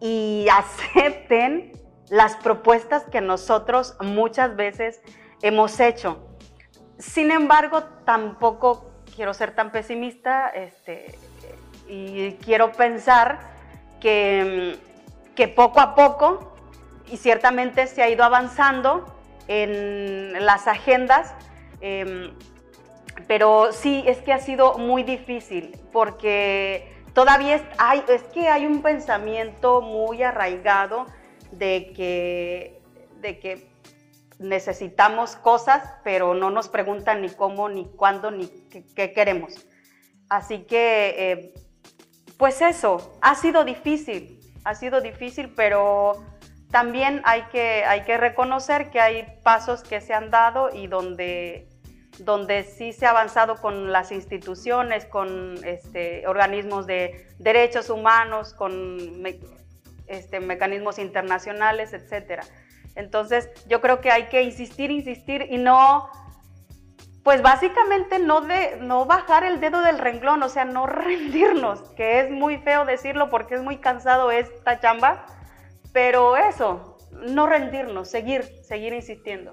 y 0.00 0.46
acepten 0.52 1.72
las 2.08 2.36
propuestas 2.36 3.04
que 3.04 3.20
nosotros 3.20 3.96
muchas 4.00 4.56
veces 4.56 5.02
hemos 5.42 5.78
hecho. 5.80 6.18
Sin 6.98 7.30
embargo, 7.30 7.82
tampoco 8.04 8.90
quiero 9.14 9.34
ser 9.34 9.54
tan 9.54 9.70
pesimista 9.70 10.48
este, 10.48 11.18
y 11.88 12.32
quiero 12.44 12.72
pensar 12.72 13.52
que 14.00 14.78
poco 15.56 15.80
a 15.80 15.94
poco, 15.94 16.53
y 17.10 17.16
ciertamente 17.16 17.86
se 17.86 18.02
ha 18.02 18.08
ido 18.08 18.24
avanzando 18.24 19.04
en 19.48 20.44
las 20.44 20.66
agendas, 20.66 21.34
em, 21.80 22.32
pero 23.26 23.72
sí 23.72 24.04
es 24.06 24.18
que 24.18 24.32
ha 24.32 24.38
sido 24.38 24.78
muy 24.78 25.02
difícil 25.02 25.78
porque 25.92 26.92
todavía 27.12 27.62
hay, 27.78 28.02
es 28.08 28.22
que 28.24 28.48
hay 28.48 28.66
un 28.66 28.82
pensamiento 28.82 29.80
muy 29.80 30.22
arraigado 30.22 31.06
de 31.52 31.92
que, 31.94 32.80
de 33.20 33.38
que 33.38 33.74
necesitamos 34.38 35.36
cosas, 35.36 35.82
pero 36.02 36.34
no 36.34 36.50
nos 36.50 36.68
preguntan 36.68 37.22
ni 37.22 37.30
cómo, 37.30 37.68
ni 37.68 37.86
cuándo, 37.86 38.30
ni 38.30 38.48
qué, 38.94 39.12
queremos. 39.12 39.54
Así 40.28 40.60
que, 40.60 41.14
eh, 41.16 41.54
pues 42.36 42.60
eso, 42.62 43.16
ha 43.20 43.34
sido 43.34 43.64
difícil, 43.64 44.40
ha 44.64 44.74
sido 44.74 45.00
difícil, 45.00 45.52
pero 45.54 46.24
también 46.74 47.22
hay 47.22 47.42
que, 47.52 47.84
hay 47.84 48.02
que 48.02 48.16
reconocer 48.16 48.90
que 48.90 49.00
hay 49.00 49.38
pasos 49.44 49.84
que 49.84 50.00
se 50.00 50.12
han 50.12 50.32
dado 50.32 50.70
y 50.74 50.88
donde, 50.88 51.68
donde 52.18 52.64
sí 52.64 52.92
se 52.92 53.06
ha 53.06 53.10
avanzado 53.10 53.60
con 53.60 53.92
las 53.92 54.10
instituciones, 54.10 55.04
con 55.04 55.54
este, 55.64 56.26
organismos 56.26 56.88
de 56.88 57.28
derechos 57.38 57.90
humanos, 57.90 58.54
con 58.54 58.98
este, 60.08 60.40
mecanismos 60.40 60.98
internacionales, 60.98 61.92
etcétera. 61.92 62.42
Entonces, 62.96 63.48
yo 63.68 63.80
creo 63.80 64.00
que 64.00 64.10
hay 64.10 64.24
que 64.24 64.42
insistir, 64.42 64.90
insistir 64.90 65.46
y 65.48 65.58
no, 65.58 66.08
pues 67.22 67.40
básicamente 67.40 68.18
no, 68.18 68.40
de, 68.40 68.78
no 68.80 69.04
bajar 69.04 69.44
el 69.44 69.60
dedo 69.60 69.80
del 69.80 69.98
renglón, 69.98 70.42
o 70.42 70.48
sea, 70.48 70.64
no 70.64 70.86
rendirnos, 70.88 71.82
que 71.90 72.18
es 72.18 72.32
muy 72.32 72.58
feo 72.58 72.84
decirlo 72.84 73.30
porque 73.30 73.54
es 73.54 73.62
muy 73.62 73.76
cansado 73.76 74.32
esta 74.32 74.80
chamba, 74.80 75.24
pero 75.94 76.36
eso, 76.36 76.98
no 77.28 77.46
rendirnos, 77.46 78.08
seguir, 78.08 78.42
seguir 78.62 78.92
insistiendo. 78.92 79.52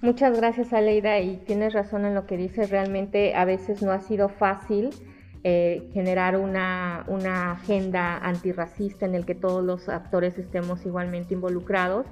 Muchas 0.00 0.38
gracias, 0.38 0.72
Aleida, 0.72 1.18
y 1.18 1.38
tienes 1.38 1.74
razón 1.74 2.06
en 2.06 2.14
lo 2.14 2.24
que 2.24 2.36
dices, 2.36 2.70
realmente 2.70 3.34
a 3.34 3.44
veces 3.44 3.82
no 3.82 3.90
ha 3.90 4.00
sido 4.00 4.30
fácil. 4.30 4.90
Eh, 5.44 5.88
generar 5.92 6.36
una, 6.36 7.04
una 7.06 7.52
agenda 7.52 8.18
antirracista 8.18 9.06
en 9.06 9.14
el 9.14 9.24
que 9.24 9.36
todos 9.36 9.62
los 9.64 9.88
actores 9.88 10.36
estemos 10.36 10.84
igualmente 10.84 11.34
involucrados, 11.34 12.06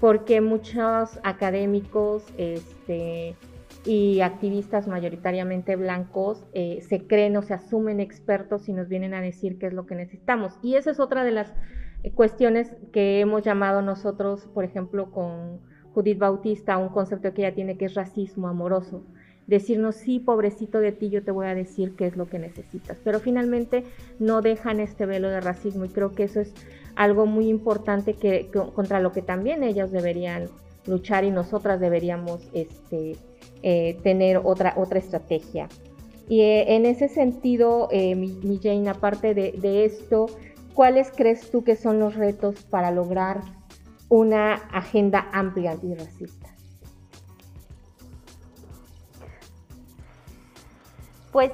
porque 0.00 0.40
muchos 0.40 1.20
académicos 1.22 2.24
este, 2.36 3.36
y 3.84 4.20
activistas 4.20 4.88
mayoritariamente 4.88 5.76
blancos 5.76 6.46
eh, 6.52 6.80
se 6.88 7.06
creen 7.06 7.36
o 7.36 7.42
se 7.42 7.54
asumen 7.54 8.00
expertos 8.00 8.68
y 8.68 8.72
nos 8.72 8.88
vienen 8.88 9.14
a 9.14 9.20
decir 9.20 9.58
qué 9.58 9.66
es 9.66 9.72
lo 9.72 9.86
que 9.86 9.94
necesitamos. 9.94 10.58
Y 10.62 10.74
esa 10.76 10.90
es 10.90 11.00
otra 11.00 11.24
de 11.24 11.30
las 11.30 11.52
cuestiones 12.12 12.74
que 12.92 13.20
hemos 13.20 13.42
llamado 13.42 13.82
nosotros, 13.82 14.46
por 14.52 14.64
ejemplo, 14.64 15.10
con 15.10 15.60
Judith 15.94 16.18
Bautista, 16.18 16.76
un 16.76 16.88
concepto 16.88 17.32
que 17.32 17.42
ella 17.42 17.54
tiene 17.54 17.76
que 17.76 17.86
es 17.86 17.94
racismo 17.94 18.48
amoroso 18.48 19.04
decirnos, 19.46 19.96
sí, 19.96 20.20
pobrecito 20.20 20.80
de 20.80 20.92
ti, 20.92 21.10
yo 21.10 21.22
te 21.22 21.30
voy 21.30 21.46
a 21.46 21.54
decir 21.54 21.94
qué 21.96 22.06
es 22.06 22.16
lo 22.16 22.26
que 22.26 22.38
necesitas. 22.38 22.98
Pero 23.04 23.20
finalmente 23.20 23.84
no 24.18 24.42
dejan 24.42 24.80
este 24.80 25.06
velo 25.06 25.28
de 25.28 25.40
racismo 25.40 25.84
y 25.84 25.88
creo 25.88 26.14
que 26.14 26.24
eso 26.24 26.40
es 26.40 26.54
algo 26.96 27.26
muy 27.26 27.48
importante 27.48 28.14
que, 28.14 28.48
contra 28.74 29.00
lo 29.00 29.12
que 29.12 29.22
también 29.22 29.62
ellos 29.62 29.90
deberían 29.90 30.48
luchar 30.86 31.24
y 31.24 31.30
nosotras 31.30 31.80
deberíamos 31.80 32.48
este, 32.52 33.16
eh, 33.62 33.98
tener 34.02 34.40
otra, 34.42 34.74
otra 34.76 34.98
estrategia. 34.98 35.68
Y 36.28 36.40
eh, 36.40 36.74
en 36.74 36.86
ese 36.86 37.08
sentido, 37.08 37.88
eh, 37.90 38.14
mi, 38.14 38.58
Jane, 38.62 38.88
aparte 38.88 39.34
de, 39.34 39.52
de 39.52 39.84
esto, 39.84 40.26
¿cuáles 40.74 41.10
crees 41.10 41.50
tú 41.50 41.64
que 41.64 41.76
son 41.76 41.98
los 42.00 42.14
retos 42.14 42.62
para 42.64 42.90
lograr 42.90 43.40
una 44.08 44.54
agenda 44.54 45.28
amplia 45.32 45.72
antirracista? 45.72 46.48
Pues 51.32 51.52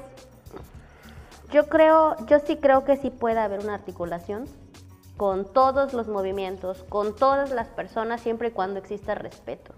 yo 1.51 1.67
creo, 1.67 2.15
yo 2.27 2.39
sí 2.39 2.57
creo 2.57 2.83
que 2.83 2.97
sí 2.97 3.09
puede 3.09 3.39
haber 3.39 3.61
una 3.61 3.75
articulación 3.75 4.45
con 5.17 5.51
todos 5.51 5.93
los 5.93 6.07
movimientos, 6.07 6.83
con 6.89 7.15
todas 7.15 7.51
las 7.51 7.67
personas, 7.67 8.21
siempre 8.21 8.49
y 8.49 8.51
cuando 8.51 8.79
exista 8.79 9.15
respeto 9.15 9.73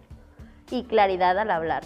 y 0.72 0.84
claridad 0.86 1.38
al 1.38 1.52
hablar. 1.52 1.84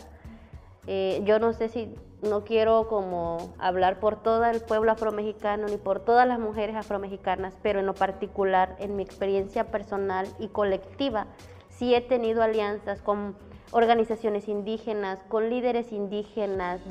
Eh, 0.85 1.21
yo 1.25 1.39
no 1.39 1.53
sé 1.53 1.69
si 1.69 1.93
no 2.21 2.43
quiero 2.43 2.87
como 2.87 3.53
hablar 3.59 3.99
por 3.99 4.21
todo 4.21 4.45
el 4.45 4.61
pueblo 4.61 4.91
afromexicano 4.91 5.67
ni 5.67 5.77
por 5.77 5.99
todas 5.99 6.27
las 6.27 6.39
mujeres 6.39 6.75
afromexicanas, 6.75 7.53
pero 7.61 7.79
en 7.79 7.85
lo 7.85 7.93
particular, 7.93 8.75
en 8.79 8.95
mi 8.95 9.03
experiencia 9.03 9.65
personal 9.65 10.27
y 10.39 10.47
colectiva, 10.47 11.27
sí 11.69 11.93
he 11.93 12.01
tenido 12.01 12.41
alianzas 12.41 13.01
con 13.01 13.35
organizaciones 13.71 14.47
indígenas, 14.47 15.19
con 15.27 15.49
líderes 15.49 15.91
indígenas, 15.91 16.81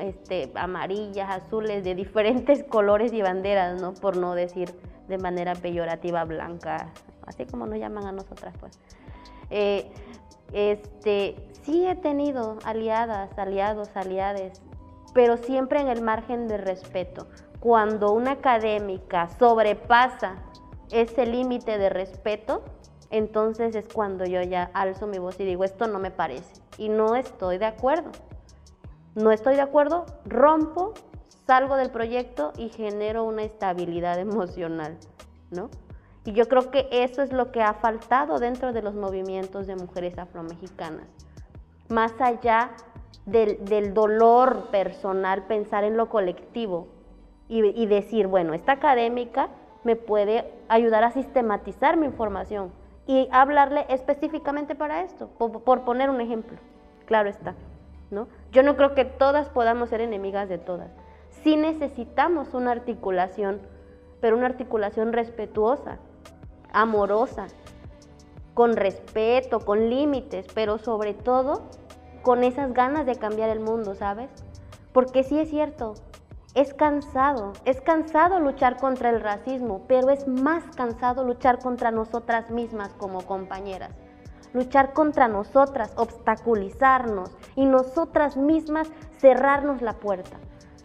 este, 0.00 0.50
amarillas, 0.54 1.30
azules, 1.30 1.84
de 1.84 1.94
diferentes 1.94 2.64
colores 2.68 3.12
y 3.12 3.22
banderas, 3.22 3.80
¿no? 3.80 3.94
Por 3.94 4.16
no 4.16 4.34
decir 4.34 4.74
de 5.08 5.18
manera 5.18 5.54
peyorativa 5.54 6.24
blanca, 6.24 6.88
así 7.26 7.44
como 7.46 7.66
nos 7.66 7.78
llaman 7.78 8.06
a 8.06 8.12
nosotras, 8.12 8.54
pues. 8.58 8.78
Eh, 9.50 9.90
este, 10.52 11.36
sí 11.62 11.86
he 11.86 11.94
tenido 11.94 12.58
aliadas, 12.64 13.38
aliados, 13.38 13.90
aliades, 13.94 14.60
pero 15.14 15.36
siempre 15.36 15.80
en 15.80 15.88
el 15.88 16.02
margen 16.02 16.48
de 16.48 16.56
respeto. 16.56 17.26
Cuando 17.60 18.12
una 18.12 18.32
académica 18.32 19.28
sobrepasa 19.38 20.36
ese 20.90 21.26
límite 21.26 21.78
de 21.78 21.88
respeto, 21.88 22.62
entonces 23.10 23.74
es 23.74 23.86
cuando 23.88 24.24
yo 24.24 24.42
ya 24.42 24.70
alzo 24.72 25.06
mi 25.06 25.18
voz 25.18 25.38
y 25.38 25.44
digo, 25.44 25.64
esto 25.64 25.86
no 25.86 25.98
me 25.98 26.10
parece 26.10 26.62
y 26.78 26.88
no 26.88 27.14
estoy 27.14 27.58
de 27.58 27.66
acuerdo. 27.66 28.10
No 29.14 29.30
estoy 29.30 29.56
de 29.56 29.60
acuerdo, 29.60 30.06
rompo, 30.24 30.94
salgo 31.46 31.76
del 31.76 31.90
proyecto 31.90 32.52
y 32.56 32.70
genero 32.70 33.24
una 33.24 33.42
estabilidad 33.42 34.18
emocional, 34.18 34.96
¿no? 35.50 35.68
Y 36.24 36.32
yo 36.32 36.48
creo 36.48 36.70
que 36.70 36.88
eso 36.90 37.22
es 37.22 37.32
lo 37.32 37.50
que 37.50 37.62
ha 37.62 37.74
faltado 37.74 38.38
dentro 38.38 38.72
de 38.72 38.80
los 38.80 38.94
movimientos 38.94 39.66
de 39.66 39.76
mujeres 39.76 40.16
afromexicanas. 40.18 41.06
Más 41.88 42.12
allá 42.20 42.70
del, 43.26 43.94
dolor 43.94 44.68
personal, 44.70 45.44
pensar 45.46 45.84
en 45.84 45.96
lo 45.96 46.08
colectivo 46.08 46.88
y, 47.48 47.86
decir, 47.86 48.28
bueno, 48.28 48.54
esta 48.54 48.72
académica 48.72 49.48
me 49.84 49.96
puede 49.96 50.50
ayudar 50.68 51.04
a 51.04 51.10
sistematizar 51.10 51.96
mi 51.96 52.06
información, 52.06 52.72
y 53.06 53.28
hablarle 53.32 53.84
específicamente 53.88 54.74
para 54.74 55.02
esto, 55.02 55.28
por, 55.28 55.82
poner 55.82 56.10
un 56.10 56.20
ejemplo. 56.20 56.56
Claro 57.06 57.28
está, 57.28 57.54
¿no? 58.10 58.28
Yo 58.52 58.62
no 58.62 58.76
creo 58.76 58.94
que 58.94 59.04
todas 59.04 59.48
podamos 59.48 59.88
ser 59.88 60.00
enemigas 60.00 60.48
de 60.48 60.58
todas. 60.58 60.90
Sí 61.42 61.56
necesitamos 61.56 62.54
una 62.54 62.70
articulación, 62.70 63.60
pero 64.20 64.36
una 64.36 64.46
articulación 64.46 65.12
respetuosa, 65.12 65.98
amorosa, 66.72 67.48
con 68.54 68.76
respeto, 68.76 69.60
con 69.60 69.88
límites, 69.88 70.46
pero 70.54 70.78
sobre 70.78 71.14
todo 71.14 71.62
con 72.22 72.44
esas 72.44 72.72
ganas 72.72 73.06
de 73.06 73.16
cambiar 73.16 73.50
el 73.50 73.60
mundo, 73.60 73.94
¿sabes? 73.94 74.30
Porque 74.92 75.24
sí 75.24 75.38
es 75.38 75.50
cierto, 75.50 75.94
es 76.54 76.74
cansado, 76.74 77.52
es 77.64 77.80
cansado 77.80 78.38
luchar 78.38 78.76
contra 78.76 79.10
el 79.10 79.20
racismo, 79.20 79.82
pero 79.88 80.10
es 80.10 80.28
más 80.28 80.64
cansado 80.76 81.24
luchar 81.24 81.58
contra 81.58 81.90
nosotras 81.90 82.50
mismas 82.50 82.92
como 82.94 83.22
compañeras. 83.22 83.90
Luchar 84.52 84.92
contra 84.92 85.28
nosotras, 85.28 85.94
obstaculizarnos 85.96 87.30
y 87.56 87.64
nosotras 87.64 88.36
mismas 88.36 88.88
cerrarnos 89.16 89.80
la 89.80 89.94
puerta. 89.94 90.36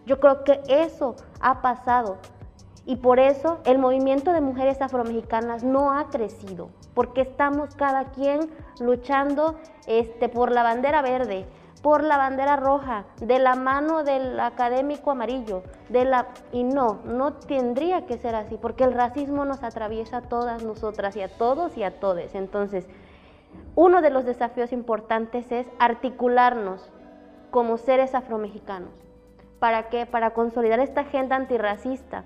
Yo 0.06 0.20
creo 0.20 0.42
que 0.42 0.62
eso 0.68 1.16
ha 1.40 1.60
pasado 1.60 2.16
y 2.88 2.96
por 2.96 3.20
eso 3.20 3.58
el 3.66 3.76
movimiento 3.76 4.32
de 4.32 4.40
mujeres 4.40 4.80
afromexicanas 4.80 5.62
no 5.62 5.92
ha 5.92 6.08
crecido, 6.08 6.70
porque 6.94 7.20
estamos 7.20 7.74
cada 7.74 8.06
quien 8.12 8.50
luchando 8.80 9.56
este, 9.86 10.30
por 10.30 10.50
la 10.50 10.62
bandera 10.62 11.02
verde, 11.02 11.44
por 11.82 12.02
la 12.02 12.16
bandera 12.16 12.56
roja, 12.56 13.04
de 13.20 13.40
la 13.40 13.56
mano 13.56 14.04
del 14.04 14.40
académico 14.40 15.10
amarillo, 15.10 15.64
de 15.90 16.06
la 16.06 16.28
y 16.50 16.64
no, 16.64 17.00
no 17.04 17.34
tendría 17.34 18.06
que 18.06 18.16
ser 18.16 18.34
así, 18.34 18.56
porque 18.56 18.84
el 18.84 18.94
racismo 18.94 19.44
nos 19.44 19.62
atraviesa 19.62 20.16
a 20.16 20.22
todas 20.22 20.64
nosotras 20.64 21.14
y 21.14 21.20
a 21.20 21.28
todos 21.28 21.76
y 21.76 21.82
a 21.82 22.00
todes. 22.00 22.34
Entonces, 22.34 22.88
uno 23.74 24.00
de 24.00 24.08
los 24.08 24.24
desafíos 24.24 24.72
importantes 24.72 25.52
es 25.52 25.66
articularnos 25.78 26.90
como 27.50 27.76
seres 27.76 28.14
afromexicanos. 28.14 28.94
¿Para 29.58 29.90
qué? 29.90 30.06
Para 30.06 30.30
consolidar 30.30 30.80
esta 30.80 31.02
agenda 31.02 31.36
antirracista, 31.36 32.24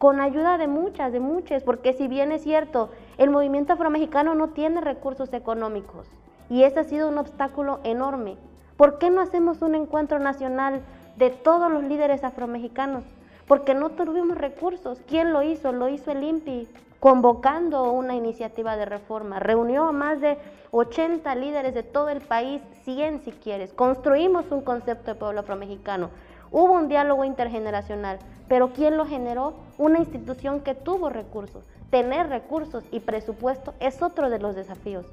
con 0.00 0.18
ayuda 0.18 0.56
de 0.56 0.66
muchas, 0.66 1.12
de 1.12 1.20
muchas, 1.20 1.62
porque 1.62 1.92
si 1.92 2.08
bien 2.08 2.32
es 2.32 2.42
cierto, 2.42 2.88
el 3.18 3.28
movimiento 3.28 3.74
afromexicano 3.74 4.34
no 4.34 4.48
tiene 4.48 4.80
recursos 4.80 5.30
económicos 5.34 6.08
y 6.48 6.62
ese 6.62 6.80
ha 6.80 6.84
sido 6.84 7.06
un 7.06 7.18
obstáculo 7.18 7.80
enorme. 7.84 8.38
¿Por 8.78 8.96
qué 8.96 9.10
no 9.10 9.20
hacemos 9.20 9.60
un 9.60 9.74
encuentro 9.74 10.18
nacional 10.18 10.80
de 11.18 11.28
todos 11.28 11.70
los 11.70 11.84
líderes 11.84 12.24
afromexicanos? 12.24 13.04
Porque 13.46 13.74
no 13.74 13.90
tuvimos 13.90 14.38
recursos. 14.38 15.02
¿Quién 15.06 15.34
lo 15.34 15.42
hizo? 15.42 15.70
Lo 15.70 15.90
hizo 15.90 16.12
el 16.12 16.24
INPI, 16.24 16.66
convocando 16.98 17.92
una 17.92 18.14
iniciativa 18.14 18.78
de 18.78 18.86
reforma. 18.86 19.38
Reunió 19.38 19.84
a 19.84 19.92
más 19.92 20.22
de 20.22 20.38
80 20.70 21.34
líderes 21.34 21.74
de 21.74 21.82
todo 21.82 22.08
el 22.08 22.22
país, 22.22 22.62
100 22.84 23.20
si 23.20 23.32
quieres. 23.32 23.74
Construimos 23.74 24.50
un 24.50 24.62
concepto 24.62 25.10
de 25.10 25.20
pueblo 25.20 25.40
afromexicano. 25.40 26.08
Hubo 26.52 26.72
un 26.72 26.88
diálogo 26.88 27.24
intergeneracional, 27.24 28.18
pero 28.48 28.72
¿quién 28.72 28.96
lo 28.96 29.06
generó? 29.06 29.54
Una 29.78 29.98
institución 29.98 30.60
que 30.60 30.74
tuvo 30.74 31.08
recursos. 31.08 31.64
Tener 31.90 32.28
recursos 32.28 32.84
y 32.90 33.00
presupuesto 33.00 33.74
es 33.80 34.02
otro 34.02 34.30
de 34.30 34.38
los 34.38 34.54
desafíos. 34.54 35.06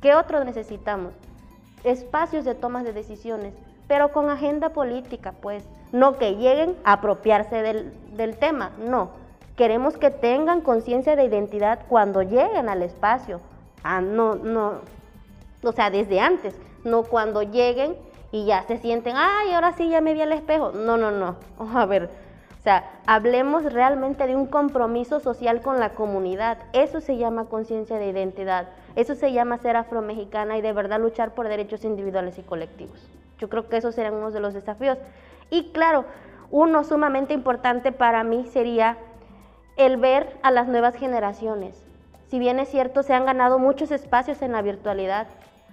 ¿Qué 0.00 0.14
otro 0.14 0.44
necesitamos? 0.44 1.12
espacios 1.84 2.44
de 2.44 2.54
tomas 2.54 2.84
de 2.84 2.92
decisiones, 2.92 3.54
pero 3.88 4.12
con 4.12 4.28
agenda 4.30 4.70
política, 4.70 5.32
pues, 5.40 5.64
no 5.92 6.18
que 6.18 6.36
lleguen 6.36 6.76
a 6.84 6.94
apropiarse 6.94 7.62
del, 7.62 8.36
tema, 8.36 8.70
no. 8.78 9.10
Queremos 9.56 9.96
que 9.96 10.10
tengan 10.10 10.60
conciencia 10.60 11.16
de 11.16 11.24
identidad 11.24 11.80
cuando 11.88 12.22
lleguen 12.22 12.68
al 12.68 12.82
espacio. 12.82 13.40
Ah, 13.82 14.00
no, 14.00 14.34
no, 14.34 14.74
o 15.62 15.72
sea, 15.72 15.90
desde 15.90 16.20
antes, 16.20 16.54
no 16.84 17.02
cuando 17.02 17.42
lleguen 17.42 17.96
y 18.32 18.46
ya 18.46 18.62
se 18.64 18.78
sienten, 18.78 19.16
ay, 19.16 19.52
ahora 19.52 19.72
sí 19.72 19.88
ya 19.88 20.00
me 20.00 20.14
vi 20.14 20.22
al 20.22 20.32
espejo. 20.32 20.72
No, 20.72 20.96
no, 20.96 21.10
no. 21.10 21.36
A 21.74 21.86
ver, 21.86 22.10
o 22.60 22.62
sea, 22.62 22.90
hablemos 23.06 23.72
realmente 23.72 24.26
de 24.26 24.36
un 24.36 24.46
compromiso 24.46 25.18
social 25.18 25.62
con 25.62 25.80
la 25.80 25.90
comunidad. 25.90 26.58
Eso 26.72 27.00
se 27.00 27.16
llama 27.16 27.46
conciencia 27.46 27.98
de 27.98 28.08
identidad. 28.08 28.68
Eso 28.96 29.14
se 29.14 29.32
llama 29.32 29.56
ser 29.58 29.76
afromexicana 29.76 30.58
y 30.58 30.60
de 30.60 30.72
verdad 30.72 31.00
luchar 31.00 31.34
por 31.34 31.48
derechos 31.48 31.84
individuales 31.84 32.38
y 32.38 32.42
colectivos. 32.42 33.08
Yo 33.38 33.48
creo 33.48 33.68
que 33.68 33.78
esos 33.78 33.94
serán 33.94 34.14
unos 34.14 34.34
de 34.34 34.40
los 34.40 34.52
desafíos. 34.52 34.98
Y 35.48 35.72
claro, 35.72 36.04
uno 36.50 36.84
sumamente 36.84 37.32
importante 37.32 37.92
para 37.92 38.24
mí 38.24 38.46
sería 38.46 38.98
el 39.76 39.96
ver 39.96 40.36
a 40.42 40.50
las 40.50 40.68
nuevas 40.68 40.94
generaciones. 40.94 41.82
Si 42.28 42.38
bien 42.38 42.58
es 42.58 42.68
cierto, 42.68 43.02
se 43.02 43.14
han 43.14 43.24
ganado 43.24 43.58
muchos 43.58 43.90
espacios 43.90 44.42
en 44.42 44.52
la 44.52 44.60
virtualidad, 44.60 45.28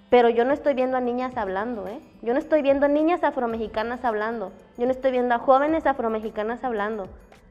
pero 0.10 0.30
yo 0.30 0.46
no 0.46 0.54
estoy 0.54 0.74
viendo 0.74 0.98
a 0.98 1.02
niñas 1.02 1.36
hablando, 1.36 1.88
¿eh? 1.88 2.00
Yo 2.22 2.34
no 2.34 2.40
estoy 2.40 2.62
viendo 2.62 2.86
a 2.86 2.90
niñas 2.90 3.24
afromexicanas 3.24 4.06
hablando. 4.06 4.52
Yo 4.78 4.86
no 4.86 4.92
estoy 4.92 5.12
viendo 5.12 5.36
a 5.36 5.40
jóvenes 5.40 5.86
afromexicanas 5.86 6.64
hablando. 6.64 7.08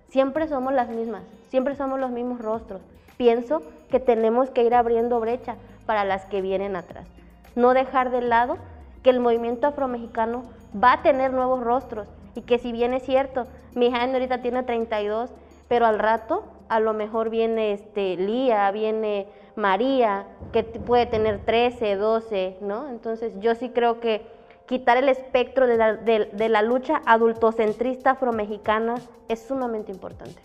Siempre 0.09 0.49
somos 0.49 0.73
las 0.73 0.89
mismas, 0.89 1.23
siempre 1.49 1.77
somos 1.77 2.01
los 2.01 2.11
mismos 2.11 2.41
rostros. 2.41 2.81
Pienso 3.19 3.63
que 3.91 4.01
tenemos 4.01 4.51
que 4.51 4.63
ir 4.63 4.75
abriendo 4.75 5.21
brecha 5.21 5.57
para 5.85 6.05
las 6.05 6.25
que 6.27 6.41
vienen 6.41 6.77
atrás. 6.77 7.07
No 7.55 7.75
dejar 7.75 8.11
de 8.11 8.23
lado 8.23 8.57
que 9.03 9.11
el 9.11 9.21
movimiento 9.21 9.67
afromexicano 9.67 10.45
va 10.83 10.95
a 10.95 11.03
tener 11.03 11.33
nuevos 11.33 11.63
rostros 11.63 12.07
y 12.35 12.43
que 12.43 12.59
si 12.59 12.73
bien 12.73 12.95
es 12.95 13.03
cierto, 13.03 13.47
mi 13.75 13.87
hija 13.87 14.05
ahorita 14.05 14.43
tiene 14.43 14.63
32, 14.63 15.31
pero 15.69 15.87
al 15.87 15.99
rato 15.99 16.45
a 16.69 16.81
lo 16.81 16.95
mejor 16.95 17.31
viene 17.31 17.73
este, 17.73 18.17
Lía, 18.17 18.71
viene 18.71 19.27
María, 19.57 20.27
que 20.53 20.63
puede 20.63 21.07
tener 21.07 21.41
13, 21.45 21.97
12, 21.97 22.59
¿no? 22.61 22.89
Entonces 22.89 23.33
yo 23.41 23.55
sí 23.55 23.71
creo 23.71 24.01
que 24.01 24.23
quitar 24.67 24.97
el 24.97 25.09
espectro 25.09 25.67
de 25.67 25.77
la, 25.77 25.95
de, 25.95 26.49
la 26.49 26.63
lucha 26.63 27.01
adultocentrista 27.07 28.13
afromexicana 28.13 28.97
es 29.29 29.41
sumamente 29.41 29.93
importante. 29.93 30.41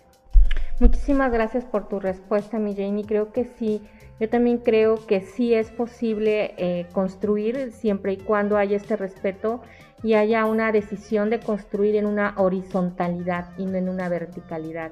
Muchísimas 0.79 1.31
gracias 1.31 1.65
por 1.65 1.87
tu 1.87 1.99
respuesta, 1.99 2.57
mi 2.57 2.75
Jane, 2.75 3.03
creo 3.05 3.31
que 3.31 3.45
sí, 3.45 3.81
yo 4.19 4.29
también 4.29 4.57
creo 4.57 5.05
que 5.05 5.21
sí 5.21 5.53
es 5.53 5.71
posible 5.71 6.55
eh, 6.57 6.87
construir 6.91 7.71
siempre 7.71 8.13
y 8.13 8.17
cuando 8.17 8.57
haya 8.57 8.77
este 8.77 8.95
respeto 8.95 9.61
y 10.03 10.13
haya 10.13 10.45
una 10.45 10.71
decisión 10.71 11.29
de 11.29 11.39
construir 11.39 11.95
en 11.95 12.05
una 12.07 12.33
horizontalidad 12.37 13.49
y 13.57 13.65
no 13.65 13.77
en 13.77 13.89
una 13.89 14.09
verticalidad. 14.09 14.91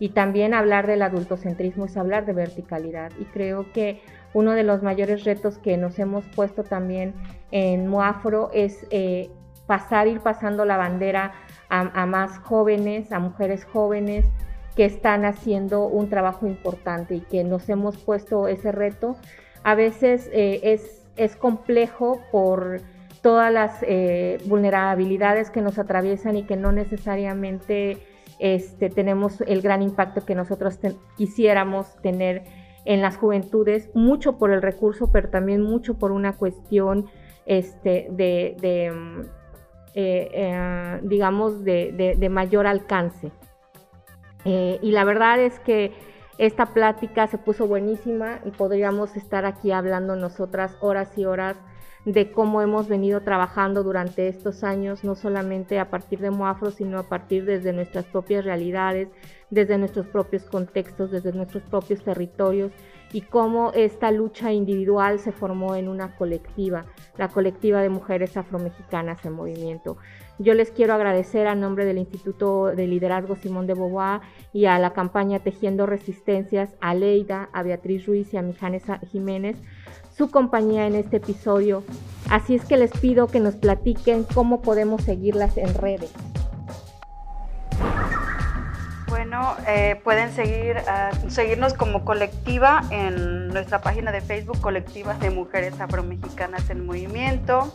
Y 0.00 0.08
también 0.08 0.54
hablar 0.54 0.88
del 0.88 1.02
adultocentrismo 1.02 1.84
es 1.84 1.96
hablar 1.96 2.26
de 2.26 2.32
verticalidad. 2.32 3.12
Y 3.20 3.26
creo 3.26 3.70
que 3.72 4.00
uno 4.32 4.52
de 4.52 4.64
los 4.64 4.82
mayores 4.82 5.24
retos 5.24 5.58
que 5.58 5.76
nos 5.76 5.98
hemos 5.98 6.24
puesto 6.34 6.64
también 6.64 7.14
en 7.52 7.86
Moafro 7.86 8.50
es 8.52 8.86
eh, 8.90 9.30
pasar, 9.66 10.08
ir 10.08 10.20
pasando 10.20 10.64
la 10.64 10.78
bandera 10.78 11.32
a, 11.68 12.06
más 12.06 12.38
jóvenes, 12.38 13.12
a 13.12 13.20
mujeres 13.20 13.64
jóvenes 13.64 14.26
que 14.74 14.86
están 14.86 15.24
haciendo 15.24 15.84
un 15.86 16.08
trabajo 16.08 16.46
importante 16.46 17.14
y 17.14 17.20
que 17.20 17.44
nos 17.44 17.68
hemos 17.68 17.96
puesto 17.98 18.48
ese 18.48 18.72
reto. 18.72 19.16
A 19.62 19.74
veces 19.74 20.28
eh, 20.32 20.60
es, 20.64 21.06
es 21.16 21.36
complejo 21.36 22.20
por 22.32 22.80
todas 23.22 23.52
las 23.52 23.82
eh, 23.82 24.38
vulnerabilidades 24.46 25.50
que 25.50 25.60
nos 25.60 25.78
atraviesan 25.78 26.36
y 26.36 26.44
que 26.44 26.56
no 26.56 26.72
necesariamente 26.72 27.98
este, 28.40 28.88
tenemos 28.88 29.42
el 29.42 29.60
gran 29.60 29.82
impacto 29.82 30.24
que 30.24 30.34
nosotros 30.34 30.78
quisiéramos 31.16 31.94
tener 32.02 32.44
en 32.86 33.02
las 33.02 33.18
juventudes, 33.18 33.90
mucho 33.94 34.38
por 34.38 34.50
el 34.50 34.62
recurso, 34.62 35.12
pero 35.12 35.28
también 35.28 35.62
mucho 35.62 35.98
por 35.98 36.10
una 36.10 36.32
cuestión 36.32 37.06
este, 37.44 38.08
de, 38.10 38.92
mm, 38.92 39.20
eh, 39.94 40.30
eh, 40.32 41.00
digamos, 41.02 41.62
de, 41.64 42.28
mayor 42.30 42.66
alcance. 42.66 43.30
Eh, 44.46 44.78
y 44.80 44.90
la 44.92 45.04
verdad 45.04 45.38
es 45.40 45.58
que 45.60 45.92
Esta 46.38 46.64
plática 46.72 47.26
se 47.26 47.36
puso 47.36 47.66
buenísima 47.66 48.40
y 48.46 48.50
podríamos 48.50 49.14
estar 49.14 49.44
aquí 49.44 49.72
hablando 49.72 50.16
nosotras 50.16 50.74
horas 50.80 51.18
y 51.18 51.26
horas 51.26 51.58
de 52.04 52.32
cómo 52.32 52.62
hemos 52.62 52.88
venido 52.88 53.20
trabajando 53.20 53.82
durante 53.82 54.28
estos 54.28 54.64
años, 54.64 55.04
no 55.04 55.14
solamente 55.14 55.78
a 55.78 55.90
partir 55.90 56.20
de 56.20 56.30
Moafro, 56.30 56.70
sino 56.70 56.98
a 56.98 57.02
partir 57.02 57.44
desde 57.44 57.72
nuestras 57.72 58.06
propias 58.06 58.44
realidades, 58.44 59.08
desde 59.50 59.76
nuestros 59.76 60.06
propios 60.06 60.44
contextos, 60.44 61.10
desde 61.10 61.32
nuestros 61.32 61.62
propios 61.64 62.02
territorios 62.02 62.72
y 63.12 63.22
cómo 63.22 63.72
esta 63.74 64.10
lucha 64.12 64.52
individual 64.52 65.18
se 65.18 65.32
formó 65.32 65.74
en 65.74 65.88
una 65.88 66.16
colectiva, 66.16 66.86
la 67.18 67.28
colectiva 67.28 67.82
de 67.82 67.88
mujeres 67.88 68.36
afromexicanas 68.36 69.24
en 69.24 69.32
movimiento. 69.32 69.96
Yo 70.38 70.54
les 70.54 70.70
quiero 70.70 70.94
agradecer 70.94 71.48
a 71.48 71.54
nombre 71.54 71.84
del 71.84 71.98
Instituto 71.98 72.66
de 72.66 72.86
Liderazgo 72.86 73.36
Simón 73.36 73.66
de 73.66 73.74
Beauvoir 73.74 74.20
y 74.52 74.66
a 74.66 74.78
la 74.78 74.92
campaña 74.92 75.40
Tejiendo 75.40 75.86
Resistencias, 75.86 76.70
a 76.80 76.94
Leida, 76.94 77.50
a 77.52 77.62
Beatriz 77.62 78.06
Ruiz 78.06 78.32
y 78.32 78.36
a 78.36 78.42
Mijanes 78.42 78.84
Jiménez 79.10 79.58
su 80.20 80.30
compañía 80.30 80.86
en 80.86 80.96
este 80.96 81.16
episodio. 81.16 81.82
Así 82.28 82.54
es 82.54 82.66
que 82.66 82.76
les 82.76 82.90
pido 82.90 83.26
que 83.26 83.40
nos 83.40 83.54
platiquen 83.54 84.24
cómo 84.24 84.60
podemos 84.60 85.02
seguirlas 85.02 85.56
en 85.56 85.72
redes. 85.72 86.10
Bueno, 89.08 89.54
eh, 89.66 89.98
pueden 90.04 90.30
seguir, 90.32 90.76
ah, 90.86 91.10
seguirnos 91.28 91.72
como 91.72 92.04
colectiva 92.04 92.82
en 92.90 93.48
nuestra 93.48 93.80
página 93.80 94.12
de 94.12 94.20
Facebook, 94.20 94.60
Colectivas 94.60 95.18
de 95.20 95.30
Mujeres 95.30 95.80
Afromexicanas 95.80 96.68
en 96.68 96.84
Movimiento. 96.84 97.72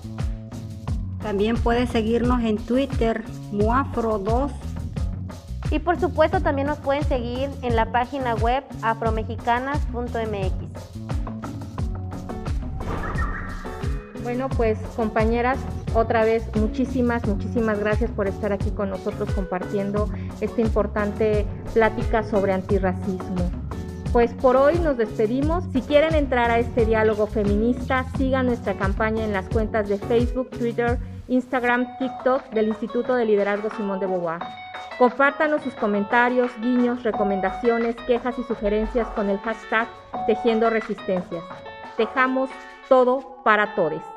También 1.24 1.58
pueden 1.58 1.88
seguirnos 1.88 2.44
en 2.44 2.58
Twitter, 2.58 3.24
Muafro2. 3.52 4.52
Y 5.72 5.80
por 5.80 6.00
supuesto 6.00 6.42
también 6.42 6.68
nos 6.68 6.78
pueden 6.78 7.04
seguir 7.06 7.50
en 7.64 7.76
la 7.76 7.92
página 7.92 8.36
web 8.36 8.64
afromexicanas.mx. 8.84 10.95
Bueno, 14.26 14.50
pues 14.50 14.80
compañeras, 14.96 15.60
otra 15.94 16.26
vez 16.26 16.44
muchísimas, 16.56 17.24
muchísimas 17.28 17.80
gracias 17.80 18.10
por 18.10 18.28
estar 18.28 18.52
aquí 18.52 18.72
con 18.72 18.90
nosotros 18.90 19.30
compartiendo 19.36 20.10
esta 20.42 20.62
importante 20.62 21.46
plática 21.76 22.24
sobre 22.24 22.52
antirracismo. 22.52 23.52
Pues 24.12 24.34
por 24.34 24.56
hoy 24.56 24.80
nos 24.80 24.98
despedimos. 24.98 25.64
Si 25.72 25.82
quieren 25.82 26.16
entrar 26.16 26.50
a 26.50 26.58
este 26.58 26.88
diálogo 26.88 27.28
feminista, 27.28 28.08
sigan 28.18 28.48
nuestra 28.48 28.74
campaña 28.74 29.24
en 29.24 29.32
las 29.32 29.48
cuentas 29.48 29.88
de 29.88 30.00
Facebook, 30.00 30.50
Twitter, 30.50 30.98
Instagram, 31.28 31.86
TikTok 32.00 32.50
del 32.50 32.70
Instituto 32.70 33.14
de 33.14 33.26
Liderazgo 33.26 33.70
Simón 33.78 34.00
de 34.00 34.08
Beauvoir. 34.08 34.40
Compártanos 34.98 35.62
sus 35.62 35.76
comentarios, 35.76 36.50
guiños, 36.62 37.04
recomendaciones, 37.04 37.96
quejas 38.08 38.40
y 38.40 38.44
sugerencias 38.46 39.08
con 39.10 39.30
el 39.30 39.38
hashtag 39.38 39.88
Tejiendo 40.26 40.72
Resistencias. 40.72 41.44
Tejamos 41.96 42.50
todo 42.90 43.44
para 43.44 43.76
todos. 43.76 44.15